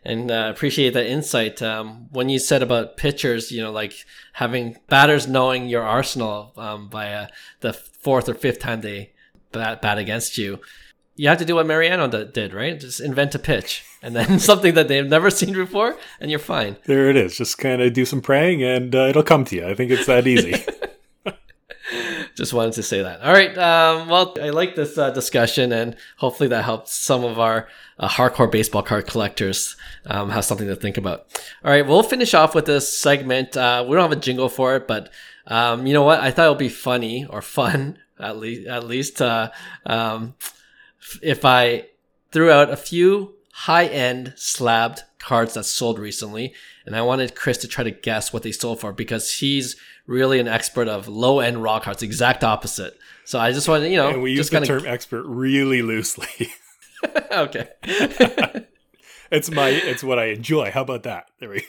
and 0.04 0.30
uh, 0.30 0.50
appreciate 0.54 0.94
that 0.94 1.06
insight. 1.06 1.62
Um, 1.62 2.08
when 2.10 2.28
you 2.28 2.38
said 2.38 2.62
about 2.62 2.96
pitchers, 2.96 3.52
you 3.52 3.62
know, 3.62 3.70
like 3.70 3.94
having 4.32 4.78
batters 4.88 5.28
knowing 5.28 5.68
your 5.68 5.82
arsenal 5.82 6.52
um, 6.56 6.88
by 6.88 7.12
uh, 7.12 7.26
the 7.60 7.72
fourth 7.72 8.28
or 8.28 8.34
fifth 8.34 8.58
time 8.58 8.80
they 8.80 9.12
bat, 9.52 9.80
bat 9.80 9.98
against 9.98 10.38
you, 10.38 10.60
you 11.14 11.28
have 11.28 11.38
to 11.38 11.44
do 11.44 11.54
what 11.54 11.66
Mariano 11.66 12.08
did, 12.08 12.54
right? 12.54 12.80
Just 12.80 13.00
invent 13.00 13.34
a 13.34 13.38
pitch 13.38 13.84
and 14.02 14.16
then 14.16 14.38
something 14.40 14.74
that 14.74 14.88
they've 14.88 15.06
never 15.06 15.30
seen 15.30 15.52
before, 15.52 15.96
and 16.20 16.30
you're 16.30 16.40
fine. 16.40 16.76
There 16.86 17.08
it 17.10 17.16
is. 17.16 17.36
Just 17.36 17.58
kind 17.58 17.80
of 17.80 17.92
do 17.92 18.04
some 18.04 18.20
praying 18.20 18.62
and 18.62 18.94
uh, 18.94 19.06
it'll 19.06 19.22
come 19.22 19.44
to 19.46 19.56
you. 19.56 19.66
I 19.66 19.74
think 19.74 19.90
it's 19.90 20.06
that 20.06 20.26
easy. 20.26 20.64
just 22.36 22.52
wanted 22.52 22.74
to 22.74 22.82
say 22.82 23.02
that. 23.02 23.20
All 23.20 23.32
right. 23.32 23.56
Um, 23.56 24.08
well, 24.08 24.34
I 24.40 24.50
like 24.50 24.74
this 24.74 24.96
uh, 24.98 25.10
discussion, 25.10 25.72
and 25.72 25.96
hopefully 26.16 26.48
that 26.48 26.64
helps 26.64 26.92
some 26.92 27.24
of 27.24 27.38
our 27.38 27.68
uh, 27.98 28.08
hardcore 28.08 28.50
baseball 28.50 28.82
card 28.82 29.06
collectors 29.06 29.76
um, 30.06 30.30
have 30.30 30.44
something 30.44 30.66
to 30.68 30.76
think 30.76 30.96
about. 30.96 31.26
All 31.64 31.70
right. 31.70 31.86
We'll 31.86 32.02
finish 32.02 32.34
off 32.34 32.54
with 32.54 32.66
this 32.66 32.96
segment. 32.96 33.56
Uh, 33.56 33.84
we 33.86 33.94
don't 33.94 34.10
have 34.10 34.18
a 34.18 34.20
jingle 34.20 34.48
for 34.48 34.76
it, 34.76 34.86
but 34.88 35.10
um, 35.46 35.86
you 35.86 35.92
know 35.92 36.02
what? 36.02 36.20
I 36.20 36.30
thought 36.30 36.46
it 36.46 36.50
would 36.50 36.58
be 36.58 36.68
funny 36.68 37.26
or 37.26 37.42
fun, 37.42 37.98
at 38.18 38.38
least, 38.38 38.66
at 38.66 38.84
least, 38.84 39.20
uh, 39.20 39.50
um, 39.86 40.34
if 41.20 41.44
I 41.44 41.88
threw 42.30 42.50
out 42.50 42.70
a 42.70 42.76
few 42.76 43.34
high-end 43.52 44.32
slabbed 44.36 45.02
cards 45.22 45.54
that 45.54 45.64
sold 45.64 45.98
recently, 45.98 46.54
and 46.84 46.94
I 46.94 47.02
wanted 47.02 47.34
Chris 47.34 47.58
to 47.58 47.68
try 47.68 47.84
to 47.84 47.90
guess 47.90 48.32
what 48.32 48.42
they 48.42 48.52
sold 48.52 48.80
for 48.80 48.92
because 48.92 49.34
he's 49.34 49.76
really 50.06 50.40
an 50.40 50.48
expert 50.48 50.88
of 50.88 51.08
low 51.08 51.40
end 51.40 51.62
raw 51.62 51.80
cards, 51.80 52.02
exact 52.02 52.44
opposite. 52.44 52.98
So 53.24 53.38
I 53.38 53.52
just 53.52 53.68
wanted, 53.68 53.90
you 53.90 53.96
know, 53.96 54.10
and 54.10 54.22
we 54.22 54.32
use 54.32 54.50
the 54.50 54.56
kinda... 54.56 54.66
term 54.66 54.86
expert 54.86 55.24
really 55.26 55.80
loosely. 55.82 56.52
okay. 57.32 57.68
it's 59.30 59.50
my, 59.50 59.68
it's 59.68 60.04
what 60.04 60.18
I 60.18 60.26
enjoy. 60.26 60.70
How 60.70 60.82
about 60.82 61.04
that? 61.04 61.26
There 61.40 61.48
we. 61.48 61.64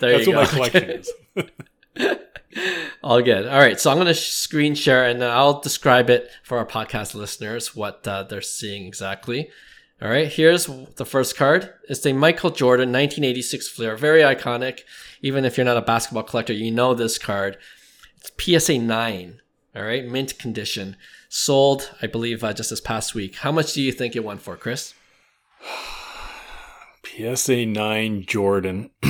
There 0.00 0.16
That's 0.18 0.26
what 0.26 0.32
go. 0.32 0.40
my 0.40 0.46
collection 0.68 0.90
is. 0.90 1.12
All 3.04 3.22
good. 3.22 3.46
All 3.46 3.58
right. 3.58 3.78
So 3.78 3.90
I'm 3.90 3.96
going 3.96 4.08
to 4.08 4.14
screen 4.14 4.74
share 4.74 5.04
and 5.04 5.22
I'll 5.22 5.60
describe 5.60 6.10
it 6.10 6.28
for 6.42 6.58
our 6.58 6.66
podcast 6.66 7.14
listeners 7.14 7.76
what 7.76 8.06
uh, 8.06 8.24
they're 8.24 8.40
seeing 8.40 8.86
exactly. 8.86 9.50
All 10.02 10.08
right. 10.08 10.26
Here's 10.26 10.66
the 10.66 11.06
first 11.06 11.36
card. 11.36 11.72
It's 11.88 12.00
the 12.00 12.12
Michael 12.12 12.50
Jordan 12.50 12.88
1986 12.88 13.68
Fleer. 13.68 13.96
Very 13.96 14.22
iconic. 14.22 14.80
Even 15.20 15.44
if 15.44 15.56
you're 15.56 15.64
not 15.64 15.76
a 15.76 15.82
basketball 15.82 16.24
collector, 16.24 16.52
you 16.52 16.72
know 16.72 16.92
this 16.92 17.18
card. 17.18 17.56
It's 18.16 18.64
PSA 18.64 18.78
9. 18.78 19.40
All 19.76 19.82
right. 19.84 20.04
Mint 20.04 20.40
condition. 20.40 20.96
Sold, 21.28 21.94
I 22.02 22.08
believe, 22.08 22.42
uh, 22.42 22.52
just 22.52 22.70
this 22.70 22.80
past 22.80 23.14
week. 23.14 23.36
How 23.36 23.52
much 23.52 23.74
do 23.74 23.80
you 23.80 23.92
think 23.92 24.16
it 24.16 24.24
went 24.24 24.42
for, 24.42 24.56
Chris? 24.56 24.92
PSA 27.06 27.66
9 27.66 28.24
Jordan. 28.26 28.90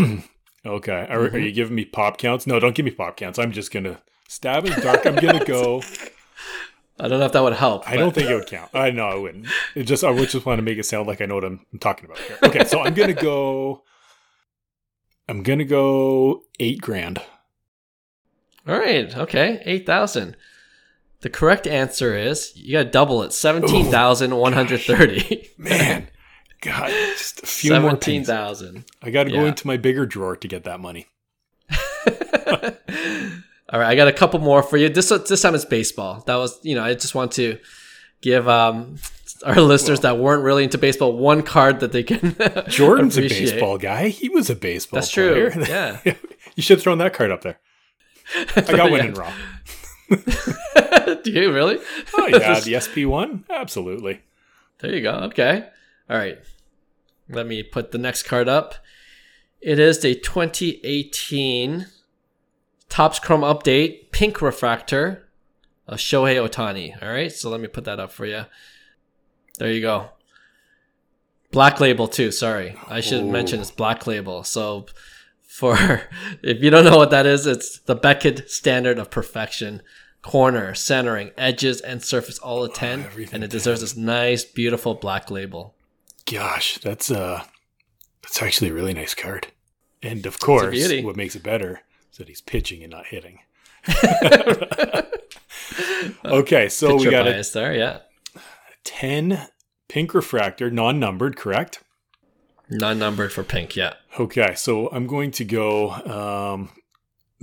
okay. 0.66 1.06
Are, 1.08 1.20
mm-hmm. 1.20 1.36
are, 1.36 1.38
you 1.38 1.52
giving 1.52 1.74
me 1.74 1.86
pop 1.86 2.18
counts? 2.18 2.46
No, 2.46 2.60
don't 2.60 2.74
give 2.74 2.84
me 2.84 2.90
pop 2.90 3.16
counts. 3.16 3.38
I'm 3.38 3.52
just 3.52 3.72
going 3.72 3.84
to 3.84 3.98
stab 4.28 4.66
in 4.66 4.78
dark. 4.80 5.06
I'm 5.06 5.16
going 5.16 5.38
to 5.38 5.44
go. 5.46 5.80
I 7.00 7.08
don't 7.08 7.18
know 7.18 7.26
if 7.26 7.32
that 7.32 7.42
would 7.42 7.54
help. 7.54 7.88
I 7.88 7.92
but. 7.92 7.98
don't 7.98 8.14
think 8.14 8.30
it 8.30 8.34
would 8.34 8.46
count. 8.46 8.70
I 8.74 8.90
know 8.90 9.06
I 9.06 9.14
wouldn't. 9.14 9.46
It 9.74 9.84
just 9.84 10.04
I 10.04 10.10
would 10.10 10.28
just 10.28 10.46
want 10.46 10.58
to 10.58 10.62
make 10.62 10.78
it 10.78 10.84
sound 10.84 11.08
like 11.08 11.20
I 11.20 11.26
know 11.26 11.36
what 11.36 11.44
I'm, 11.44 11.64
I'm 11.72 11.78
talking 11.78 12.04
about 12.04 12.18
here. 12.18 12.38
Okay, 12.42 12.64
so 12.64 12.80
I'm 12.80 12.94
gonna 12.94 13.14
go. 13.14 13.82
I'm 15.28 15.42
gonna 15.42 15.64
go 15.64 16.42
eight 16.60 16.80
grand. 16.80 17.20
All 18.66 18.78
right. 18.78 19.16
Okay. 19.16 19.62
Eight 19.64 19.86
thousand. 19.86 20.36
The 21.20 21.30
correct 21.30 21.66
answer 21.66 22.16
is 22.16 22.52
you 22.56 22.72
got 22.72 22.84
to 22.84 22.90
double 22.90 23.22
it. 23.22 23.32
Seventeen 23.32 23.86
thousand 23.86 24.36
one 24.36 24.52
hundred 24.52 24.80
thirty. 24.80 25.48
Man, 25.56 26.08
God, 26.60 26.88
just 26.88 27.42
a 27.42 27.46
few 27.46 27.70
17, 27.70 27.82
more. 27.82 27.90
Seventeen 27.90 28.24
thousand. 28.24 28.84
I 29.02 29.10
got 29.10 29.24
to 29.24 29.30
yeah. 29.30 29.40
go 29.40 29.46
into 29.46 29.66
my 29.66 29.76
bigger 29.76 30.04
drawer 30.04 30.36
to 30.36 30.48
get 30.48 30.64
that 30.64 30.80
money. 30.80 31.06
All 33.72 33.80
right, 33.80 33.88
I 33.88 33.94
got 33.94 34.06
a 34.06 34.12
couple 34.12 34.38
more 34.38 34.62
for 34.62 34.76
you. 34.76 34.90
This 34.90 35.08
this 35.08 35.40
time 35.40 35.54
it's 35.54 35.64
baseball. 35.64 36.22
That 36.26 36.36
was, 36.36 36.58
you 36.62 36.74
know, 36.74 36.84
I 36.84 36.92
just 36.92 37.14
want 37.14 37.32
to 37.32 37.58
give 38.20 38.46
um, 38.46 38.96
our 39.44 39.54
listeners 39.60 40.02
well, 40.02 40.16
that 40.16 40.22
weren't 40.22 40.42
really 40.42 40.64
into 40.64 40.76
baseball 40.76 41.16
one 41.16 41.42
card 41.42 41.80
that 41.80 41.90
they 41.90 42.02
can. 42.02 42.36
Jordan's 42.68 43.16
a 43.16 43.22
baseball 43.22 43.78
guy. 43.78 44.08
He 44.08 44.28
was 44.28 44.50
a 44.50 44.54
baseball. 44.54 44.98
That's 44.98 45.12
player. 45.12 45.50
true. 45.50 45.64
Yeah, 45.66 46.00
you 46.54 46.62
should 46.62 46.78
have 46.78 46.82
thrown 46.82 46.98
that 46.98 47.14
card 47.14 47.30
up 47.30 47.40
there. 47.40 47.58
I 48.54 48.60
got 48.60 48.90
one 48.90 49.00
in 49.00 49.14
wrong. 49.14 49.32
Do 50.10 51.30
you 51.30 51.52
really? 51.52 51.78
Oh 52.14 52.26
yeah, 52.26 52.60
the 52.60 52.78
SP 52.78 53.08
one, 53.08 53.46
absolutely. 53.48 54.20
There 54.80 54.94
you 54.94 55.00
go. 55.00 55.12
Okay, 55.30 55.66
all 56.10 56.18
right. 56.18 56.38
Let 57.30 57.46
me 57.46 57.62
put 57.62 57.90
the 57.90 57.98
next 57.98 58.24
card 58.24 58.48
up. 58.48 58.74
It 59.62 59.78
is 59.78 60.00
the 60.00 60.14
2018 60.14 61.86
Topps 62.92 63.18
Chrome 63.18 63.40
update, 63.40 64.12
pink 64.12 64.42
refractor 64.42 65.26
of 65.88 65.96
Shohei 65.96 66.36
Ohtani. 66.46 67.02
All 67.02 67.08
right, 67.08 67.32
so 67.32 67.48
let 67.48 67.58
me 67.58 67.66
put 67.66 67.84
that 67.84 67.98
up 67.98 68.12
for 68.12 68.26
you. 68.26 68.44
There 69.58 69.72
you 69.72 69.80
go. 69.80 70.10
Black 71.52 71.80
label 71.80 72.06
too. 72.06 72.30
Sorry, 72.30 72.76
I 72.86 73.00
should 73.00 73.22
Ooh. 73.22 73.30
mention 73.32 73.60
it's 73.60 73.70
black 73.70 74.06
label. 74.06 74.44
So, 74.44 74.84
for 75.40 76.02
if 76.42 76.62
you 76.62 76.68
don't 76.68 76.84
know 76.84 76.98
what 76.98 77.08
that 77.12 77.24
is, 77.24 77.46
it's 77.46 77.78
the 77.78 77.94
Beckett 77.94 78.50
standard 78.50 78.98
of 78.98 79.10
perfection. 79.10 79.80
Corner, 80.20 80.74
centering, 80.74 81.30
edges, 81.38 81.80
and 81.80 82.02
surface 82.02 82.38
all 82.40 82.62
a 82.62 82.68
ten, 82.68 83.06
oh, 83.06 83.24
and 83.32 83.42
it 83.42 83.48
deserves 83.48 83.80
this 83.80 83.96
nice, 83.96 84.44
beautiful 84.44 84.96
black 84.96 85.30
label. 85.30 85.74
Gosh, 86.30 86.76
that's 86.76 87.10
uh 87.10 87.42
that's 88.20 88.42
actually 88.42 88.68
a 88.68 88.74
really 88.74 88.92
nice 88.92 89.14
card. 89.14 89.46
And 90.02 90.26
of 90.26 90.38
course, 90.38 90.92
what 91.02 91.16
makes 91.16 91.34
it 91.34 91.42
better 91.42 91.80
that 92.18 92.28
he's 92.28 92.40
pitching 92.40 92.82
and 92.82 92.90
not 92.92 93.06
hitting. 93.06 93.40
okay, 96.24 96.68
so 96.68 96.88
Picture 96.88 97.04
we 97.04 97.10
got 97.10 97.26
a 97.26 97.50
there, 97.52 97.74
yeah. 97.74 97.98
10 98.84 99.48
pink 99.88 100.14
refractor, 100.14 100.70
non-numbered, 100.70 101.36
correct? 101.36 101.82
Non-numbered 102.70 103.32
for 103.32 103.42
pink, 103.42 103.76
yeah. 103.76 103.94
Okay, 104.18 104.54
so 104.54 104.88
I'm 104.90 105.06
going 105.06 105.30
to 105.32 105.44
go 105.44 105.90
um, 105.90 106.70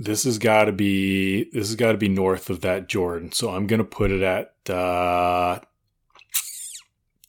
this 0.00 0.24
has 0.24 0.38
got 0.38 0.64
to 0.64 0.72
be 0.72 1.44
this 1.52 1.68
has 1.68 1.76
got 1.76 1.92
to 1.92 1.98
be 1.98 2.08
north 2.08 2.48
of 2.48 2.62
that 2.62 2.88
Jordan. 2.88 3.32
So 3.32 3.50
I'm 3.50 3.66
going 3.66 3.78
to 3.78 3.84
put 3.84 4.10
it 4.10 4.22
at 4.22 4.74
uh 4.74 5.60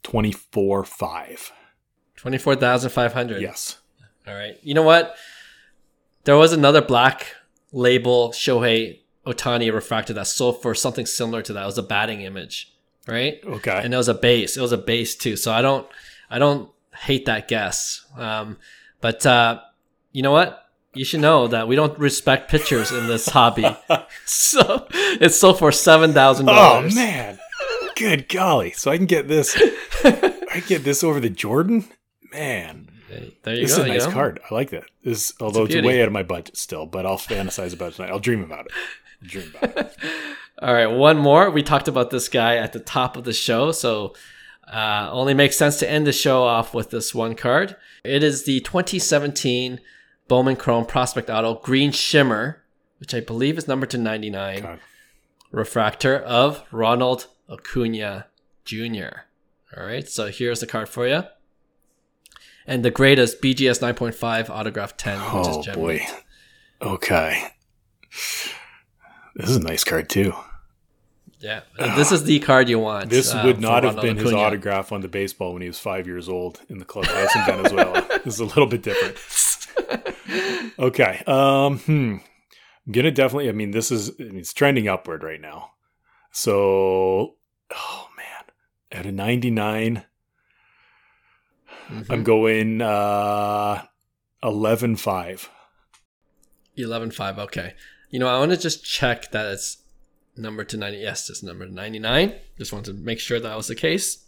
24 0.03 0.85
5. 0.85 1.51
24,500. 2.15 3.41
Yes. 3.41 3.79
All 4.27 4.33
right. 4.33 4.57
You 4.61 4.73
know 4.73 4.83
what? 4.83 5.15
There 6.23 6.37
was 6.37 6.53
another 6.53 6.81
black 6.81 7.35
label 7.71 8.29
Shohei 8.29 8.99
Ohtani 9.25 9.73
refractor 9.73 10.13
that 10.13 10.27
sold 10.27 10.61
for 10.61 10.75
something 10.75 11.05
similar 11.05 11.41
to 11.43 11.53
that. 11.53 11.63
It 11.63 11.65
was 11.65 11.77
a 11.77 11.83
batting 11.83 12.21
image, 12.21 12.73
right? 13.07 13.39
Okay. 13.43 13.81
And 13.83 13.93
it 13.93 13.97
was 13.97 14.07
a 14.07 14.13
base. 14.13 14.57
It 14.57 14.61
was 14.61 14.71
a 14.71 14.77
base 14.77 15.15
too. 15.15 15.35
So 15.35 15.51
I 15.51 15.61
don't, 15.61 15.87
I 16.29 16.39
don't 16.39 16.69
hate 16.95 17.25
that 17.25 17.47
guess. 17.47 18.05
Um, 18.17 18.57
but 18.99 19.25
uh, 19.25 19.61
you 20.11 20.21
know 20.21 20.31
what? 20.31 20.57
You 20.93 21.05
should 21.05 21.21
know 21.21 21.47
that 21.47 21.67
we 21.67 21.75
don't 21.75 21.97
respect 21.97 22.51
pitchers 22.51 22.91
in 22.91 23.07
this 23.07 23.27
hobby. 23.27 23.65
so 24.25 24.87
it's 24.91 25.37
sold 25.37 25.59
for 25.59 25.71
seven 25.71 26.13
thousand 26.13 26.47
dollars. 26.47 26.93
Oh 26.93 26.95
man, 26.95 27.39
good 27.95 28.27
golly! 28.27 28.71
So 28.71 28.91
I 28.91 28.97
can 28.97 29.05
get 29.05 29.29
this. 29.29 29.55
I 30.03 30.59
can 30.59 30.63
get 30.67 30.83
this 30.83 31.01
over 31.01 31.21
the 31.21 31.29
Jordan. 31.29 31.85
Man, 32.33 32.90
there 33.43 33.55
you 33.55 33.61
this 33.61 33.75
go. 33.75 33.83
is 33.83 33.89
a 33.89 33.93
nice 33.93 34.07
card. 34.07 34.39
I 34.49 34.53
like 34.53 34.69
that. 34.71 34.83
This, 35.03 35.33
although 35.39 35.65
it's, 35.65 35.75
it's 35.75 35.85
way 35.85 36.01
out 36.01 36.07
of 36.07 36.13
my 36.13 36.23
budget 36.23 36.57
still, 36.57 36.85
but 36.85 37.05
I'll 37.05 37.17
fantasize 37.17 37.73
about 37.73 37.93
it 37.93 37.95
tonight. 37.95 38.11
I'll 38.11 38.19
dream 38.19 38.43
about 38.43 38.67
it. 38.67 38.71
I'll 39.21 39.27
dream 39.29 39.53
about 39.55 39.77
it. 39.77 39.97
All 40.61 40.73
right, 40.73 40.87
one 40.87 41.17
more. 41.17 41.49
We 41.49 41.63
talked 41.63 41.87
about 41.87 42.11
this 42.11 42.29
guy 42.29 42.57
at 42.57 42.73
the 42.73 42.79
top 42.79 43.17
of 43.17 43.23
the 43.23 43.33
show, 43.33 43.71
so 43.71 44.13
uh, 44.71 45.09
only 45.11 45.33
makes 45.33 45.57
sense 45.57 45.77
to 45.79 45.89
end 45.89 46.05
the 46.05 46.13
show 46.13 46.43
off 46.43 46.73
with 46.73 46.91
this 46.91 47.15
one 47.15 47.35
card. 47.35 47.75
It 48.03 48.23
is 48.23 48.43
the 48.43 48.59
2017 48.61 49.79
Bowman 50.27 50.55
Chrome 50.55 50.85
Prospect 50.85 51.29
Auto 51.29 51.55
Green 51.55 51.91
Shimmer, 51.91 52.63
which 52.99 53.13
I 53.13 53.19
believe 53.19 53.57
is 53.57 53.67
number 53.67 53.85
to 53.87 53.97
99. 53.97 54.61
God. 54.61 54.79
Refractor 55.51 56.17
of 56.17 56.63
Ronald 56.71 57.27
Acuna 57.49 58.27
Jr. 58.63 59.23
All 59.75 59.83
right, 59.85 60.07
so 60.07 60.27
here's 60.27 60.59
the 60.59 60.67
card 60.67 60.87
for 60.87 61.07
you. 61.07 61.23
And 62.67 62.85
the 62.85 62.91
greatest 62.91 63.41
BGS 63.41 63.79
9.5 63.81 64.49
autograph 64.49 64.95
10, 64.97 65.19
which 65.19 65.27
oh, 65.33 65.59
is 65.59 65.67
boy. 65.75 66.05
Okay. 66.81 67.47
This 69.35 69.49
is 69.49 69.57
a 69.57 69.61
nice 69.61 69.83
card 69.83 70.09
too. 70.09 70.33
Yeah, 71.39 71.61
this 71.79 72.11
is 72.11 72.23
the 72.23 72.39
card 72.39 72.69
you 72.69 72.77
want. 72.77 73.09
This 73.09 73.33
uh, 73.33 73.41
would 73.45 73.59
not 73.59 73.83
have 73.83 73.95
been 73.95 74.17
Acuna. 74.17 74.23
his 74.23 74.33
autograph 74.33 74.91
on 74.91 75.01
the 75.01 75.07
baseball 75.07 75.53
when 75.53 75.63
he 75.63 75.67
was 75.67 75.79
five 75.79 76.05
years 76.05 76.29
old 76.29 76.61
in 76.69 76.77
the 76.77 76.85
clubhouse 76.85 77.35
in 77.35 77.45
Venezuela. 77.45 78.05
this 78.23 78.35
is 78.35 78.39
a 78.39 78.45
little 78.45 78.67
bit 78.67 78.83
different. 78.83 79.17
okay. 80.79 81.23
Um, 81.25 81.79
hmm. 81.79 82.17
I'm 82.85 82.91
gonna 82.91 83.09
definitely. 83.09 83.49
I 83.49 83.53
mean, 83.53 83.71
this 83.71 83.91
is 83.91 84.11
it's 84.19 84.53
trending 84.53 84.87
upward 84.87 85.23
right 85.23 85.41
now. 85.41 85.71
So, 86.31 87.35
oh 87.73 88.07
man, 88.15 88.45
at 88.91 89.05
a 89.07 89.11
99, 89.11 90.03
mm-hmm. 91.91 92.11
I'm 92.11 92.23
going 92.23 92.81
uh 92.81 93.83
11 94.43 94.95
5. 94.95 95.49
11 96.77 97.11
5. 97.11 97.39
Okay. 97.39 97.73
You 98.09 98.19
know, 98.19 98.27
I 98.27 98.39
want 98.39 98.51
to 98.51 98.57
just 98.57 98.83
check 98.83 99.31
that 99.31 99.45
it's 99.53 99.77
number 100.35 100.63
to 100.63 100.77
90. 100.77 100.97
Yes, 100.97 101.29
it's 101.29 101.43
number 101.43 101.67
99. 101.67 102.33
Just 102.57 102.73
wanted 102.73 102.97
to 102.97 103.03
make 103.03 103.19
sure 103.19 103.39
that 103.39 103.55
was 103.55 103.67
the 103.67 103.75
case. 103.75 104.25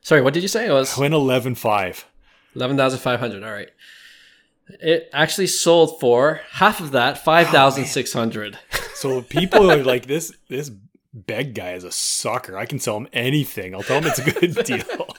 Sorry, 0.00 0.20
what 0.20 0.34
did 0.34 0.42
you 0.42 0.48
say? 0.48 0.66
It 0.66 0.72
was 0.72 0.96
I 0.96 1.00
went 1.00 1.14
11 1.14 1.54
5. 1.54 2.06
11,500. 2.54 3.42
All 3.42 3.52
right. 3.52 3.70
It 4.80 5.10
actually 5.12 5.48
sold 5.48 6.00
for 6.00 6.40
half 6.52 6.80
of 6.80 6.92
that, 6.92 7.18
5,600. 7.18 8.58
Oh, 8.58 8.90
so 8.94 9.22
people 9.22 9.70
are 9.70 9.82
like, 9.84 10.06
this, 10.06 10.32
this 10.48 10.70
Begg 11.12 11.54
guy 11.54 11.72
is 11.72 11.84
a 11.84 11.92
sucker. 11.92 12.56
I 12.56 12.66
can 12.66 12.78
sell 12.78 12.96
him 12.96 13.08
anything. 13.12 13.74
I'll 13.74 13.82
tell 13.82 13.98
him 13.98 14.06
it's 14.06 14.18
a 14.18 14.30
good 14.30 14.54
deal. 14.64 15.16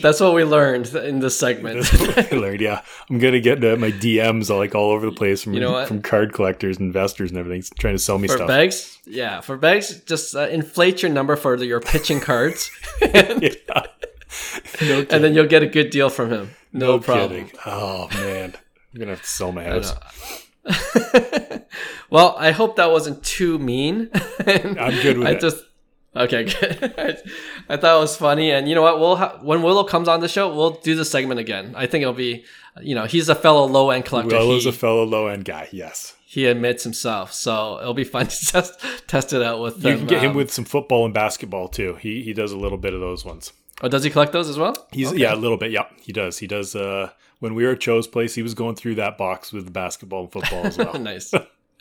That's 0.00 0.20
what 0.20 0.34
we 0.34 0.44
learned 0.44 0.94
in 0.94 1.20
this 1.20 1.38
segment. 1.38 1.86
I 2.16 2.34
learned, 2.34 2.60
yeah. 2.60 2.82
I'm 3.10 3.18
gonna 3.18 3.40
get 3.40 3.60
my 3.60 3.90
DMs 3.90 4.50
all, 4.50 4.58
like 4.58 4.74
all 4.74 4.90
over 4.90 5.06
the 5.06 5.12
place 5.12 5.42
from 5.42 5.54
you 5.54 5.60
know 5.60 5.84
from 5.86 6.02
card 6.02 6.32
collectors, 6.32 6.78
investors, 6.78 7.30
and 7.30 7.38
everything, 7.38 7.62
trying 7.78 7.94
to 7.94 7.98
sell 7.98 8.18
me 8.18 8.28
for 8.28 8.36
stuff. 8.36 8.48
bags. 8.48 8.98
Yeah, 9.06 9.40
for 9.40 9.56
bags, 9.56 10.00
just 10.00 10.34
uh, 10.34 10.48
inflate 10.48 11.02
your 11.02 11.10
number 11.10 11.36
for 11.36 11.56
your 11.56 11.80
pitching 11.80 12.20
cards, 12.20 12.70
and, 13.00 13.42
yeah. 13.42 13.82
no 14.82 15.06
and 15.10 15.24
then 15.24 15.34
you'll 15.34 15.46
get 15.46 15.62
a 15.62 15.66
good 15.66 15.90
deal 15.90 16.10
from 16.10 16.30
him. 16.30 16.50
No, 16.72 16.86
no 16.86 16.98
problem. 16.98 17.46
Kidding. 17.46 17.58
Oh 17.66 18.08
man, 18.14 18.54
I'm 18.92 18.98
gonna 18.98 19.12
have 19.12 19.22
to 19.22 19.28
sell 19.28 19.52
my 19.52 19.64
house. 19.64 19.94
well, 22.10 22.34
I 22.38 22.52
hope 22.52 22.76
that 22.76 22.90
wasn't 22.90 23.22
too 23.22 23.58
mean. 23.58 24.10
I'm 24.46 25.02
good 25.02 25.18
with 25.18 25.26
I 25.26 25.32
it. 25.32 25.40
Just, 25.40 25.64
Okay, 26.16 26.44
good. 26.60 27.22
I 27.68 27.76
thought 27.76 27.96
it 27.96 28.00
was 28.00 28.16
funny, 28.16 28.50
and 28.52 28.68
you 28.68 28.74
know 28.74 28.82
what? 28.82 29.00
We'll 29.00 29.16
ha- 29.16 29.38
when 29.42 29.62
Willow 29.62 29.84
comes 29.84 30.06
on 30.08 30.20
the 30.20 30.28
show, 30.28 30.54
we'll 30.54 30.72
do 30.80 30.94
the 30.94 31.04
segment 31.04 31.40
again. 31.40 31.74
I 31.76 31.86
think 31.86 32.02
it'll 32.02 32.14
be, 32.14 32.44
you 32.80 32.94
know, 32.94 33.04
he's 33.04 33.28
a 33.28 33.34
fellow 33.34 33.66
low 33.66 33.90
end 33.90 34.04
collector. 34.04 34.36
Willow's 34.36 34.64
he, 34.64 34.70
a 34.70 34.72
fellow 34.72 35.04
low 35.04 35.26
end 35.26 35.44
guy. 35.44 35.68
Yes, 35.72 36.14
he 36.24 36.46
admits 36.46 36.84
himself, 36.84 37.32
so 37.32 37.78
it'll 37.80 37.94
be 37.94 38.04
fun 38.04 38.26
to 38.28 38.46
test 38.46 38.80
test 39.08 39.32
it 39.32 39.42
out 39.42 39.60
with. 39.60 39.76
You 39.76 39.82
them. 39.90 39.98
can 39.98 40.06
get 40.06 40.18
um, 40.20 40.30
him 40.30 40.36
with 40.36 40.52
some 40.52 40.64
football 40.64 41.04
and 41.04 41.12
basketball 41.12 41.68
too. 41.68 41.94
He 41.96 42.22
he 42.22 42.32
does 42.32 42.52
a 42.52 42.58
little 42.58 42.78
bit 42.78 42.94
of 42.94 43.00
those 43.00 43.24
ones. 43.24 43.52
Oh, 43.82 43.88
does 43.88 44.04
he 44.04 44.10
collect 44.10 44.32
those 44.32 44.48
as 44.48 44.56
well? 44.56 44.74
He's 44.92 45.08
okay. 45.08 45.18
yeah, 45.18 45.34
a 45.34 45.36
little 45.36 45.56
bit. 45.56 45.72
Yeah, 45.72 45.86
he 46.00 46.12
does. 46.12 46.38
He 46.38 46.46
does. 46.46 46.76
Uh, 46.76 47.10
when 47.40 47.54
we 47.56 47.64
were 47.64 47.72
at 47.72 47.80
Cho's 47.80 48.06
place, 48.06 48.34
he 48.36 48.42
was 48.42 48.54
going 48.54 48.76
through 48.76 48.94
that 48.94 49.18
box 49.18 49.52
with 49.52 49.64
the 49.64 49.72
basketball 49.72 50.22
and 50.22 50.32
football 50.32 50.64
as 50.64 50.78
well. 50.78 50.94
nice. 50.98 51.34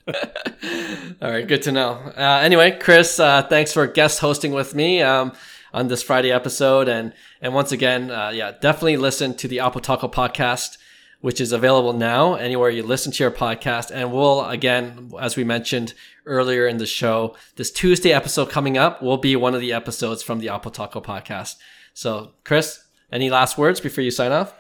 All 0.08 1.32
right, 1.32 1.48
good 1.48 1.62
to 1.64 1.72
know. 1.72 1.92
Uh, 2.18 2.40
anyway, 2.44 2.78
Chris, 2.80 3.20
uh, 3.20 3.44
thanks 3.44 3.72
for 3.72 3.88
guest 3.88 4.20
hosting 4.20 4.52
with 4.52 4.76
me 4.76 5.02
um, 5.02 5.32
on 5.74 5.88
this 5.88 6.04
Friday 6.04 6.32
episode, 6.32 6.90
and 6.90 7.14
and 7.42 7.54
once 7.54 7.72
again, 7.72 8.12
uh, 8.12 8.30
yeah, 8.30 8.52
definitely 8.52 8.98
listen 8.98 9.34
to 9.36 9.48
the 9.48 9.58
Oppotaco 9.58 10.12
podcast, 10.12 10.78
which 11.22 11.40
is 11.40 11.52
available 11.54 11.94
now 11.94 12.34
anywhere 12.36 12.70
you 12.70 12.84
listen 12.84 13.12
to 13.14 13.24
your 13.24 13.32
podcast. 13.32 13.92
And 13.92 14.12
we'll 14.12 14.46
again, 14.46 15.12
as 15.20 15.38
we 15.38 15.46
mentioned 15.46 15.94
earlier 16.26 16.68
in 16.68 16.78
the 16.78 16.86
show, 16.86 17.36
this 17.56 17.72
Tuesday 17.72 18.12
episode 18.12 18.50
coming 18.50 18.78
up 18.78 19.02
will 19.02 19.18
be 19.18 19.36
one 19.36 19.56
of 19.56 19.62
the 19.62 19.72
episodes 19.72 20.22
from 20.22 20.40
the 20.40 20.48
Oppotaco 20.48 21.04
podcast. 21.04 21.56
So, 21.94 22.32
Chris, 22.44 22.84
any 23.12 23.30
last 23.30 23.58
words 23.58 23.80
before 23.80 24.04
you 24.04 24.12
sign 24.12 24.32
off? 24.32 24.54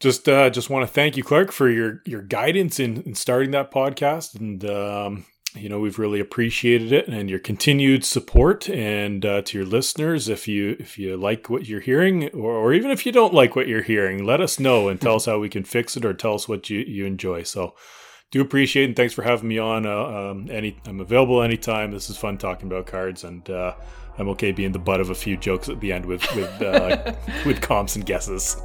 Just 0.00 0.28
uh, 0.28 0.48
just 0.50 0.70
want 0.70 0.86
to 0.86 0.92
thank 0.92 1.16
you, 1.16 1.24
Clark, 1.24 1.50
for 1.50 1.68
your 1.68 2.02
your 2.04 2.22
guidance 2.22 2.78
in, 2.78 3.02
in 3.02 3.14
starting 3.14 3.50
that 3.50 3.72
podcast, 3.72 4.38
and 4.38 4.64
um, 4.64 5.24
you 5.54 5.68
know 5.68 5.80
we've 5.80 5.98
really 5.98 6.20
appreciated 6.20 6.92
it 6.92 7.08
and 7.08 7.28
your 7.28 7.40
continued 7.40 8.04
support. 8.04 8.68
And 8.68 9.26
uh, 9.26 9.42
to 9.42 9.58
your 9.58 9.66
listeners, 9.66 10.28
if 10.28 10.46
you 10.46 10.76
if 10.78 10.98
you 10.98 11.16
like 11.16 11.50
what 11.50 11.66
you're 11.66 11.80
hearing, 11.80 12.28
or, 12.30 12.52
or 12.52 12.72
even 12.72 12.92
if 12.92 13.06
you 13.06 13.12
don't 13.12 13.34
like 13.34 13.56
what 13.56 13.66
you're 13.66 13.82
hearing, 13.82 14.24
let 14.24 14.40
us 14.40 14.60
know 14.60 14.88
and 14.88 15.00
tell 15.00 15.16
us 15.16 15.26
how 15.26 15.40
we 15.40 15.48
can 15.48 15.64
fix 15.64 15.96
it, 15.96 16.04
or 16.04 16.14
tell 16.14 16.34
us 16.34 16.48
what 16.48 16.70
you 16.70 16.78
you 16.80 17.04
enjoy. 17.04 17.42
So 17.42 17.74
do 18.30 18.40
appreciate 18.40 18.84
and 18.84 18.94
thanks 18.94 19.14
for 19.14 19.22
having 19.22 19.48
me 19.48 19.58
on. 19.58 19.84
Uh, 19.84 20.04
um, 20.30 20.48
any 20.48 20.78
I'm 20.86 21.00
available 21.00 21.42
anytime. 21.42 21.90
This 21.90 22.08
is 22.08 22.16
fun 22.16 22.38
talking 22.38 22.68
about 22.68 22.86
cards 22.86 23.24
and. 23.24 23.48
Uh, 23.50 23.74
I'm 24.20 24.28
okay 24.30 24.50
being 24.50 24.72
the 24.72 24.80
butt 24.80 25.00
of 25.00 25.10
a 25.10 25.14
few 25.14 25.36
jokes 25.36 25.68
at 25.68 25.78
the 25.78 25.92
end 25.92 26.04
with 26.04 26.22
with 26.34 26.60
uh, 26.60 27.14
with 27.46 27.60
comps 27.60 27.94
and 27.94 28.04
guesses. 28.04 28.56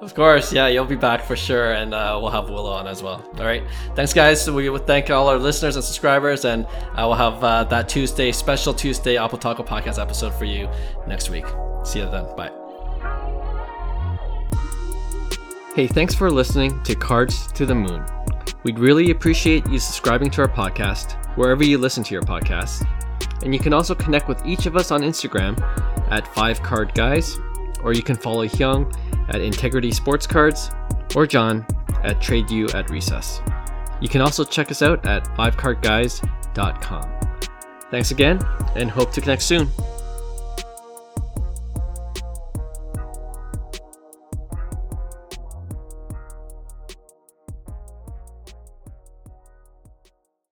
Of 0.00 0.14
course, 0.14 0.50
yeah, 0.50 0.68
you'll 0.68 0.86
be 0.86 0.96
back 0.96 1.24
for 1.24 1.36
sure, 1.36 1.74
and 1.74 1.92
uh, 1.92 2.18
we'll 2.20 2.30
have 2.30 2.48
Willow 2.48 2.70
on 2.70 2.86
as 2.86 3.02
well. 3.02 3.22
All 3.38 3.44
right, 3.44 3.62
thanks, 3.94 4.14
guys. 4.14 4.50
We 4.50 4.70
would 4.70 4.86
thank 4.86 5.10
all 5.10 5.28
our 5.28 5.36
listeners 5.36 5.76
and 5.76 5.84
subscribers, 5.84 6.46
and 6.46 6.66
I 6.94 7.04
will 7.04 7.14
have 7.14 7.44
uh, 7.44 7.64
that 7.64 7.90
Tuesday 7.90 8.32
special 8.32 8.72
Tuesday 8.72 9.16
Oppotaco 9.16 9.66
podcast 9.66 10.00
episode 10.00 10.32
for 10.32 10.46
you 10.46 10.70
next 11.06 11.28
week. 11.28 11.44
See 11.84 11.98
you 11.98 12.10
then. 12.10 12.24
Bye. 12.34 12.50
Hey, 15.74 15.86
thanks 15.86 16.14
for 16.14 16.30
listening 16.30 16.82
to 16.84 16.94
Cards 16.94 17.52
to 17.52 17.66
the 17.66 17.74
Moon. 17.74 18.02
We'd 18.62 18.78
really 18.78 19.10
appreciate 19.10 19.68
you 19.68 19.78
subscribing 19.78 20.30
to 20.30 20.40
our 20.42 20.48
podcast 20.48 21.12
wherever 21.36 21.62
you 21.62 21.76
listen 21.76 22.02
to 22.04 22.14
your 22.14 22.22
podcasts. 22.22 22.86
And 23.42 23.52
you 23.52 23.60
can 23.60 23.74
also 23.74 23.94
connect 23.94 24.28
with 24.28 24.44
each 24.46 24.64
of 24.64 24.76
us 24.76 24.90
on 24.90 25.02
Instagram 25.02 25.60
at 26.10 26.26
Five 26.34 26.62
Card 26.62 26.94
Guys, 26.94 27.38
or 27.82 27.92
you 27.92 28.02
can 28.02 28.16
follow 28.16 28.46
Hyung 28.46 28.90
at 29.30 29.40
Integrity 29.40 29.90
Sports 29.90 30.26
Cards 30.26 30.70
or 31.14 31.26
John 31.26 31.66
at 32.04 32.20
Trade 32.20 32.50
You 32.50 32.68
at 32.68 32.90
Recess. 32.90 33.40
You 34.00 34.08
can 34.08 34.20
also 34.20 34.44
check 34.44 34.70
us 34.70 34.82
out 34.82 35.06
at 35.06 35.24
fivecardguys.com. 35.36 37.10
Thanks 37.90 38.10
again 38.10 38.40
and 38.76 38.90
hope 38.90 39.12
to 39.12 39.20
connect 39.20 39.42
soon. 39.42 39.68